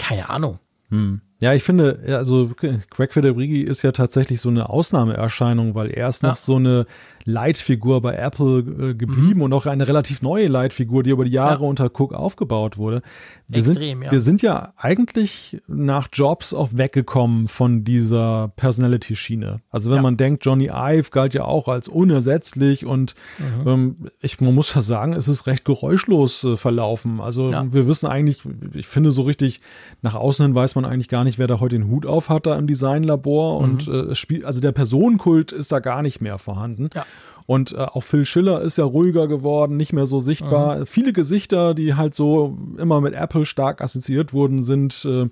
[0.00, 0.58] Keine Ahnung.
[0.88, 1.20] Hm.
[1.40, 2.50] Ja, ich finde, also
[2.90, 6.30] Craig Federighi ist ja tatsächlich so eine Ausnahmeerscheinung, weil er ist ja.
[6.30, 6.86] noch so eine
[7.24, 9.42] Leitfigur bei Apple äh, geblieben mhm.
[9.42, 11.68] und auch eine relativ neue Leitfigur, die über die Jahre ja.
[11.68, 13.02] unter Cook aufgebaut wurde.
[13.48, 14.10] Wir Extrem, sind, ja.
[14.10, 19.60] Wir sind ja eigentlich nach Jobs auch weggekommen von dieser Personality-Schiene.
[19.70, 20.02] Also wenn ja.
[20.02, 23.68] man denkt, Johnny Ive galt ja auch als unersetzlich und mhm.
[23.68, 27.20] ähm, ich, man muss ja sagen, es ist recht geräuschlos äh, verlaufen.
[27.20, 28.42] Also wir wissen eigentlich,
[28.72, 29.60] ich finde so richtig,
[30.00, 32.46] nach außen hin weiß man eigentlich gar nicht, wer da heute den Hut auf hat
[32.46, 33.64] da im Designlabor mhm.
[33.64, 36.90] und äh, spielt, also der Personenkult ist da gar nicht mehr vorhanden.
[36.94, 37.04] Ja.
[37.46, 40.78] Und äh, auch Phil Schiller ist ja ruhiger geworden, nicht mehr so sichtbar.
[40.78, 40.86] Mhm.
[40.86, 45.28] Viele Gesichter, die halt so immer mit Apple stark assoziiert wurden, sind äh,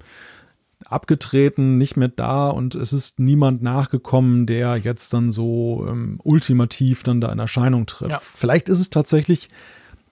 [0.84, 7.02] abgetreten, nicht mehr da und es ist niemand nachgekommen, der jetzt dann so ähm, ultimativ
[7.02, 8.10] dann da in Erscheinung tritt.
[8.10, 8.20] Ja.
[8.20, 9.50] Vielleicht ist es tatsächlich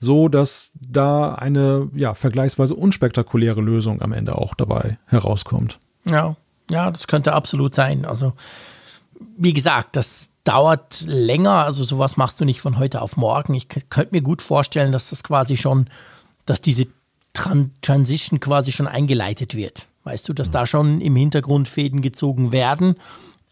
[0.00, 5.78] so, dass da eine ja vergleichsweise unspektakuläre Lösung am Ende auch dabei herauskommt.
[6.04, 6.36] Ja,
[6.70, 8.04] ja, das könnte absolut sein.
[8.04, 8.34] Also
[9.36, 11.64] wie gesagt, das dauert länger.
[11.64, 13.52] Also sowas machst du nicht von heute auf morgen.
[13.52, 15.90] Ich könnte mir gut vorstellen, dass das quasi schon,
[16.46, 16.86] dass diese
[17.34, 19.88] Tran Transition quasi schon eingeleitet wird.
[20.04, 22.96] Weißt du, dass da schon im Hintergrund Fäden gezogen werden.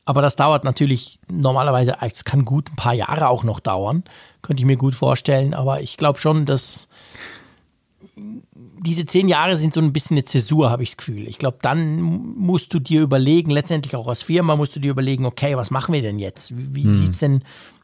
[0.07, 4.05] Aber das dauert natürlich normalerweise, es kann gut ein paar Jahre auch noch dauern,
[4.41, 5.53] könnte ich mir gut vorstellen.
[5.53, 6.89] Aber ich glaube schon, dass
[8.17, 11.29] diese zehn Jahre sind so ein bisschen eine Zäsur, habe ich das Gefühl.
[11.29, 15.27] Ich glaube, dann musst du dir überlegen, letztendlich auch als Firma musst du dir überlegen,
[15.27, 16.57] okay, was machen wir denn jetzt?
[16.57, 16.95] Wie, wie hm.
[16.95, 17.43] sieht es denn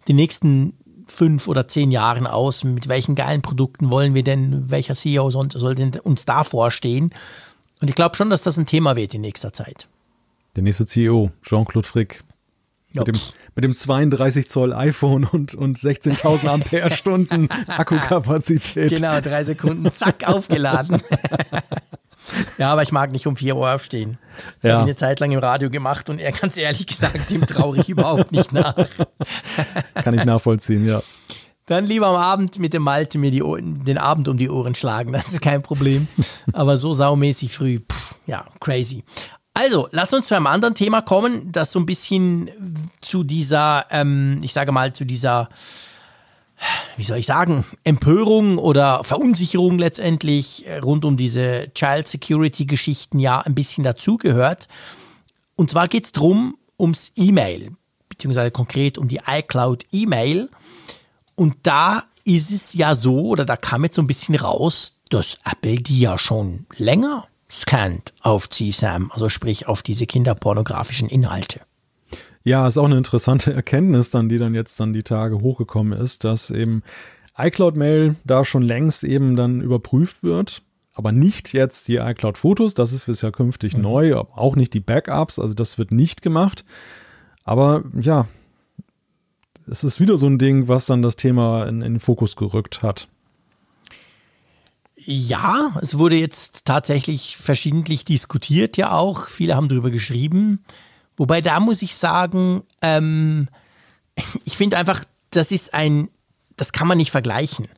[0.09, 0.75] die nächsten
[1.07, 2.65] fünf oder zehn Jahren aus?
[2.65, 7.11] Mit welchen geilen Produkten wollen wir denn, welcher CEO soll, soll denn uns da vorstehen?
[7.83, 9.89] Und ich glaube schon, dass das ein Thema wird in nächster Zeit.
[10.57, 12.23] Der nächste CEO, Jean-Claude Frick.
[12.95, 13.21] Mit dem,
[13.55, 18.91] mit dem 32 Zoll iPhone und, und 16.000 Ampere-Stunden Akkukapazität.
[18.91, 21.03] Genau, drei Sekunden, zack, aufgeladen.
[22.59, 24.19] ja, aber ich mag nicht um 4 Uhr aufstehen.
[24.61, 24.73] Das ja.
[24.73, 27.79] habe ich eine Zeit lang im Radio gemacht und er ganz ehrlich gesagt, dem traue
[27.79, 28.89] ich überhaupt nicht nach.
[29.95, 31.03] Kann ich nachvollziehen, ja.
[31.67, 34.75] Dann lieber am Abend mit dem Malte mir die Ohren, den Abend um die Ohren
[34.75, 36.09] schlagen, das ist kein Problem.
[36.53, 39.05] Aber so saumäßig früh, pff, ja, crazy.
[39.55, 42.51] Also, lass uns zu einem anderen Thema kommen, das so ein bisschen
[43.01, 45.51] zu dieser, ähm, ich sage mal, zu dieser,
[46.97, 53.41] wie soll ich sagen, Empörung oder Verunsicherung letztendlich rund um diese Child Security Geschichten ja
[53.41, 54.69] ein bisschen dazugehört.
[55.55, 57.73] Und zwar geht es darum, ums E-Mail,
[58.09, 60.49] beziehungsweise konkret um die iCloud E-Mail.
[61.35, 65.39] Und da ist es ja so, oder da kam jetzt so ein bisschen raus, dass
[65.45, 71.61] Apple die ja schon länger scannt auf CSAM, also sprich auf diese kinderpornografischen Inhalte.
[72.45, 76.25] Ja, ist auch eine interessante Erkenntnis dann, die dann jetzt dann die Tage hochgekommen ist,
[76.25, 76.83] dass eben
[77.37, 80.63] iCloud Mail da schon längst eben dann überprüft wird,
[80.95, 83.83] aber nicht jetzt die iCloud Fotos, das ist ja künftig mhm.
[83.83, 86.65] neu, auch nicht die Backups, also das wird nicht gemacht.
[87.45, 88.27] Aber ja,
[89.67, 92.83] es ist wieder so ein Ding, was dann das Thema in, in den Fokus gerückt
[92.83, 93.09] hat.
[95.05, 99.29] Ja, es wurde jetzt tatsächlich verschiedentlich diskutiert, ja auch.
[99.29, 100.65] Viele haben darüber geschrieben.
[101.17, 103.49] Wobei da muss ich sagen, ähm,
[104.45, 106.09] ich finde einfach, das ist ein,
[106.57, 107.69] das kann man nicht vergleichen.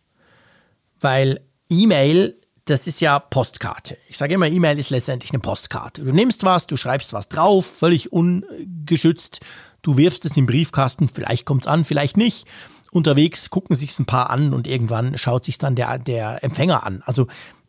[1.00, 3.96] Weil E-Mail, das ist ja Postkarte.
[4.08, 6.04] Ich sage immer, E-Mail ist letztendlich eine Postkarte.
[6.04, 9.40] Du nimmst was, du schreibst was drauf, völlig ungeschützt.
[9.82, 12.46] Du wirfst es im Briefkasten, vielleicht kommt es an, vielleicht nicht
[12.94, 17.02] unterwegs, gucken sich ein paar an und irgendwann schaut sich dann der, der Empfänger an.
[17.04, 17.26] Also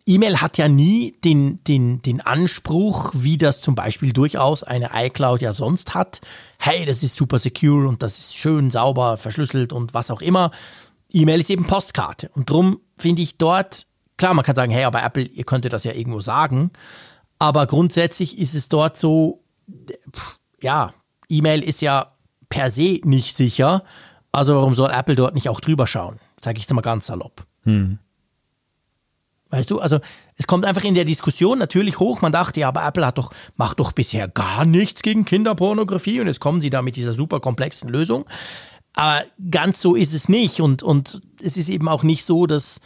[0.07, 5.41] E-Mail hat ja nie den, den, den Anspruch, wie das zum Beispiel durchaus eine iCloud
[5.41, 6.21] ja sonst hat.
[6.59, 10.51] Hey, das ist super secure und das ist schön sauber, verschlüsselt und was auch immer.
[11.11, 12.29] E-Mail ist eben Postkarte.
[12.35, 15.85] Und darum finde ich dort, klar, man kann sagen, hey, aber Apple, ihr könntet das
[15.85, 16.69] ja irgendwo sagen.
[17.39, 19.43] Aber grundsätzlich ist es dort so,
[20.15, 20.93] pff, ja,
[21.29, 22.15] E-Mail ist ja
[22.49, 23.83] per se nicht sicher.
[24.35, 26.19] Also warum soll Apple dort nicht auch drüber schauen?
[26.41, 27.45] Sage ich jetzt mal ganz salopp.
[27.63, 27.99] Hm.
[29.49, 29.99] Weißt du, also
[30.35, 32.21] es kommt einfach in der Diskussion natürlich hoch.
[32.21, 36.27] Man dachte, ja, aber Apple hat doch, macht doch bisher gar nichts gegen Kinderpornografie und
[36.27, 38.25] jetzt kommen sie da mit dieser super komplexen Lösung.
[38.93, 40.59] Aber ganz so ist es nicht.
[40.59, 42.81] Und, und es ist eben auch nicht so, dass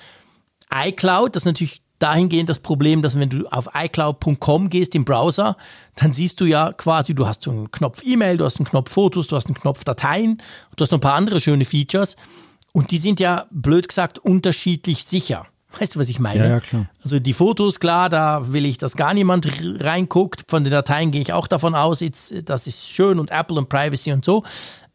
[0.71, 5.57] iCloud, das natürlich dahingehend das Problem, dass wenn du auf iCloud.com gehst im Browser,
[5.95, 8.91] dann siehst du ja quasi, du hast so einen Knopf E-Mail, du hast einen Knopf
[8.91, 10.41] Fotos, du hast einen Knopf Dateien,
[10.75, 12.15] du hast noch ein paar andere schöne Features
[12.71, 15.45] und die sind ja blöd gesagt unterschiedlich sicher.
[15.77, 16.39] Weißt du, was ich meine?
[16.39, 16.89] Ja, ja, klar.
[17.03, 20.45] Also die Fotos, klar, da will ich, dass gar niemand reinguckt.
[20.47, 23.69] Von den Dateien gehe ich auch davon aus, jetzt, das ist schön und Apple und
[23.69, 24.43] Privacy und so.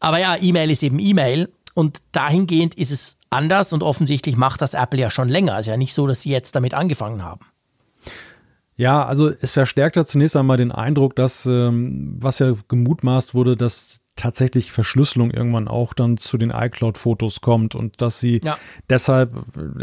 [0.01, 4.73] Aber ja, E-Mail ist eben E-Mail und dahingehend ist es anders und offensichtlich macht das
[4.73, 5.53] Apple ja schon länger.
[5.55, 7.45] Es ist ja nicht so, dass sie jetzt damit angefangen haben.
[8.77, 13.55] Ja, also es verstärkt ja zunächst einmal den Eindruck, dass, ähm, was ja gemutmaßt wurde,
[13.55, 18.57] dass tatsächlich Verschlüsselung irgendwann auch dann zu den iCloud-Fotos kommt und dass sie ja.
[18.89, 19.33] deshalb,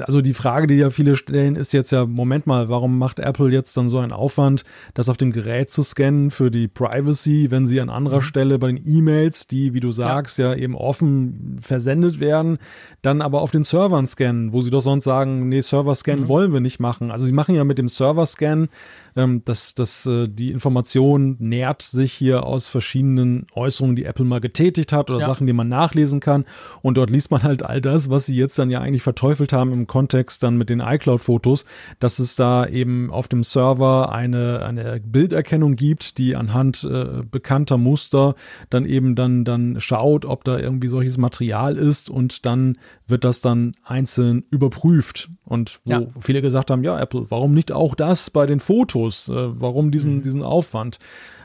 [0.01, 3.51] also die Frage, die ja viele stellen, ist jetzt ja, Moment mal, warum macht Apple
[3.51, 4.65] jetzt dann so einen Aufwand,
[4.95, 8.23] das auf dem Gerät zu scannen für die Privacy, wenn sie an anderer mhm.
[8.23, 10.55] Stelle bei den E-Mails, die, wie du sagst, ja.
[10.55, 12.59] ja eben offen versendet werden,
[13.03, 16.29] dann aber auf den Servern scannen, wo sie doch sonst sagen, nee, Server-Scan mhm.
[16.29, 17.11] wollen wir nicht machen.
[17.11, 18.69] Also sie machen ja mit dem Server-Scan
[19.15, 24.41] Ähm, dass dass äh, die Information nährt sich hier aus verschiedenen Äußerungen, die Apple mal
[24.41, 25.27] getätigt hat oder ja.
[25.27, 26.45] Sachen, die man nachlesen kann.
[26.81, 29.73] Und dort liest man halt all das, was sie jetzt dann ja eigentlich verteufelt haben
[29.73, 31.65] im Kontext dann mit den iCloud-Fotos,
[31.99, 37.79] dass es da eben auf dem Server eine, eine Bilderkennung gibt, die anhand äh, bekannter
[37.79, 38.35] Muster
[38.71, 42.79] dann eben dann, dann schaut, ob da irgendwie solches Material ist und dann
[43.13, 45.31] wird das dann einzeln überprüft.
[45.45, 46.03] Und wo ja.
[46.21, 49.29] viele gesagt haben, ja, Apple, warum nicht auch das bei den Fotos?
[49.29, 50.23] Äh, warum diesen, mhm.
[50.23, 50.99] diesen Aufwand?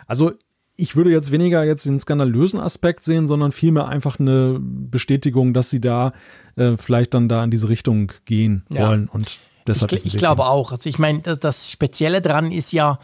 [0.08, 0.32] Also
[0.76, 5.70] ich würde jetzt weniger jetzt den skandalösen Aspekt sehen, sondern vielmehr einfach eine Bestätigung, dass
[5.70, 6.14] sie da
[6.56, 8.88] äh, vielleicht dann da in diese Richtung gehen ja.
[8.88, 9.10] wollen.
[9.10, 10.72] Und deshalb ich, ich glaube auch.
[10.72, 13.00] Also ich meine, das, das Spezielle daran ist ja,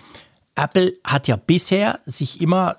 [0.56, 2.78] Apple hat ja bisher sich immer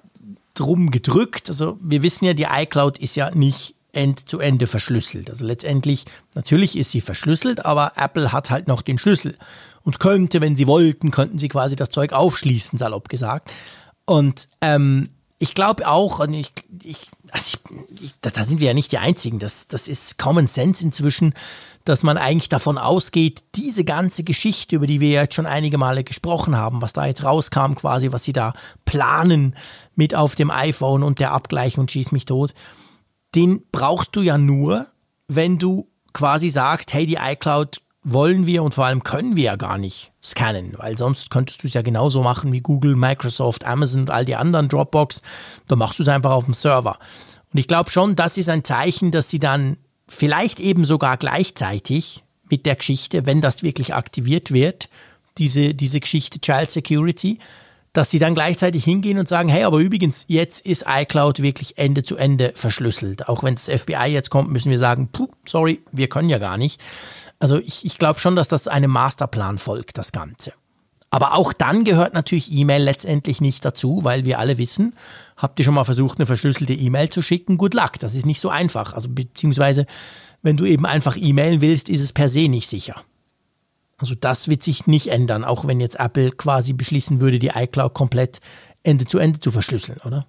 [0.54, 1.48] drum gedrückt.
[1.48, 5.30] Also wir wissen ja, die iCloud ist ja nicht end zu Ende verschlüsselt.
[5.30, 6.04] Also letztendlich,
[6.34, 9.36] natürlich ist sie verschlüsselt, aber Apple hat halt noch den Schlüssel
[9.82, 13.52] und könnte, wenn sie wollten, könnten sie quasi das Zeug aufschließen, salopp gesagt.
[14.06, 16.52] Und ähm, ich glaube auch, und ich,
[16.82, 20.46] ich, also ich, ich, da sind wir ja nicht die Einzigen, das, das ist Common
[20.46, 21.34] Sense inzwischen,
[21.84, 26.02] dass man eigentlich davon ausgeht, diese ganze Geschichte, über die wir jetzt schon einige Male
[26.02, 28.54] gesprochen haben, was da jetzt rauskam, quasi, was sie da
[28.86, 29.54] planen
[29.94, 32.54] mit auf dem iPhone und der Abgleich und schieß mich tot,
[33.34, 34.86] den brauchst du ja nur,
[35.28, 39.56] wenn du quasi sagst, hey, die iCloud wollen wir und vor allem können wir ja
[39.56, 44.02] gar nicht scannen, weil sonst könntest du es ja genauso machen wie Google, Microsoft, Amazon
[44.02, 45.22] und all die anderen Dropbox.
[45.68, 46.98] Da machst du es einfach auf dem Server.
[47.52, 52.24] Und ich glaube schon, das ist ein Zeichen, dass sie dann vielleicht eben sogar gleichzeitig
[52.50, 54.90] mit der Geschichte, wenn das wirklich aktiviert wird,
[55.38, 57.38] diese, diese Geschichte Child Security,
[57.94, 62.02] dass sie dann gleichzeitig hingehen und sagen, hey, aber übrigens, jetzt ist iCloud wirklich Ende
[62.02, 63.28] zu Ende verschlüsselt.
[63.28, 66.58] Auch wenn das FBI jetzt kommt, müssen wir sagen, puh, sorry, wir können ja gar
[66.58, 66.80] nicht.
[67.38, 70.52] Also ich, ich glaube schon, dass das einem Masterplan folgt, das Ganze.
[71.10, 74.96] Aber auch dann gehört natürlich E-Mail letztendlich nicht dazu, weil wir alle wissen,
[75.36, 77.58] habt ihr schon mal versucht, eine verschlüsselte E-Mail zu schicken?
[77.58, 78.92] Good luck, das ist nicht so einfach.
[78.92, 79.86] Also beziehungsweise,
[80.42, 82.96] wenn du eben einfach E-Mailen willst, ist es per se nicht sicher.
[84.04, 87.94] Also das wird sich nicht ändern, auch wenn jetzt Apple quasi beschließen würde, die iCloud
[87.94, 88.40] komplett
[88.82, 90.26] Ende zu Ende zu verschlüsseln, oder?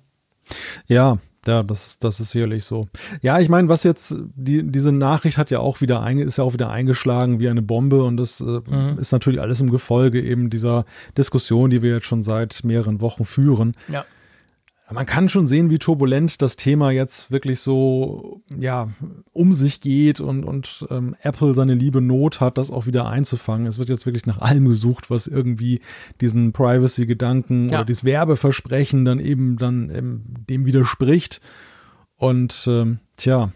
[0.87, 2.87] Ja, ja, das, das ist sicherlich so.
[3.21, 6.45] Ja, ich meine, was jetzt, die, diese Nachricht hat ja auch wieder ein, ist ja
[6.45, 8.97] auch wieder eingeschlagen wie eine Bombe und das äh, mhm.
[8.97, 10.85] ist natürlich alles im Gefolge eben dieser
[11.17, 13.75] Diskussion, die wir jetzt schon seit mehreren Wochen führen.
[13.89, 14.05] Ja
[14.91, 18.87] man kann schon sehen, wie turbulent das Thema jetzt wirklich so ja
[19.31, 23.65] um sich geht und, und ähm, Apple seine liebe Not hat, das auch wieder einzufangen.
[23.65, 25.81] Es wird jetzt wirklich nach allem gesucht, was irgendwie
[26.21, 27.79] diesen Privacy-Gedanken ja.
[27.79, 31.41] oder dieses Werbeversprechen dann eben dann ähm, dem widerspricht.
[32.17, 33.51] Und ähm, tja,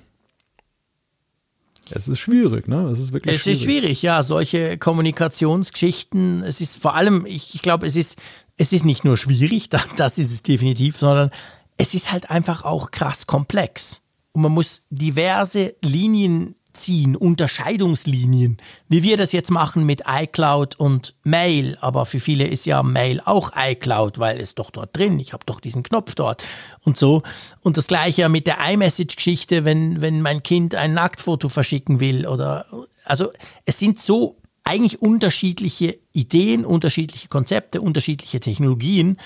[1.91, 2.87] es ist schwierig, ne?
[2.89, 3.55] Es ist wirklich es schwierig.
[3.55, 4.23] Es ist schwierig, ja.
[4.23, 6.43] Solche Kommunikationsgeschichten.
[6.43, 8.21] Es ist vor allem, ich, ich glaube, es ist
[8.59, 11.31] es ist nicht nur schwierig, das ist es definitiv, sondern
[11.77, 14.01] es ist halt einfach auch krass komplex.
[14.33, 18.57] Und man muss diverse Linien ziehen, Unterscheidungslinien,
[18.87, 21.77] wie wir das jetzt machen mit iCloud und Mail.
[21.81, 25.45] Aber für viele ist ja Mail auch iCloud, weil es doch dort drin, ich habe
[25.45, 26.43] doch diesen Knopf dort
[26.81, 27.23] und so.
[27.61, 32.65] Und das gleiche mit der iMessage-Geschichte, wenn, wenn mein Kind ein Nacktfoto verschicken will oder,
[33.03, 33.31] also
[33.65, 34.37] es sind so
[34.69, 39.17] eigentlich unterschiedliche Ideen, unterschiedliche Konzepte, unterschiedliche Technologien,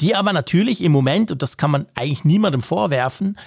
[0.00, 3.38] die aber natürlich im Moment, und das kann man eigentlich niemandem vorwerfen,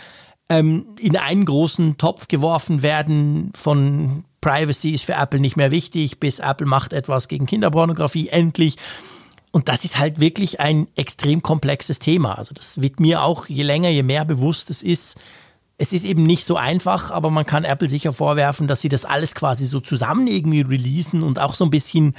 [0.50, 6.20] ähm, in einen großen Topf geworfen werden von Privacy ist für Apple nicht mehr wichtig,
[6.20, 8.78] bis Apple macht etwas gegen Kinderpornografie, endlich.
[9.52, 12.38] Und das ist halt wirklich ein extrem komplexes Thema.
[12.38, 15.20] Also das wird mir auch je länger, je mehr bewusst es ist,
[15.82, 19.04] es ist eben nicht so einfach, aber man kann Apple sicher vorwerfen, dass sie das
[19.04, 22.16] alles quasi so zusammen irgendwie releasen und auch so ein bisschen,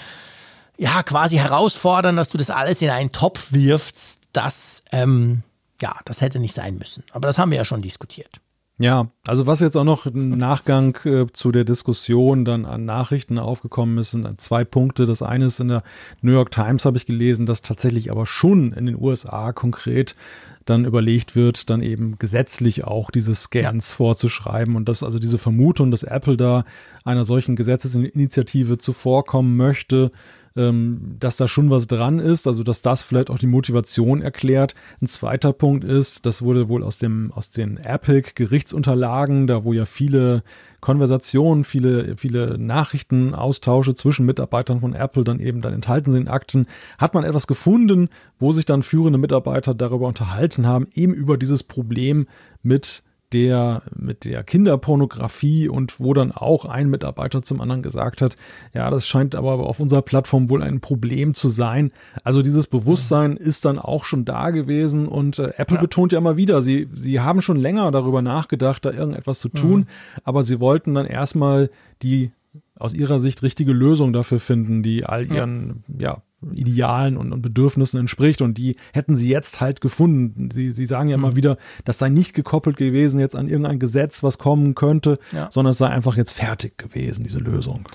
[0.76, 4.18] ja, quasi herausfordern, dass du das alles in einen Topf wirfst.
[4.32, 5.44] Das, ähm,
[5.80, 7.04] ja, das hätte nicht sein müssen.
[7.12, 8.40] Aber das haben wir ja schon diskutiert.
[8.78, 13.38] Ja, also was jetzt auch noch im Nachgang äh, zu der Diskussion dann an Nachrichten
[13.38, 15.06] aufgekommen ist, sind zwei Punkte.
[15.06, 15.84] Das eine ist in der
[16.20, 20.16] New York Times habe ich gelesen, dass tatsächlich aber schon in den USA konkret
[20.64, 25.90] dann überlegt wird, dann eben gesetzlich auch diese Scans vorzuschreiben und dass also diese Vermutung,
[25.90, 26.64] dass Apple da
[27.04, 30.12] einer solchen Gesetzesinitiative zuvorkommen möchte,
[30.56, 34.74] ähm, dass da schon was dran ist, also dass das vielleicht auch die Motivation erklärt.
[35.00, 39.72] Ein zweiter Punkt ist, das wurde wohl aus dem aus den Epic Gerichtsunterlagen, da wo
[39.72, 40.42] ja viele
[40.82, 46.66] Konversationen, viele viele Nachrichtenaustausche zwischen Mitarbeitern von Apple dann eben dann enthalten sind in Akten,
[46.98, 48.08] hat man etwas gefunden,
[48.40, 52.26] wo sich dann führende Mitarbeiter darüber unterhalten haben, eben über dieses Problem
[52.64, 58.36] mit der, mit der Kinderpornografie und wo dann auch ein Mitarbeiter zum anderen gesagt hat,
[58.74, 61.92] ja, das scheint aber auf unserer Plattform wohl ein Problem zu sein.
[62.24, 65.80] Also dieses Bewusstsein ist dann auch schon da gewesen und äh, Apple ja.
[65.80, 69.80] betont ja immer wieder, sie, sie haben schon länger darüber nachgedacht, da irgendetwas zu tun,
[69.80, 69.86] mhm.
[70.24, 71.70] aber sie wollten dann erstmal
[72.02, 72.30] die
[72.78, 76.10] aus ihrer Sicht richtige Lösung dafür finden, die all ihren ja.
[76.10, 76.22] ja
[76.52, 78.42] Idealen und, und, Bedürfnissen entspricht.
[78.42, 80.50] Und die hätten sie jetzt halt gefunden.
[80.52, 81.24] Sie, sie sagen ja mhm.
[81.24, 85.48] immer wieder, das sei nicht gekoppelt gewesen jetzt an irgendein Gesetz, was kommen könnte, ja.
[85.50, 87.88] sondern es sei einfach jetzt fertig gewesen, diese Lösung.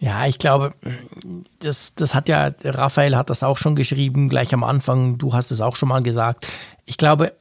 [0.00, 0.74] Ja, ich glaube,
[1.58, 5.50] das, das hat ja, Raphael hat das auch schon geschrieben, gleich am Anfang, du hast
[5.50, 6.46] es auch schon mal gesagt.
[6.86, 7.32] Ich glaube,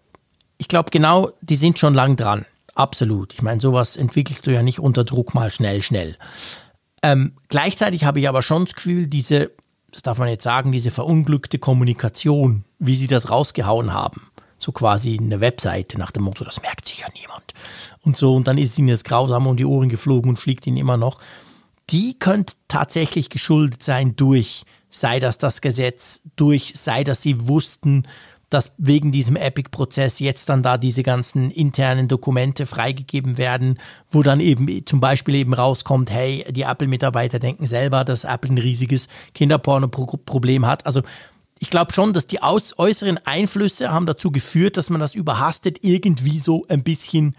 [0.57, 2.45] ich glaube genau, die sind schon lang dran.
[2.73, 3.33] Absolut.
[3.33, 6.15] Ich meine, sowas entwickelst du ja nicht unter Druck mal schnell, schnell.
[7.03, 9.51] Ähm, gleichzeitig habe ich aber schon das Gefühl, diese,
[9.97, 14.29] das darf man jetzt sagen, diese verunglückte Kommunikation, wie sie das rausgehauen haben,
[14.59, 17.55] so quasi eine Webseite nach dem Motto, das merkt sich ja niemand.
[18.03, 20.77] Und so, und dann ist ihnen das grausam um die Ohren geflogen und fliegt ihnen
[20.77, 21.19] immer noch.
[21.89, 28.07] Die könnte tatsächlich geschuldet sein durch, sei das das Gesetz, durch, sei das sie wussten,
[28.49, 33.79] dass wegen diesem Epic-Prozess jetzt dann da diese ganzen internen Dokumente freigegeben werden,
[34.09, 38.57] wo dann eben zum Beispiel eben rauskommt, hey, die Apple-Mitarbeiter denken selber, dass Apple ein
[38.57, 40.85] riesiges Kinderporno-Problem hat.
[40.85, 41.01] Also
[41.59, 46.39] ich glaube schon, dass die äußeren Einflüsse haben dazu geführt, dass man das überhastet irgendwie
[46.39, 47.35] so ein bisschen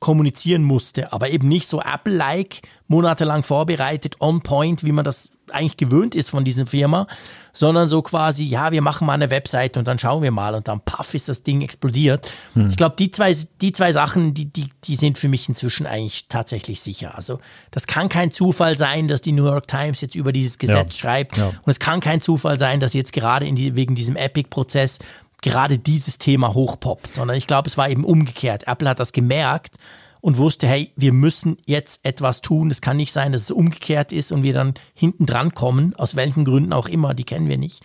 [0.00, 5.76] kommunizieren musste, aber eben nicht so Apple-like, monatelang vorbereitet, on point, wie man das eigentlich
[5.76, 7.06] gewöhnt ist von dieser Firma,
[7.52, 10.68] sondern so quasi, ja, wir machen mal eine Webseite und dann schauen wir mal und
[10.68, 12.30] dann paff ist das Ding explodiert.
[12.54, 12.70] Hm.
[12.70, 16.28] Ich glaube, die zwei, die zwei Sachen, die, die, die sind für mich inzwischen eigentlich
[16.28, 17.14] tatsächlich sicher.
[17.16, 20.96] Also das kann kein Zufall sein, dass die New York Times jetzt über dieses Gesetz
[20.96, 21.00] ja.
[21.00, 21.48] schreibt ja.
[21.48, 24.98] und es kann kein Zufall sein, dass jetzt gerade die, wegen diesem Epic-Prozess
[25.42, 28.66] gerade dieses Thema hochpoppt, sondern ich glaube, es war eben umgekehrt.
[28.66, 29.76] Apple hat das gemerkt
[30.20, 32.70] und wusste, hey, wir müssen jetzt etwas tun.
[32.70, 36.16] Es kann nicht sein, dass es umgekehrt ist und wir dann hinten dran kommen, aus
[36.16, 37.84] welchen Gründen auch immer, die kennen wir nicht.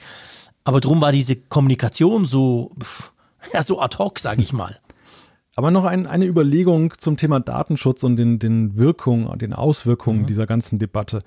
[0.64, 2.72] Aber drum war diese Kommunikation so,
[3.54, 4.80] ja, so ad hoc, sage ich mal.
[5.56, 10.26] Aber noch ein, eine Überlegung zum Thema Datenschutz und den, den Wirkungen, den Auswirkungen mhm.
[10.26, 11.24] dieser ganzen Debatte.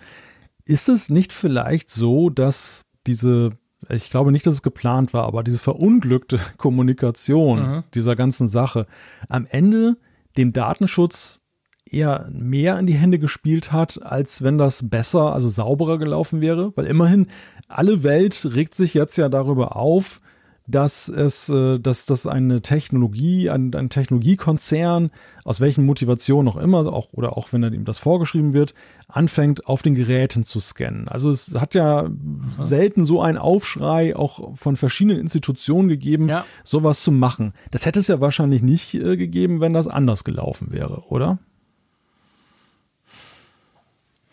[0.64, 3.52] Ist es nicht vielleicht so, dass diese
[3.88, 7.84] ich glaube nicht, dass es geplant war, aber diese verunglückte Kommunikation mhm.
[7.94, 8.86] dieser ganzen Sache
[9.28, 9.96] am Ende
[10.36, 11.40] dem Datenschutz
[11.88, 16.72] eher mehr in die Hände gespielt hat, als wenn das besser, also sauberer gelaufen wäre,
[16.76, 17.28] weil immerhin
[17.68, 20.20] alle Welt regt sich jetzt ja darüber auf,
[20.66, 25.10] dass es, äh, dass das eine Technologie, ein, ein Technologiekonzern,
[25.44, 28.74] aus welchen Motivationen auch immer, auch, oder auch wenn ihm das vorgeschrieben wird,
[29.08, 31.08] anfängt, auf den Geräten zu scannen.
[31.08, 32.10] Also es hat ja Aha.
[32.58, 36.44] selten so einen Aufschrei auch von verschiedenen Institutionen gegeben, ja.
[36.64, 37.52] sowas zu machen.
[37.70, 41.38] Das hätte es ja wahrscheinlich nicht äh, gegeben, wenn das anders gelaufen wäre, oder?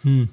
[0.01, 0.29] Hm.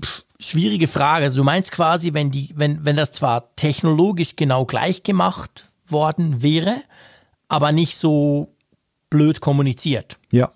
[0.00, 1.24] Pff schwierige Frage.
[1.24, 6.42] Also du meinst quasi, wenn, die, wenn, wenn das zwar technologisch genau gleich gemacht worden
[6.42, 6.82] wäre,
[7.48, 8.54] aber nicht so
[9.10, 10.18] blöd kommuniziert.
[10.30, 10.50] Ja.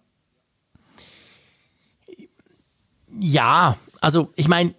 [3.18, 4.74] Ja, also ich meine,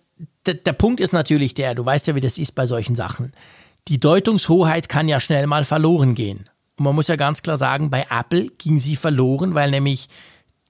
[0.45, 3.33] der Punkt ist natürlich der, du weißt ja, wie das ist bei solchen Sachen.
[3.87, 6.49] Die Deutungshoheit kann ja schnell mal verloren gehen.
[6.77, 10.09] Und man muss ja ganz klar sagen, bei Apple ging sie verloren, weil nämlich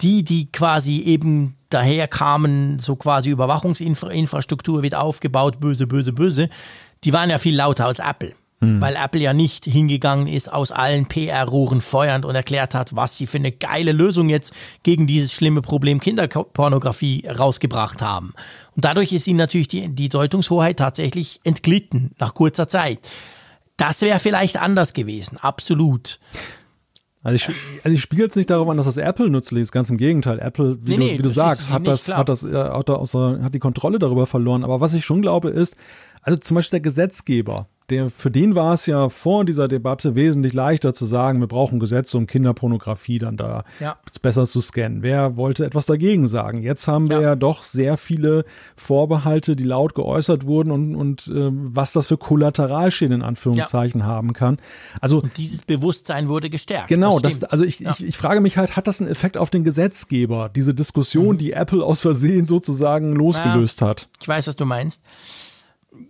[0.04, 6.50] die, die quasi eben daher kamen, so quasi Überwachungsinfrastruktur wird aufgebaut, böse, böse, böse,
[7.04, 8.34] die waren ja viel lauter als Apple.
[8.60, 8.82] Hm.
[8.82, 13.26] Weil Apple ja nicht hingegangen ist, aus allen PR-Rohren feuernd und erklärt hat, was sie
[13.26, 14.54] für eine geile Lösung jetzt
[14.84, 18.34] gegen dieses schlimme Problem Kinderpornografie rausgebracht haben.
[18.76, 23.00] Und dadurch ist ihnen natürlich die, die Deutungshoheit tatsächlich entglitten nach kurzer Zeit.
[23.78, 26.20] Das wäre vielleicht anders gewesen, absolut.
[27.24, 27.50] Also ich,
[27.84, 30.40] also ich spiele jetzt nicht darauf an, dass das Apple nützlich ist, ganz im Gegenteil.
[30.40, 33.56] Apple, wie nee, du, wie du sagst, hat das, hat das, äh, hat, das, hat
[33.56, 34.66] die Kontrolle darüber verloren.
[34.66, 35.78] Aber was ich schon glaube ist,
[36.22, 40.54] also zum Beispiel der Gesetzgeber, der, für den war es ja vor dieser Debatte wesentlich
[40.54, 43.98] leichter zu sagen, wir brauchen Gesetze, um Kinderpornografie dann da ja.
[44.22, 45.02] besser zu scannen.
[45.02, 46.62] Wer wollte etwas dagegen sagen?
[46.62, 48.46] Jetzt haben wir ja, ja doch sehr viele
[48.76, 54.08] Vorbehalte, die laut geäußert wurden und, und äh, was das für Kollateralschäden in Anführungszeichen ja.
[54.08, 54.58] haben kann.
[55.02, 56.88] Also und dieses Bewusstsein wurde gestärkt.
[56.88, 59.50] Genau, das, das also ich, ich, ich frage mich halt, hat das einen Effekt auf
[59.50, 61.38] den Gesetzgeber, diese Diskussion, mhm.
[61.38, 64.08] die Apple aus Versehen sozusagen losgelöst hat?
[64.22, 65.04] Ich weiß, was du meinst.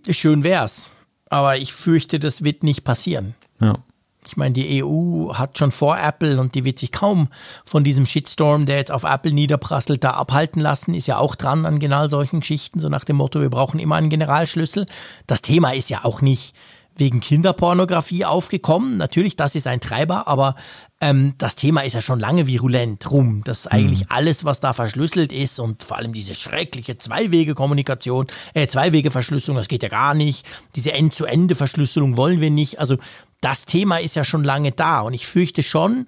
[0.09, 0.89] Schön wär's.
[1.33, 3.33] Aber ich fürchte, das wird nicht passieren.
[3.59, 3.79] Ja.
[4.27, 7.29] Ich meine, die EU hat schon vor Apple und die wird sich kaum
[7.65, 10.93] von diesem Shitstorm, der jetzt auf Apple niederprasselt, da abhalten lassen.
[10.93, 13.95] Ist ja auch dran an genau solchen Geschichten, so nach dem Motto, wir brauchen immer
[13.95, 14.85] einen Generalschlüssel.
[15.25, 16.53] Das Thema ist ja auch nicht,
[16.95, 18.97] wegen Kinderpornografie aufgekommen.
[18.97, 20.55] Natürlich, das ist ein Treiber, aber
[21.01, 24.07] ähm, das Thema ist ja schon lange virulent rum, dass eigentlich mhm.
[24.09, 29.83] alles, was da verschlüsselt ist und vor allem diese schreckliche Zwei-Wege-Kommunikation, äh, Zwei-Wege-Verschlüsselung, das geht
[29.83, 30.45] ja gar nicht.
[30.75, 32.79] Diese End-zu-Ende-Verschlüsselung wollen wir nicht.
[32.79, 32.97] Also
[33.41, 36.07] das Thema ist ja schon lange da und ich fürchte schon,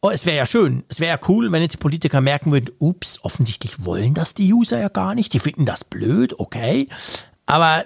[0.00, 2.74] oh, es wäre ja schön, es wäre ja cool, wenn jetzt die Politiker merken würden,
[2.78, 6.88] ups, offensichtlich wollen das die User ja gar nicht, die finden das blöd, okay.
[7.46, 7.84] Aber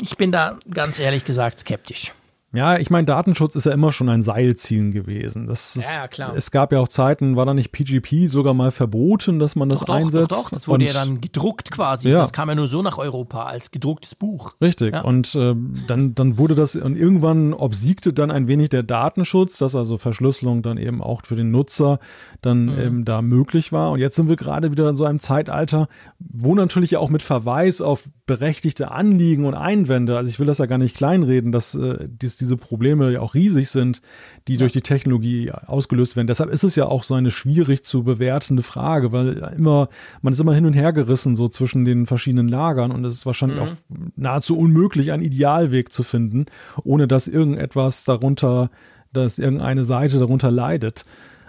[0.00, 2.12] ich bin da ganz ehrlich gesagt skeptisch.
[2.52, 5.46] Ja, ich meine, Datenschutz ist ja immer schon ein Seilziehen gewesen.
[5.46, 6.34] Das ist, ja, klar.
[6.34, 9.80] Es gab ja auch Zeiten, war da nicht PGP sogar mal verboten, dass man das
[9.80, 10.32] doch, einsetzt?
[10.32, 12.10] Doch, doch, das wurde und, ja dann gedruckt quasi.
[12.10, 12.18] Ja.
[12.18, 14.56] Das kam ja nur so nach Europa als gedrucktes Buch.
[14.60, 14.94] Richtig.
[14.94, 15.02] Ja.
[15.02, 15.54] Und äh,
[15.86, 20.62] dann, dann wurde das, und irgendwann obsiegte dann ein wenig der Datenschutz, dass also Verschlüsselung
[20.62, 22.00] dann eben auch für den Nutzer
[22.42, 22.80] dann mhm.
[22.80, 23.92] eben da möglich war.
[23.92, 25.86] Und jetzt sind wir gerade wieder in so einem Zeitalter,
[26.18, 30.58] wo natürlich ja auch mit Verweis auf berechtigte Anliegen und Einwände, also ich will das
[30.58, 34.02] ja gar nicht kleinreden, dass äh, dies, diese Probleme ja auch riesig sind,
[34.46, 34.60] die ja.
[34.60, 36.28] durch die Technologie ausgelöst werden.
[36.28, 39.88] Deshalb ist es ja auch so eine schwierig zu bewertende Frage, weil immer,
[40.22, 43.26] man ist immer hin und her gerissen so zwischen den verschiedenen Lagern und es ist
[43.26, 43.64] wahrscheinlich mhm.
[43.64, 43.76] auch
[44.14, 46.46] nahezu unmöglich, einen Idealweg zu finden,
[46.84, 48.70] ohne dass irgendetwas darunter,
[49.12, 51.04] dass irgendeine Seite darunter leidet.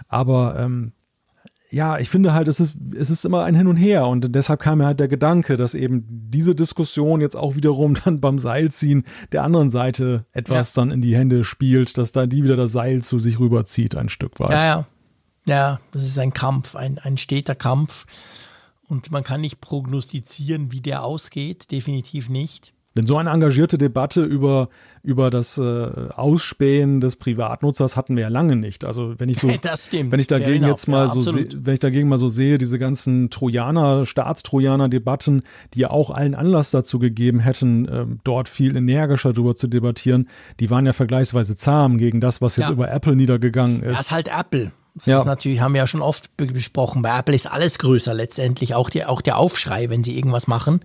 [0.08, 0.90] Aber ähm,
[1.72, 4.60] ja, ich finde halt, es ist, es ist immer ein Hin und Her und deshalb
[4.60, 9.04] kam mir halt der Gedanke, dass eben diese Diskussion jetzt auch wiederum dann beim Seilziehen
[9.32, 10.82] der anderen Seite etwas ja.
[10.82, 14.10] dann in die Hände spielt, dass da die wieder das Seil zu sich rüberzieht, ein
[14.10, 14.50] Stück weit.
[14.50, 14.86] Ja, ja.
[15.48, 18.06] Ja, das ist ein Kampf, ein, ein steter Kampf
[18.88, 22.74] und man kann nicht prognostizieren, wie der ausgeht, definitiv nicht.
[22.96, 24.68] Denn so eine engagierte Debatte über,
[25.02, 28.84] über das äh, Ausspähen des Privatnutzers hatten wir ja lange nicht.
[28.84, 29.48] Also wenn ich so,
[30.10, 32.78] wenn ich dagegen jetzt mal ja, so, se, wenn ich dagegen mal so sehe, diese
[32.78, 35.42] ganzen Trojaner, Staatstrojaner-Debatten,
[35.74, 40.28] die ja auch allen Anlass dazu gegeben hätten, äh, dort viel energischer darüber zu debattieren,
[40.60, 42.72] die waren ja vergleichsweise zahm gegen das, was jetzt ja.
[42.72, 43.92] über Apple niedergegangen ist.
[43.92, 44.70] Das ist halt Apple.
[44.94, 45.20] Das ja.
[45.20, 47.00] ist natürlich, haben wir ja schon oft besprochen.
[47.00, 50.80] Bei Apple ist alles größer letztendlich, auch, die, auch der Aufschrei, wenn sie irgendwas machen.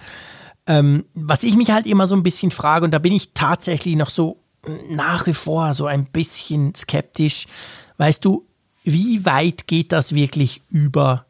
[0.67, 3.95] Ähm, was ich mich halt immer so ein bisschen frage, und da bin ich tatsächlich
[3.95, 4.43] noch so
[4.89, 7.47] nach wie vor so ein bisschen skeptisch,
[7.97, 8.45] weißt du,
[8.83, 11.25] wie weit geht das wirklich über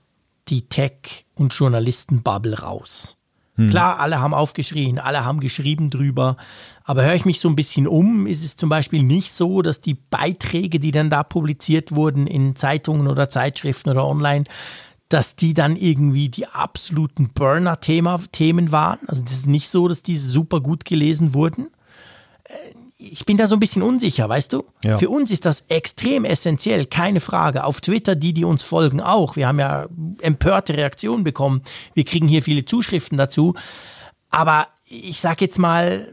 [0.47, 3.17] die Tech- und Journalistenbubble raus?
[3.55, 3.69] Hm.
[3.69, 6.37] Klar, alle haben aufgeschrien, alle haben geschrieben drüber,
[6.83, 9.81] aber höre ich mich so ein bisschen um, ist es zum Beispiel nicht so, dass
[9.81, 14.45] die Beiträge, die dann da publiziert wurden in Zeitungen oder Zeitschriften oder online,
[15.09, 18.99] dass die dann irgendwie die absoluten Burner-Themen waren.
[19.07, 21.69] Also das ist nicht so, dass die super gut gelesen wurden.
[22.43, 22.53] Äh,
[22.99, 24.65] ich bin da so ein bisschen unsicher, weißt du?
[24.83, 24.97] Ja.
[24.97, 27.63] Für uns ist das extrem essentiell, keine Frage.
[27.63, 29.35] Auf Twitter, die, die uns folgen, auch.
[29.35, 29.87] Wir haben ja
[30.21, 31.61] empörte Reaktionen bekommen.
[31.93, 33.53] Wir kriegen hier viele Zuschriften dazu.
[34.31, 36.11] Aber ich sag jetzt mal,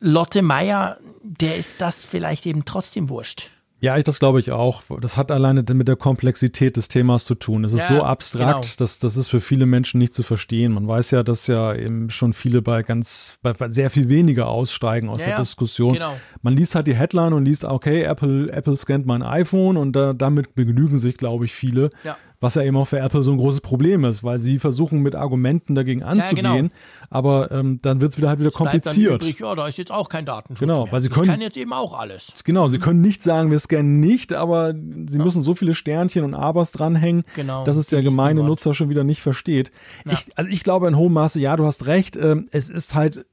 [0.00, 3.50] Lotte Meier, der ist das vielleicht eben trotzdem wurscht.
[3.84, 4.82] Ja, ich, das glaube ich auch.
[5.02, 7.64] Das hat alleine mit der Komplexität des Themas zu tun.
[7.64, 8.74] Es ist ja, so abstrakt, genau.
[8.78, 10.72] dass das ist für viele Menschen nicht zu verstehen.
[10.72, 15.10] Man weiß ja, dass ja eben schon viele bei ganz, bei sehr viel weniger aussteigen
[15.10, 15.92] aus ja, der Diskussion.
[15.92, 16.16] Genau.
[16.40, 20.14] Man liest halt die Headline und liest, okay, Apple, Apple scannt mein iPhone und da,
[20.14, 21.90] damit begnügen sich, glaube ich, viele.
[22.04, 22.16] Ja.
[22.40, 25.14] Was ja eben auch für Apple so ein großes Problem ist, weil sie versuchen mit
[25.14, 26.68] Argumenten dagegen anzugehen, ja, genau.
[27.10, 29.22] aber ähm, dann wird es wieder halt wieder kompliziert.
[29.22, 30.92] Übrig, ja, da ist jetzt auch kein Datenschutz genau, mehr.
[30.92, 32.32] Weil sie können, das kann jetzt eben auch alles.
[32.44, 35.24] Genau, sie können nicht sagen, wir scannen nicht, aber sie ja.
[35.24, 39.04] müssen so viele Sternchen und Abers dranhängen, genau, dass es der gemeine Nutzer schon wieder
[39.04, 39.72] nicht versteht.
[40.10, 43.26] Ich, also ich glaube in hohem Maße, ja, du hast recht, ähm, es ist halt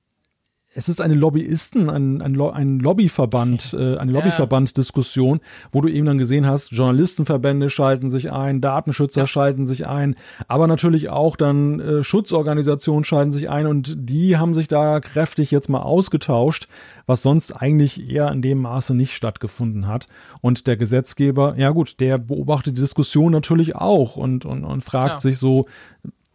[0.74, 5.42] es ist eine Lobbyisten, ein, ein, ein Lobbyverband, äh, eine Lobbyverband-Diskussion,
[5.72, 9.28] wo du eben dann gesehen hast, Journalistenverbände schalten sich ein, Datenschützer ja.
[9.28, 10.16] schalten sich ein,
[10.48, 15.52] aber natürlich auch dann äh, Schutzorganisationen schalten sich ein und die haben sich da kräftig
[15.52, 16.70] jetzt mal ausgetauscht,
[17.06, 20.08] was sonst eigentlich eher in dem Maße nicht stattgefunden hat.
[20.40, 25.16] Und der Gesetzgeber, ja gut, der beobachtet die Diskussion natürlich auch und, und, und fragt
[25.16, 25.20] ja.
[25.20, 25.66] sich so,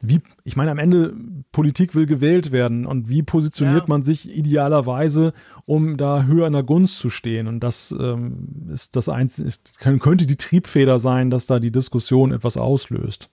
[0.01, 1.15] wie, ich meine, am Ende,
[1.53, 3.89] Politik will gewählt werden und wie positioniert ja.
[3.89, 5.33] man sich idealerweise,
[5.65, 7.47] um da höher in der Gunst zu stehen?
[7.47, 12.33] Und das ähm, ist das einzige, ist, könnte die Triebfeder sein, dass da die Diskussion
[12.33, 13.31] etwas auslöst.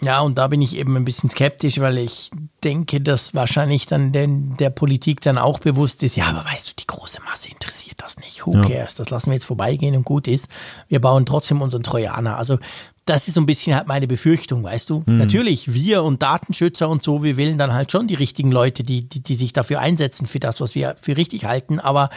[0.00, 2.30] Ja, und da bin ich eben ein bisschen skeptisch, weil ich
[2.64, 6.72] denke, dass wahrscheinlich dann den, der Politik dann auch bewusst ist, ja, aber weißt du,
[6.78, 8.44] die große Masse interessiert das nicht.
[8.44, 8.60] Who ja.
[8.60, 8.96] cares?
[8.96, 10.48] Das lassen wir jetzt vorbeigehen und gut ist.
[10.88, 12.36] Wir bauen trotzdem unseren Trojaner.
[12.36, 12.58] Also
[13.04, 15.02] das ist so ein bisschen halt meine Befürchtung, weißt du?
[15.06, 15.18] Mhm.
[15.18, 19.08] Natürlich, wir und Datenschützer und so, wir wählen dann halt schon die richtigen Leute, die,
[19.08, 21.80] die, die sich dafür einsetzen, für das, was wir für richtig halten.
[21.80, 22.10] Aber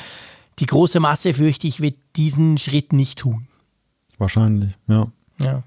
[0.60, 3.48] die große Masse, fürchte ich, wird diesen Schritt nicht tun.
[4.18, 5.08] Wahrscheinlich, ja.
[5.40, 5.64] Ja.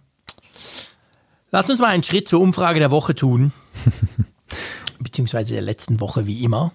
[1.53, 3.53] Lass uns mal einen Schritt zur Umfrage der Woche tun.
[4.99, 6.73] Beziehungsweise der letzten Woche, wie immer.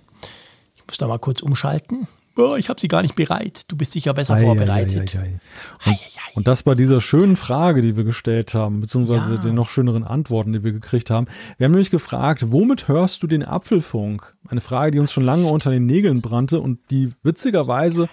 [0.76, 2.08] Ich Muss da mal kurz umschalten.
[2.38, 3.72] Oh, ich habe sie gar nicht bereit.
[3.72, 5.16] Du bist sicher besser ei, vorbereitet.
[5.16, 5.40] Ei,
[5.86, 6.00] ei,
[6.34, 9.42] und, und, das bei dieser schönen Frage, die wir gestellt haben, beziehungsweise ja.
[9.42, 11.28] den noch schöneren Antworten, die wir gekriegt haben.
[11.58, 14.36] Wir haben nämlich gefragt, womit hörst du den Apfelfunk?
[14.50, 18.10] Eine Frage, die uns schon lange unter den Nägeln brannte und die witzigerweise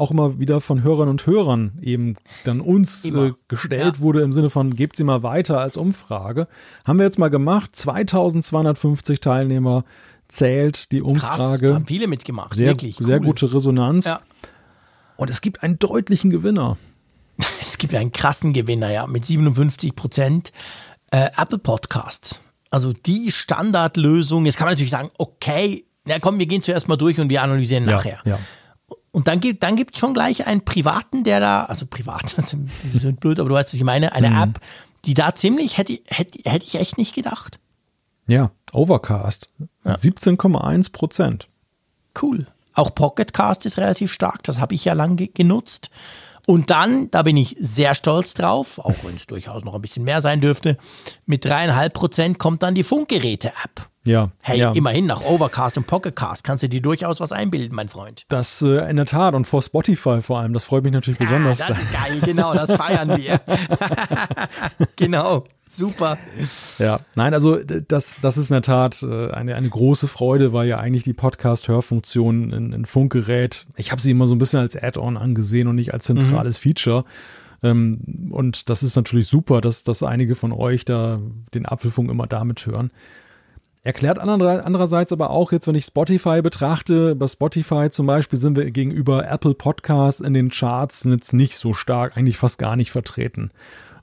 [0.00, 4.00] auch immer wieder von Hörern und Hörern eben dann uns äh, gestellt ja.
[4.00, 6.48] wurde im Sinne von, gebt sie mal weiter als Umfrage.
[6.86, 7.76] Haben wir jetzt mal gemacht.
[7.76, 9.84] 2250 Teilnehmer
[10.30, 11.66] zählt die Umfrage.
[11.66, 12.96] Krass, haben viele mitgemacht, sehr, wirklich.
[12.96, 13.26] Sehr cool.
[13.26, 14.06] gute Resonanz.
[14.06, 14.20] Ja.
[15.16, 16.76] Und es gibt einen deutlichen Gewinner.
[17.62, 20.52] Es gibt einen krassen Gewinner, ja, mit 57 Prozent.
[21.10, 22.40] Äh, Apple Podcasts.
[22.70, 24.44] Also die Standardlösung.
[24.44, 27.42] Jetzt kann man natürlich sagen, okay, na komm, wir gehen zuerst mal durch und wir
[27.42, 28.18] analysieren ja, nachher.
[28.24, 28.38] Ja.
[29.12, 33.38] Und dann gibt dann schon gleich einen privaten, der da, also privat, das ist blöd,
[33.40, 34.42] aber du weißt, was ich meine, eine mhm.
[34.42, 34.60] App,
[35.04, 37.59] die da ziemlich, hätte, hätte, hätte ich echt nicht gedacht.
[38.30, 39.48] Ja, Overcast.
[39.84, 39.94] Ja.
[39.94, 41.48] 17,1 Prozent.
[42.20, 42.46] Cool.
[42.74, 45.90] Auch Pocketcast ist relativ stark, das habe ich ja lange genutzt.
[46.46, 50.04] Und dann, da bin ich sehr stolz drauf, auch wenn es durchaus noch ein bisschen
[50.04, 50.78] mehr sein dürfte,
[51.26, 53.89] mit dreieinhalb Prozent kommt dann die Funkgeräte-App.
[54.06, 54.30] Ja.
[54.40, 54.72] Hey, ja.
[54.72, 58.24] immerhin nach Overcast und Pocketcast kannst du dir durchaus was einbilden, mein Freund.
[58.28, 61.58] Das äh, in der Tat und vor Spotify vor allem, das freut mich natürlich besonders.
[61.58, 63.40] Ja, das ist geil, genau, das feiern wir.
[64.96, 66.16] genau, super.
[66.78, 70.66] Ja, nein, also das, das ist in der Tat äh, eine, eine große Freude, weil
[70.66, 74.82] ja eigentlich die Podcast-Hörfunktion in, in Funkgerät, ich habe sie immer so ein bisschen als
[74.82, 76.62] Add-on angesehen und nicht als zentrales mhm.
[76.62, 77.04] Feature.
[77.62, 81.20] Ähm, und das ist natürlich super, dass, dass einige von euch da
[81.52, 82.90] den Apfelfunk immer damit hören.
[83.82, 88.70] Erklärt andererseits aber auch jetzt, wenn ich Spotify betrachte, bei Spotify zum Beispiel sind wir
[88.70, 93.50] gegenüber Apple Podcasts in den Charts jetzt nicht so stark, eigentlich fast gar nicht vertreten.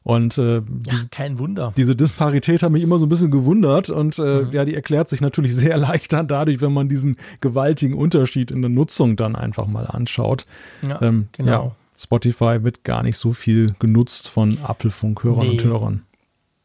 [0.01, 1.73] Und äh, ja, diese, kein Wunder.
[1.77, 4.51] Diese Disparität hat mich immer so ein bisschen gewundert und äh, mhm.
[4.51, 8.61] ja, die erklärt sich natürlich sehr leicht dann dadurch, wenn man diesen gewaltigen Unterschied in
[8.61, 10.45] der Nutzung dann einfach mal anschaut.
[10.81, 11.51] Ja, ähm, genau.
[11.51, 15.51] Ja, Spotify wird gar nicht so viel genutzt von Apfelfunkhörern nee.
[15.51, 16.01] und Hörern.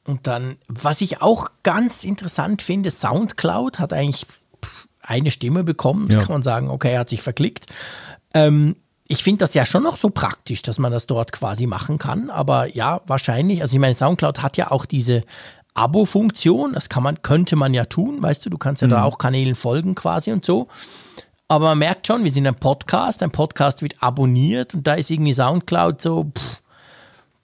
[0.07, 4.27] Und dann, was ich auch ganz interessant finde, Soundcloud hat eigentlich
[5.01, 6.09] eine Stimme bekommen.
[6.09, 6.23] Das ja.
[6.23, 7.67] kann man sagen, okay, er hat sich verklickt.
[8.35, 8.77] Ähm,
[9.09, 12.31] ich finde das ja schon noch so praktisch, dass man das dort quasi machen kann.
[12.31, 15.23] Aber ja, wahrscheinlich, also ich meine, Soundcloud hat ja auch diese
[15.75, 16.73] Abo-Funktion.
[16.73, 18.93] Das kann man, könnte man ja tun, weißt du, du kannst ja mhm.
[18.93, 20.69] da auch Kanälen folgen quasi und so.
[21.49, 25.11] Aber man merkt schon, wir sind ein Podcast, ein Podcast wird abonniert und da ist
[25.11, 26.63] irgendwie Soundcloud so, pff,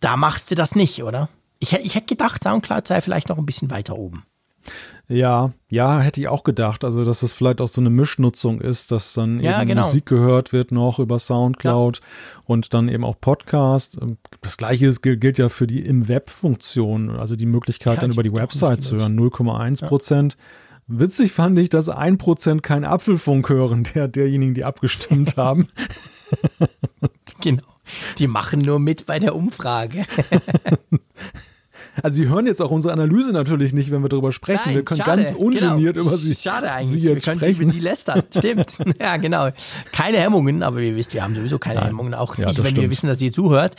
[0.01, 1.29] da machst du das nicht, oder?
[1.59, 4.25] Ich, ich hätte gedacht, Soundcloud sei vielleicht noch ein bisschen weiter oben.
[5.09, 6.85] Ja, ja, hätte ich auch gedacht.
[6.85, 9.87] Also, dass es vielleicht auch so eine Mischnutzung ist, dass dann ja, eben genau.
[9.87, 12.05] Musik gehört wird noch über Soundcloud ja.
[12.45, 13.97] und dann eben auch Podcast.
[14.01, 18.23] Ähm, das gleiche gilt ja für die im Web-Funktion, also die Möglichkeit ja, dann über
[18.23, 20.37] die Website zu hören, 0,1 Prozent.
[20.87, 25.69] Witzig fand ich, dass ein Prozent kein Apfelfunk hören, der derjenigen, die abgestimmt haben.
[27.41, 27.63] genau.
[28.19, 30.05] Die machen nur mit bei der Umfrage.
[32.03, 34.63] Also sie hören jetzt auch unsere Analyse natürlich nicht, wenn wir darüber sprechen.
[34.67, 36.09] Nein, wir können schade, ganz ungeniert genau.
[36.09, 37.03] über sie Schade eigentlich.
[37.03, 37.63] Sie wir können sprechen.
[37.63, 38.23] über sie lästern.
[38.37, 38.79] Stimmt.
[39.01, 39.49] ja, genau.
[39.93, 41.89] Keine Hemmungen, aber ihr wisst, wir haben sowieso keine Nein.
[41.89, 42.83] Hemmungen, auch nicht, ja, wenn stimmt.
[42.83, 43.77] wir wissen, dass ihr zuhört.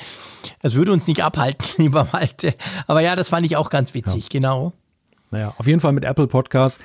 [0.61, 2.53] Das würde uns nicht abhalten, lieber Malte.
[2.87, 4.29] Aber ja, das fand ich auch ganz witzig, ja.
[4.31, 4.73] genau.
[5.31, 6.79] Naja, auf jeden Fall mit Apple Podcasts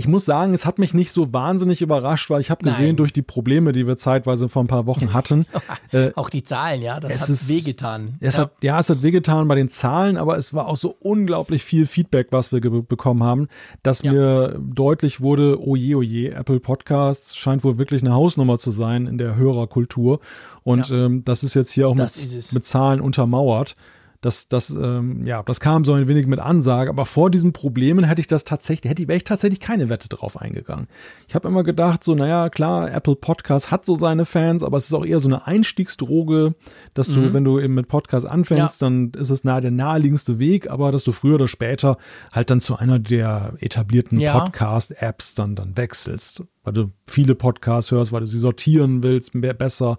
[0.00, 2.96] ich muss sagen, es hat mich nicht so wahnsinnig überrascht, weil ich habe gesehen, Nein.
[2.96, 5.44] durch die Probleme, die wir zeitweise vor ein paar Wochen hatten.
[5.92, 8.14] äh, auch die Zahlen, ja, das hat ist, wehgetan.
[8.20, 8.44] Es ja.
[8.44, 11.84] Hat, ja, es hat wehgetan bei den Zahlen, aber es war auch so unglaublich viel
[11.84, 13.48] Feedback, was wir bekommen haben,
[13.82, 14.10] dass ja.
[14.10, 18.70] mir deutlich wurde, oh je, oh je, Apple Podcasts scheint wohl wirklich eine Hausnummer zu
[18.70, 20.20] sein in der Hörerkultur.
[20.62, 21.04] Und ja.
[21.04, 22.10] ähm, das ist jetzt hier auch mit,
[22.52, 23.74] mit Zahlen untermauert.
[24.22, 28.04] Das, das, ähm, ja, das kam so ein wenig mit Ansage, aber vor diesen Problemen
[28.04, 30.88] hätte ich das tatsächlich, hätte, wäre ich tatsächlich keine Wette drauf eingegangen.
[31.26, 34.84] Ich habe immer gedacht, so, naja, klar, Apple Podcast hat so seine Fans, aber es
[34.84, 36.54] ist auch eher so eine Einstiegsdroge,
[36.92, 37.32] dass du, mhm.
[37.32, 38.86] wenn du eben mit Podcast anfängst, ja.
[38.86, 41.96] dann ist es nahe der naheliegendste Weg, aber dass du früher oder später
[42.30, 44.38] halt dann zu einer der etablierten ja.
[44.38, 46.44] Podcast-Apps dann, dann wechselst.
[46.62, 49.98] Weil du viele Podcasts hörst, weil du sie sortieren willst, mehr, besser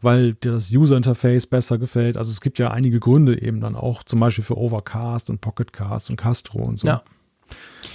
[0.00, 2.16] weil dir das User-Interface besser gefällt.
[2.16, 6.10] Also es gibt ja einige Gründe eben dann auch, zum Beispiel für Overcast und Pocketcast
[6.10, 6.86] und Castro und so.
[6.86, 7.02] Ja.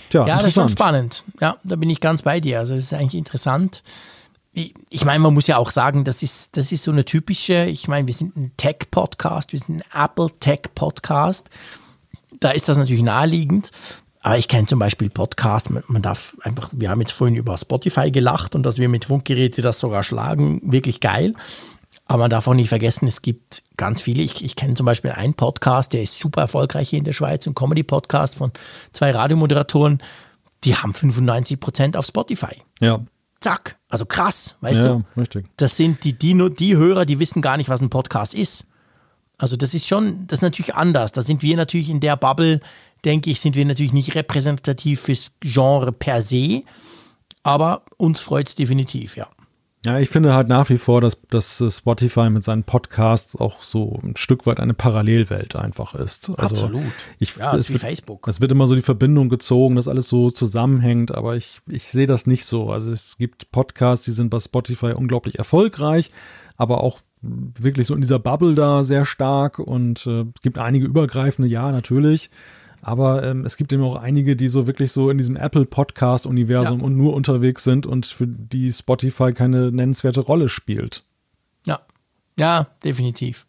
[0.09, 1.23] Tja, ja, das ist schon spannend.
[1.39, 2.59] Ja, da bin ich ganz bei dir.
[2.59, 3.84] Also es ist eigentlich interessant.
[4.51, 7.65] Ich, ich meine, man muss ja auch sagen, das ist, das ist so eine typische,
[7.65, 11.49] ich meine, wir sind ein Tech-Podcast, wir sind ein Apple-Tech-Podcast.
[12.39, 13.71] Da ist das natürlich naheliegend.
[14.19, 17.57] Aber ich kenne zum Beispiel Podcasts, man, man, darf einfach, wir haben jetzt vorhin über
[17.57, 21.34] Spotify gelacht und dass wir mit Funkgeräte das sogar schlagen, wirklich geil.
[22.05, 24.23] Aber man darf auch nicht vergessen, es gibt ganz viele.
[24.23, 27.47] Ich, ich kenne zum Beispiel einen Podcast, der ist super erfolgreich hier in der Schweiz,
[27.47, 28.51] ein Comedy-Podcast von
[28.91, 30.01] zwei Radiomoderatoren.
[30.65, 32.61] Die haben 95 Prozent auf Spotify.
[32.81, 32.99] Ja.
[33.39, 33.77] zack.
[33.89, 35.03] Also krass, weißt ja, du?
[35.17, 35.45] richtig.
[35.57, 38.65] Das sind die, die, die Hörer, die wissen gar nicht, was ein Podcast ist.
[39.38, 41.11] Also das ist schon, das ist natürlich anders.
[41.11, 42.59] Da sind wir natürlich in der Bubble,
[43.05, 46.63] denke ich, sind wir natürlich nicht repräsentativ fürs Genre per se.
[47.43, 49.27] Aber uns freut es definitiv, ja.
[49.85, 53.99] Ja, ich finde halt nach wie vor, dass, dass Spotify mit seinen Podcasts auch so
[54.01, 56.30] ein Stück weit eine Parallelwelt einfach ist.
[56.38, 56.84] Also Absolut.
[57.19, 58.27] Ich, ja, es ist wie wird, Facebook.
[58.30, 62.07] Es wird immer so die Verbindung gezogen, dass alles so zusammenhängt, aber ich, ich sehe
[62.07, 62.69] das nicht so.
[62.69, 66.11] Also es gibt Podcasts, die sind bei Spotify unglaublich erfolgreich,
[66.55, 70.85] aber auch wirklich so in dieser Bubble da sehr stark und äh, es gibt einige
[70.85, 72.30] übergreifende, ja, natürlich.
[72.84, 76.85] Aber ähm, es gibt eben auch einige, die so wirklich so in diesem Apple-Podcast-Universum Ja.
[76.85, 81.03] und nur unterwegs sind und für die Spotify keine nennenswerte Rolle spielt.
[81.65, 81.80] Ja,
[82.38, 83.47] ja, definitiv.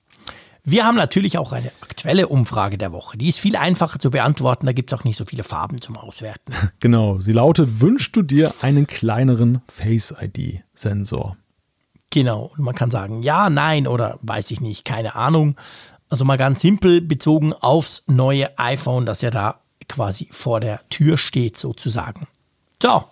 [0.66, 3.18] Wir haben natürlich auch eine aktuelle Umfrage der Woche.
[3.18, 4.64] Die ist viel einfacher zu beantworten.
[4.64, 6.54] Da gibt es auch nicht so viele Farben zum Auswerten.
[6.80, 11.36] Genau, sie lautet, wünschst du dir einen kleineren Face-ID-Sensor?
[12.10, 12.52] Genau.
[12.56, 15.56] Und man kann sagen, ja, nein oder weiß ich nicht, keine Ahnung.
[16.10, 21.18] Also mal ganz simpel bezogen aufs neue iPhone, das ja da quasi vor der Tür
[21.18, 22.26] steht, sozusagen.
[22.82, 23.04] So,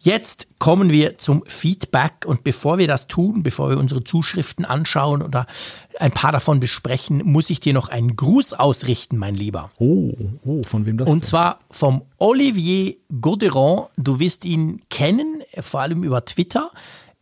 [0.00, 2.24] jetzt kommen wir zum Feedback.
[2.26, 5.46] Und bevor wir das tun, bevor wir unsere Zuschriften anschauen oder
[5.98, 9.70] ein paar davon besprechen, muss ich dir noch einen Gruß ausrichten, mein Lieber.
[9.78, 10.12] Oh,
[10.44, 11.28] oh, von wem das Und denn?
[11.28, 13.86] zwar vom Olivier Goderon.
[13.96, 16.70] Du wirst ihn kennen, vor allem über Twitter.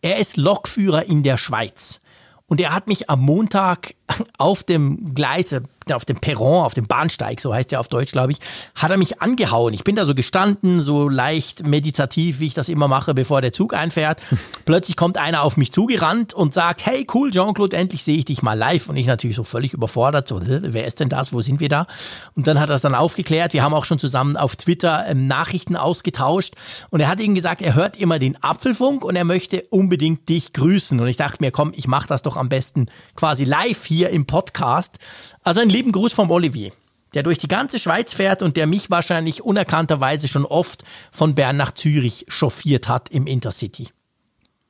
[0.02, 2.00] Er ist Lokführer in der Schweiz.
[2.46, 3.94] Und er hat mich am Montag
[4.38, 5.60] auf dem Gleis, äh,
[5.92, 8.38] auf dem Perron, auf dem Bahnsteig, so heißt er auf Deutsch, glaube ich,
[8.74, 9.74] hat er mich angehauen.
[9.74, 13.52] Ich bin da so gestanden, so leicht meditativ, wie ich das immer mache, bevor der
[13.52, 14.22] Zug einfährt.
[14.64, 18.42] Plötzlich kommt einer auf mich zugerannt und sagt, hey cool, Jean-Claude, endlich sehe ich dich
[18.42, 18.88] mal live.
[18.88, 21.68] Und ich natürlich so völlig überfordert, so, "Hä, wer ist denn das, wo sind wir
[21.68, 21.86] da?
[22.34, 23.52] Und dann hat er es dann aufgeklärt.
[23.52, 26.54] Wir haben auch schon zusammen auf Twitter ähm, Nachrichten ausgetauscht.
[26.90, 30.52] Und er hat ihm gesagt, er hört immer den Apfelfunk und er möchte unbedingt dich
[30.52, 30.98] grüßen.
[30.98, 32.86] Und ich dachte mir, komm, ich mache das doch am besten
[33.16, 34.98] quasi live hier im Podcast.
[35.42, 36.72] Also einen lieben Gruß vom Olivier,
[37.14, 41.56] der durch die ganze Schweiz fährt und der mich wahrscheinlich unerkannterweise schon oft von Bern
[41.56, 43.88] nach Zürich chauffiert hat im Intercity.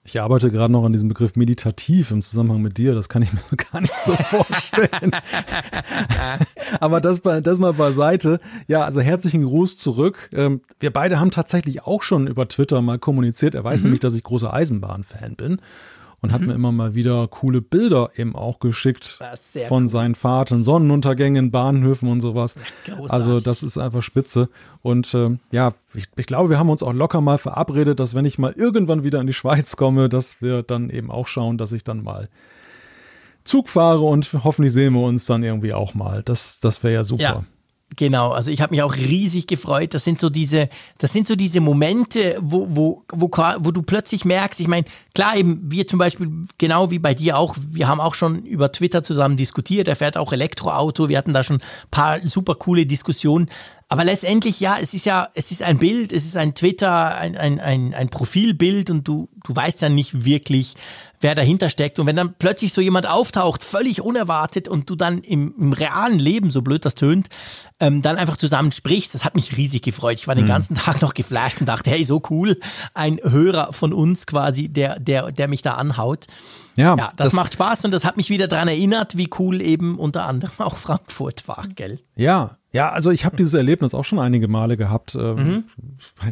[0.06, 2.94] Ich arbeite gerade noch an diesem Begriff meditativ im Zusammenhang mit dir.
[2.94, 3.40] Das kann ich mir
[3.72, 5.12] gar nicht so vorstellen.
[6.80, 8.38] Aber das, das mal beiseite.
[8.68, 10.28] Ja, also herzlichen Gruß zurück.
[10.34, 13.54] Ähm, Wir beide haben tatsächlich auch schon über Twitter mal kommuniziert.
[13.54, 13.84] Er weiß Mhm.
[13.84, 15.58] nämlich, dass ich großer Eisenbahn-Fan bin
[16.24, 19.88] und hat mir immer mal wieder coole Bilder eben auch geschickt sehr von cool.
[19.90, 22.54] seinen Fahrten, Sonnenuntergängen, Bahnhöfen und sowas.
[22.86, 23.12] großartig.
[23.12, 24.48] Also das ist einfach spitze.
[24.80, 28.24] Und ähm, ja, ich, ich glaube, wir haben uns auch locker mal verabredet, dass wenn
[28.24, 31.72] ich mal irgendwann wieder in die Schweiz komme, dass wir dann eben auch schauen, dass
[31.72, 32.30] ich dann mal
[33.44, 36.22] Zug fahre und hoffentlich sehen wir uns dann irgendwie auch mal.
[36.22, 37.22] Das, das wäre ja super.
[37.22, 37.44] Ja.
[37.96, 39.94] Genau, also ich habe mich auch riesig gefreut.
[39.94, 40.68] Das sind so diese,
[40.98, 45.36] das sind so diese Momente, wo, wo, wo, wo du plötzlich merkst, ich meine, klar,
[45.36, 49.02] eben wir zum Beispiel, genau wie bei dir auch, wir haben auch schon über Twitter
[49.02, 53.48] zusammen diskutiert, er fährt auch Elektroauto, wir hatten da schon ein paar super coole Diskussionen.
[53.88, 57.36] Aber letztendlich, ja, es ist ja, es ist ein Bild, es ist ein Twitter, ein,
[57.36, 60.74] ein, ein, ein Profilbild und du, du weißt ja nicht wirklich,
[61.20, 61.98] wer dahinter steckt.
[61.98, 66.18] Und wenn dann plötzlich so jemand auftaucht, völlig unerwartet und du dann im, im realen
[66.18, 67.28] Leben, so blöd das tönt,
[67.80, 70.18] ähm, dann einfach zusammen sprichst, das hat mich riesig gefreut.
[70.18, 72.58] Ich war den ganzen Tag noch geflasht und dachte, hey, so cool,
[72.94, 76.26] ein Hörer von uns quasi, der, der, der mich da anhaut.
[76.76, 79.98] Ja, Ja, das, macht Spaß und das hat mich wieder daran erinnert, wie cool eben
[79.98, 82.00] unter anderem auch Frankfurt war, gell?
[82.16, 85.14] Ja, ja, also ich habe dieses Erlebnis auch schon einige Male gehabt.
[85.14, 85.64] Ähm,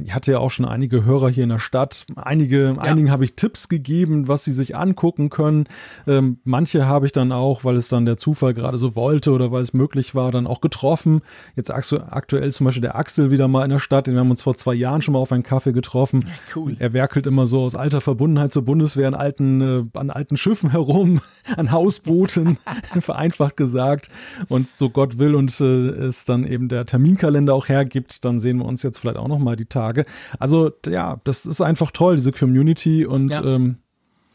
[0.04, 2.04] Ich hatte ja auch schon einige Hörer hier in der Stadt.
[2.16, 5.66] Einige, einigen habe ich Tipps gegeben, was sie sich angucken können.
[6.06, 9.52] Ähm, manche habe ich dann auch, weil es dann der Zufall gerade so wollte oder
[9.52, 11.20] weil es möglich war, dann auch getroffen.
[11.54, 14.08] Jetzt aktu- aktuell zum Beispiel der Axel wieder mal in der Stadt.
[14.08, 16.24] Den haben wir uns vor zwei Jahren schon mal auf einen Kaffee getroffen.
[16.56, 16.74] Cool.
[16.80, 20.70] Er werkelt immer so aus alter Verbundenheit zur Bundeswehr an alten, äh, an alten Schiffen
[20.72, 21.20] herum,
[21.56, 22.58] an Hausbooten,
[23.00, 24.08] vereinfacht gesagt.
[24.48, 28.58] Und so Gott will und äh, es dann eben der Terminkalender auch hergibt, dann sehen
[28.58, 30.04] wir uns jetzt vielleicht auch noch mal die Tage.
[30.38, 33.44] Also ja, das ist einfach toll, diese Community und Ja.
[33.44, 33.76] ähm,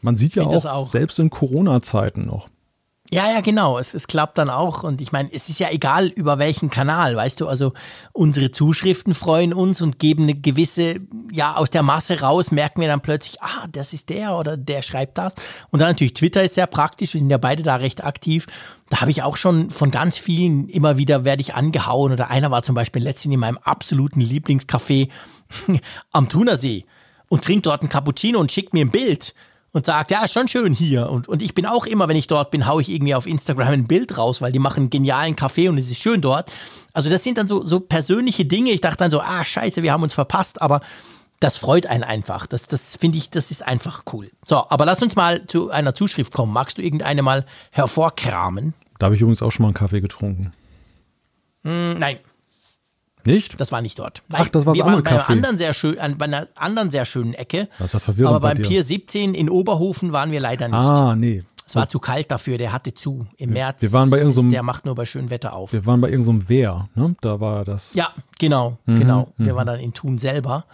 [0.00, 0.90] man sieht ja auch, auch.
[0.90, 2.48] selbst in Corona-Zeiten noch.
[3.10, 3.78] Ja, ja, genau.
[3.78, 4.82] Es, es klappt dann auch.
[4.82, 7.72] Und ich meine, es ist ja egal, über welchen Kanal, weißt du, also
[8.12, 11.00] unsere Zuschriften freuen uns und geben eine gewisse,
[11.32, 14.82] ja, aus der Masse raus, merken wir dann plötzlich, ah, das ist der oder der
[14.82, 15.32] schreibt das.
[15.70, 18.46] Und dann natürlich Twitter ist sehr praktisch, wir sind ja beide da recht aktiv.
[18.90, 22.12] Da habe ich auch schon von ganz vielen immer wieder werde ich angehauen.
[22.12, 25.08] Oder einer war zum Beispiel letztens in meinem absoluten Lieblingscafé
[26.12, 26.84] am Thunersee
[27.30, 29.34] und trinkt dort einen Cappuccino und schickt mir ein Bild
[29.72, 31.08] und sagt, ja, ist schon schön hier.
[31.10, 33.68] Und, und ich bin auch immer, wenn ich dort bin, haue ich irgendwie auf Instagram
[33.68, 36.50] ein Bild raus, weil die machen einen genialen Kaffee und es ist schön dort.
[36.92, 38.70] Also das sind dann so, so persönliche Dinge.
[38.70, 40.62] Ich dachte dann so, ah, scheiße, wir haben uns verpasst.
[40.62, 40.80] Aber
[41.40, 42.46] das freut einen einfach.
[42.46, 44.30] Das, das finde ich, das ist einfach cool.
[44.44, 46.52] So, aber lass uns mal zu einer Zuschrift kommen.
[46.52, 48.74] Magst du irgendeine mal hervorkramen?
[48.98, 50.52] Da habe ich übrigens auch schon mal einen Kaffee getrunken.
[51.64, 52.18] Hm, nein.
[53.28, 53.60] Nicht?
[53.60, 54.22] Das war nicht dort.
[54.28, 55.32] Nein, Ach, das war wir das andere waren bei einer, Kaffee.
[55.34, 57.68] anderen sehr schön, an- bei einer anderen sehr schönen Ecke.
[57.78, 58.68] Das ist ja verwirrend Aber bei beim dir.
[58.68, 60.76] Pier 17 in Oberhofen waren wir leider nicht.
[60.76, 61.44] Ah, nee.
[61.66, 63.26] Es war zu kalt dafür, der hatte zu.
[63.36, 63.82] Im März.
[63.82, 65.72] wir waren bei irgend so einem- ist- Der macht nur bei schönem Wetter auf.
[65.74, 67.14] Wir waren bei irgendeinem Wehr, ne?
[67.20, 67.92] Da war das.
[67.92, 69.28] Ja, genau, Mhm, genau.
[69.36, 70.64] Wir waren dann in Thun selber.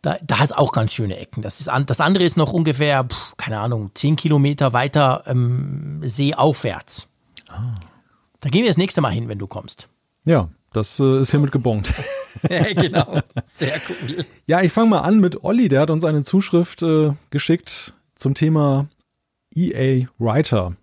[0.00, 1.42] Da, da es auch ganz schöne Ecken.
[1.42, 6.00] Das, ist an, das andere ist noch ungefähr, pf, keine Ahnung, 10 Kilometer weiter ähm,
[6.02, 7.06] seeaufwärts.
[7.50, 7.74] Ah.
[8.40, 9.88] Da gehen wir das nächste Mal hin, wenn du kommst.
[10.24, 11.92] Ja, das äh, ist hiermit gebongt.
[12.48, 14.24] genau, sehr cool.
[14.46, 15.68] Ja, ich fange mal an mit Olli.
[15.68, 18.88] Der hat uns eine Zuschrift äh, geschickt zum Thema
[19.54, 20.76] EA Writer,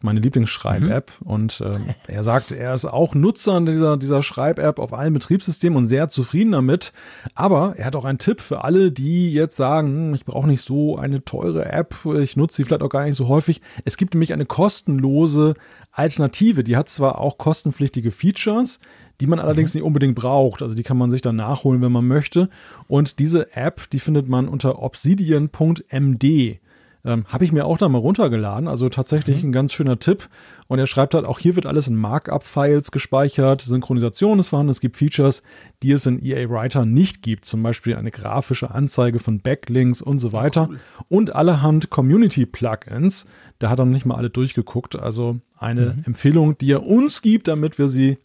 [0.00, 1.10] meine Lieblingsschreib-App.
[1.24, 5.86] Und ähm, er sagt, er ist auch Nutzer dieser, dieser Schreib-App auf allen Betriebssystemen und
[5.86, 6.92] sehr zufrieden damit.
[7.34, 10.64] Aber er hat auch einen Tipp für alle, die jetzt sagen, hm, ich brauche nicht
[10.64, 13.60] so eine teure App, ich nutze sie vielleicht auch gar nicht so häufig.
[13.84, 15.54] Es gibt nämlich eine kostenlose
[15.90, 16.64] Alternative.
[16.64, 18.80] Die hat zwar auch kostenpflichtige Features,
[19.22, 20.62] die man allerdings nicht unbedingt braucht.
[20.62, 22.48] Also die kann man sich dann nachholen, wenn man möchte.
[22.88, 26.58] Und diese App, die findet man unter obsidian.md.
[27.04, 28.66] Ähm, Habe ich mir auch da mal runtergeladen.
[28.66, 30.28] Also tatsächlich ein ganz schöner Tipp.
[30.66, 33.62] Und er schreibt halt, auch hier wird alles in Markup-Files gespeichert.
[33.62, 34.72] Synchronisation ist vorhanden.
[34.72, 35.44] Es gibt Features,
[35.84, 37.44] die es in EA Writer nicht gibt.
[37.44, 40.68] Zum Beispiel eine grafische Anzeige von Backlinks und so weiter.
[41.08, 43.28] Und allerhand Community-Plugins.
[43.60, 44.98] Da hat er noch nicht mal alle durchgeguckt.
[44.98, 48.18] Also eine Empfehlung, die er uns gibt, damit wir sie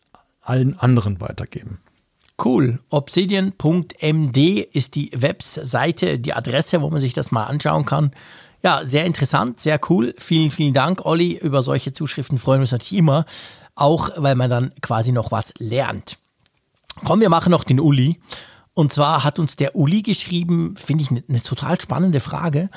[0.47, 1.79] allen anderen weitergeben.
[2.43, 2.79] Cool.
[2.89, 8.11] Obsidian.md ist die Webseite, die Adresse, wo man sich das mal anschauen kann.
[8.63, 10.13] Ja, sehr interessant, sehr cool.
[10.17, 11.37] Vielen, vielen Dank, Olli.
[11.37, 13.25] Über solche Zuschriften freuen wir uns natürlich immer.
[13.75, 16.19] Auch weil man dann quasi noch was lernt.
[17.03, 18.19] Komm, wir machen noch den Uli.
[18.73, 22.69] Und zwar hat uns der Uli geschrieben, finde ich eine eine total spannende Frage.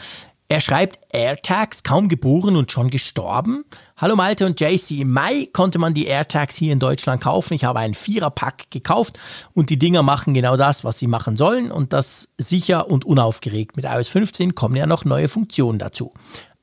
[0.52, 3.64] Er schreibt AirTags, kaum geboren und schon gestorben.
[3.96, 4.98] Hallo Malte und JC.
[4.98, 7.54] Im Mai konnte man die AirTags hier in Deutschland kaufen.
[7.54, 9.16] Ich habe einen Viererpack gekauft
[9.54, 13.76] und die Dinger machen genau das, was sie machen sollen und das sicher und unaufgeregt.
[13.76, 16.12] Mit iOS 15 kommen ja noch neue Funktionen dazu.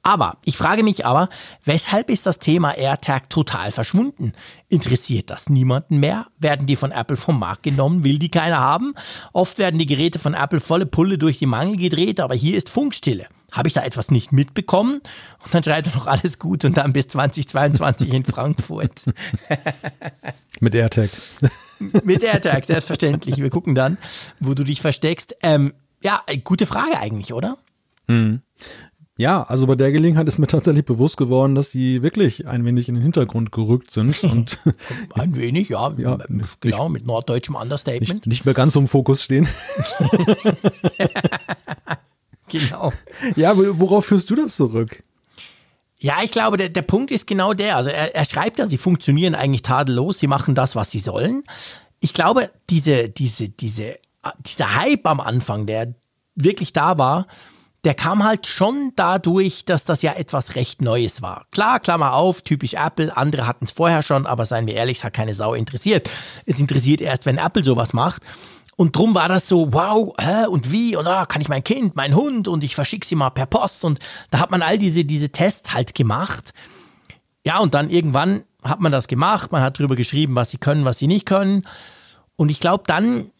[0.03, 1.29] Aber ich frage mich aber,
[1.63, 4.33] weshalb ist das Thema AirTag total verschwunden?
[4.67, 6.27] Interessiert das niemanden mehr?
[6.39, 8.03] Werden die von Apple vom Markt genommen?
[8.03, 8.95] Will die keiner haben?
[9.31, 12.69] Oft werden die Geräte von Apple volle Pulle durch die Mangel gedreht, aber hier ist
[12.69, 13.27] Funkstille.
[13.51, 15.01] Habe ich da etwas nicht mitbekommen?
[15.43, 19.05] Und dann schreibt er noch alles gut und dann bis 2022 in Frankfurt.
[20.59, 21.09] Mit AirTag.
[22.03, 23.37] Mit AirTag, selbstverständlich.
[23.37, 23.97] Wir gucken dann,
[24.39, 25.35] wo du dich versteckst.
[25.43, 27.57] Ähm, ja, gute Frage eigentlich, oder?
[29.17, 32.87] Ja, also bei der Gelegenheit ist mir tatsächlich bewusst geworden, dass die wirklich ein wenig
[32.87, 34.59] in den Hintergrund gerückt sind und
[35.13, 35.91] Ein wenig, ja.
[35.97, 36.19] Ja,
[36.59, 38.13] genau, mit norddeutschem Understatement.
[38.13, 39.47] nicht, nicht mehr ganz im Fokus stehen.
[42.51, 42.93] Genau.
[43.35, 45.03] Ja, worauf führst du das zurück?
[45.99, 47.75] Ja, ich glaube, der, der Punkt ist genau der.
[47.75, 51.43] Also er, er schreibt ja, sie funktionieren eigentlich tadellos, sie machen das, was sie sollen.
[51.99, 53.95] Ich glaube, diese, diese, diese,
[54.45, 55.95] dieser Hype am Anfang, der
[56.35, 57.27] wirklich da war,
[57.83, 61.45] der kam halt schon dadurch, dass das ja etwas recht Neues war.
[61.51, 65.03] Klar, Klammer auf, typisch Apple, andere hatten es vorher schon, aber seien wir ehrlich, es
[65.03, 66.09] hat keine Sau interessiert.
[66.45, 68.21] Es interessiert erst, wenn Apple sowas macht.
[68.77, 71.95] Und drum war das so, wow, hä, und wie, und ah, kann ich mein Kind,
[71.95, 73.83] mein Hund, und ich verschicke sie mal per Post.
[73.83, 73.99] Und
[74.29, 76.53] da hat man all diese, diese Tests halt gemacht.
[77.43, 80.85] Ja, und dann irgendwann hat man das gemacht, man hat drüber geschrieben, was sie können,
[80.85, 81.63] was sie nicht können.
[82.35, 83.31] Und ich glaube, dann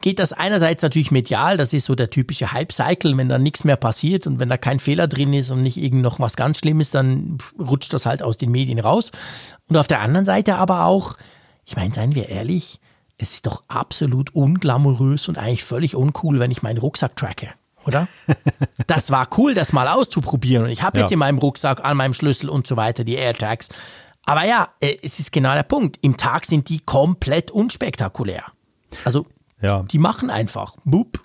[0.00, 3.76] geht das einerseits natürlich medial, das ist so der typische Hype-Cycle, wenn da nichts mehr
[3.76, 6.92] passiert und wenn da kein Fehler drin ist und nicht irgend noch was ganz Schlimmes,
[6.92, 9.10] dann rutscht das halt aus den Medien raus.
[9.68, 11.16] Und auf der anderen Seite aber auch,
[11.64, 12.78] ich meine, seien wir ehrlich,
[13.18, 17.48] es ist doch absolut unglamourös und eigentlich völlig uncool, wenn ich meinen Rucksack tracke,
[17.86, 18.08] oder?
[18.86, 20.64] Das war cool, das mal auszuprobieren.
[20.64, 21.14] Und ich habe jetzt Ja.
[21.14, 23.68] in meinem Rucksack, an meinem Schlüssel und so weiter die AirTags.
[24.24, 25.98] Aber ja, äh, es ist genau der Punkt.
[26.00, 28.44] Im Tag sind die komplett unspektakulär.
[29.04, 29.26] Also,
[29.60, 29.82] Ja.
[29.82, 30.76] die machen einfach.
[30.84, 31.22] Boop.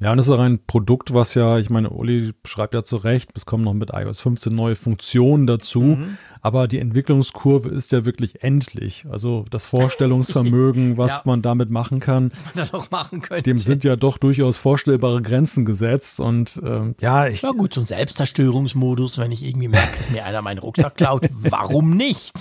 [0.00, 2.96] Ja, und das ist auch ein Produkt, was ja, ich meine, Uli schreibt ja zu
[2.96, 6.18] Recht, es kommen noch mit iOS 15 neue Funktionen dazu, Mhm.
[6.44, 9.06] Aber die Entwicklungskurve ist ja wirklich endlich.
[9.10, 11.22] Also das Vorstellungsvermögen, was Ja.
[11.24, 13.42] man damit machen kann, Was man da noch machen könnte.
[13.44, 16.20] dem sind ja doch durchaus vorstellbare Grenzen gesetzt.
[16.20, 20.24] Und ähm, ja, ich, ja gut, so ein Selbstzerstörungsmodus, wenn ich irgendwie merke, dass mir
[20.26, 21.26] einer meinen Rucksack klaut.
[21.32, 22.34] Warum nicht?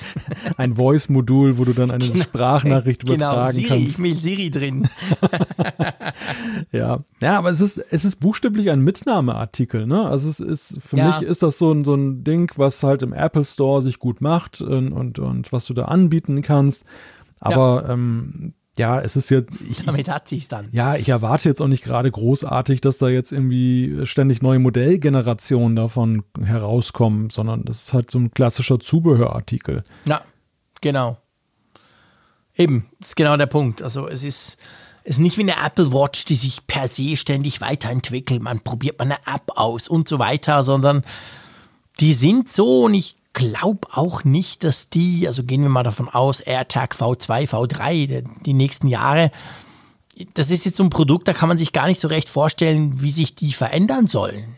[0.57, 3.87] ein Voice-Modul, wo du dann eine Sprachnachricht Genau, übertragen Siri, kannst.
[3.87, 4.89] ich will Siri drin.
[6.71, 10.05] Ja, ja, aber es ist, es ist buchstäblich ein Mitnahmeartikel, ne?
[10.07, 11.07] Also es ist, für Ja.
[11.19, 14.21] mich ist das so ein, so ein Ding, was halt im Apple Store sich gut
[14.21, 16.85] macht und, und, und was du da anbieten kannst.
[17.39, 19.51] Aber ähm, ja, es ist jetzt.
[19.69, 20.69] Ich, Damit hat sich's dann.
[20.71, 25.75] Ja, ich erwarte jetzt auch nicht gerade großartig, dass da jetzt irgendwie ständig neue Modellgenerationen
[25.75, 29.83] davon herauskommen, sondern das ist halt so ein klassischer Zubehörartikel.
[30.05, 30.21] Ja,
[30.81, 31.17] genau.
[32.55, 33.81] Eben, das ist genau der Punkt.
[33.81, 34.57] Also es ist,
[35.03, 38.41] es ist nicht wie eine Apple Watch, die sich per se ständig weiterentwickelt.
[38.41, 41.03] Man probiert mal eine App aus und so weiter, sondern
[41.99, 46.07] die sind so und ich glaube auch nicht, dass die, also gehen wir mal davon
[46.07, 49.31] aus, AirTag V2, V3, die nächsten Jahre,
[50.35, 53.01] das ist jetzt so ein Produkt, da kann man sich gar nicht so recht vorstellen,
[53.01, 54.57] wie sich die verändern sollen.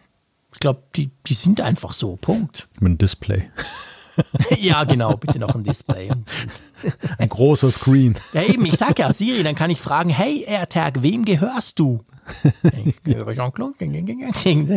[0.53, 2.18] Ich glaube, die, die sind einfach so.
[2.18, 2.68] Punkt.
[2.76, 3.49] Mit einem Display.
[4.60, 6.11] ja, genau, bitte noch ein Display.
[7.18, 8.15] Ein großer Screen.
[8.34, 12.03] Ja, eben, ich sage ja, Siri, dann kann ich fragen, hey AirTag, wem gehörst du?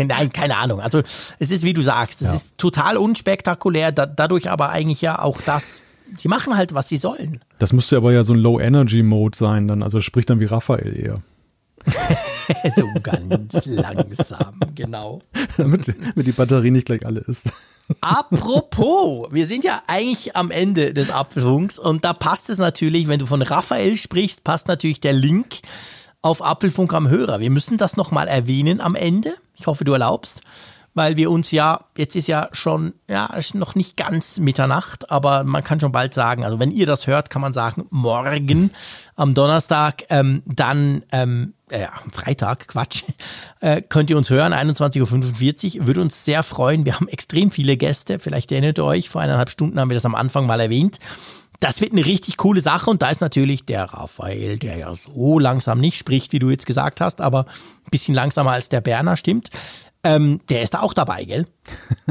[0.06, 0.80] Nein, keine Ahnung.
[0.80, 1.02] Also
[1.38, 2.34] es ist, wie du sagst, es ja.
[2.34, 5.82] ist total unspektakulär, da, dadurch aber eigentlich ja auch das,
[6.16, 7.40] sie machen halt, was sie sollen.
[7.58, 11.22] Das müsste aber ja so ein Low-Energy-Mode sein, dann, also spricht dann wie Raphael eher.
[12.76, 15.22] so ganz langsam, genau.
[15.56, 17.50] damit, damit die Batterie nicht gleich alle ist.
[18.00, 23.18] Apropos, wir sind ja eigentlich am Ende des Apfelfunks und da passt es natürlich, wenn
[23.18, 25.60] du von Raphael sprichst, passt natürlich der Link
[26.28, 27.40] auf Apfelfunk am Hörer.
[27.40, 29.34] Wir müssen das nochmal erwähnen am Ende.
[29.54, 30.42] Ich hoffe, du erlaubst,
[30.92, 35.42] weil wir uns ja, jetzt ist ja schon, ja, ist noch nicht ganz Mitternacht, aber
[35.44, 38.70] man kann schon bald sagen, also wenn ihr das hört, kann man sagen, morgen
[39.16, 43.04] am Donnerstag, ähm, dann ähm, äh, am Freitag, Quatsch,
[43.60, 45.86] äh, könnt ihr uns hören, 21.45 Uhr.
[45.86, 46.84] Würde uns sehr freuen.
[46.84, 48.18] Wir haben extrem viele Gäste.
[48.18, 50.98] Vielleicht erinnert ihr euch, vor eineinhalb Stunden haben wir das am Anfang mal erwähnt.
[51.60, 55.38] Das wird eine richtig coole Sache und da ist natürlich der Raphael, der ja so
[55.38, 59.16] langsam nicht spricht, wie du jetzt gesagt hast, aber ein bisschen langsamer als der Berner,
[59.16, 59.50] stimmt.
[60.04, 61.46] Ähm, der ist da auch dabei, gell?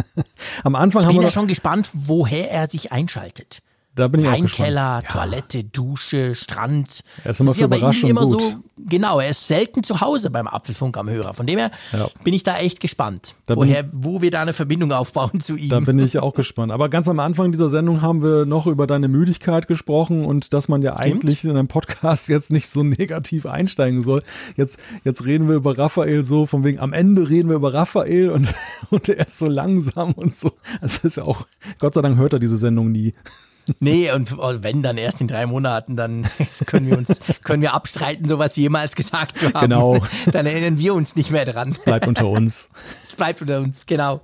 [0.64, 3.62] Am Anfang ich bin haben wir ja schon gespannt, woher er sich einschaltet.
[3.98, 7.02] Da bin ich Weinkeller, auch Toilette, Dusche, Strand.
[7.24, 8.42] Er ist immer das für Überraschung immer gut.
[8.42, 11.34] so, genau, er ist selten zu Hause beim Apfelfunk am Hörer.
[11.34, 12.06] Von dem her ja.
[12.24, 15.70] bin ich da echt gespannt, da woher, wo wir da eine Verbindung aufbauen zu ihm.
[15.70, 16.72] Da bin ich auch gespannt.
[16.72, 20.68] Aber ganz am Anfang dieser Sendung haben wir noch über deine Müdigkeit gesprochen und dass
[20.68, 21.24] man ja Stimmt.
[21.24, 24.22] eigentlich in einem Podcast jetzt nicht so negativ einsteigen soll.
[24.56, 28.30] Jetzt, jetzt reden wir über Raphael so, von wegen, am Ende reden wir über Raphael
[28.30, 28.54] und,
[28.92, 30.52] und er ist so langsam und so.
[30.82, 31.48] Das ist ja auch,
[31.80, 33.16] Gott sei Dank hört er diese Sendung nie.
[33.80, 36.30] Nee, und wenn dann erst in drei Monaten, dann
[36.66, 39.62] können wir uns, können wir abstreiten, sowas jemals gesagt zu haben.
[39.62, 40.00] Genau.
[40.32, 41.70] Dann erinnern wir uns nicht mehr dran.
[41.70, 42.70] Es bleibt unter uns.
[43.08, 44.22] Es bleibt unter uns, genau.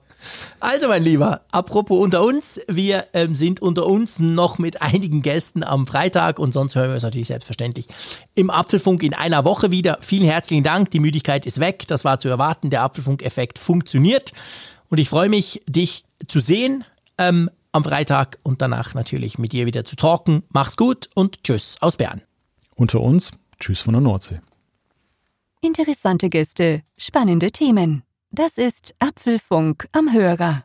[0.60, 5.64] Also, mein Lieber, apropos unter uns, wir ähm, sind unter uns noch mit einigen Gästen
[5.64, 7.88] am Freitag und sonst hören wir uns natürlich selbstverständlich
[8.36, 9.98] im Apfelfunk in einer Woche wieder.
[10.02, 14.32] Vielen herzlichen Dank, die Müdigkeit ist weg, das war zu erwarten, der Apfelfunk-Effekt funktioniert
[14.90, 16.86] und ich freue mich, dich zu sehen.
[17.18, 20.44] Ähm, am Freitag und danach natürlich mit dir wieder zu talken.
[20.50, 22.22] Mach's gut und tschüss aus Bern.
[22.76, 24.40] Unter uns, tschüss von der Nordsee.
[25.62, 28.04] Interessante Gäste, spannende Themen.
[28.32, 30.64] Das ist Apfelfunk am Hörer.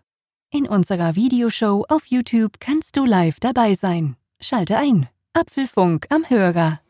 [0.50, 4.16] In unserer Videoshow auf YouTube kannst du live dabei sein.
[4.40, 5.08] Schalte ein.
[5.34, 6.80] Apfelfunk am Hörer.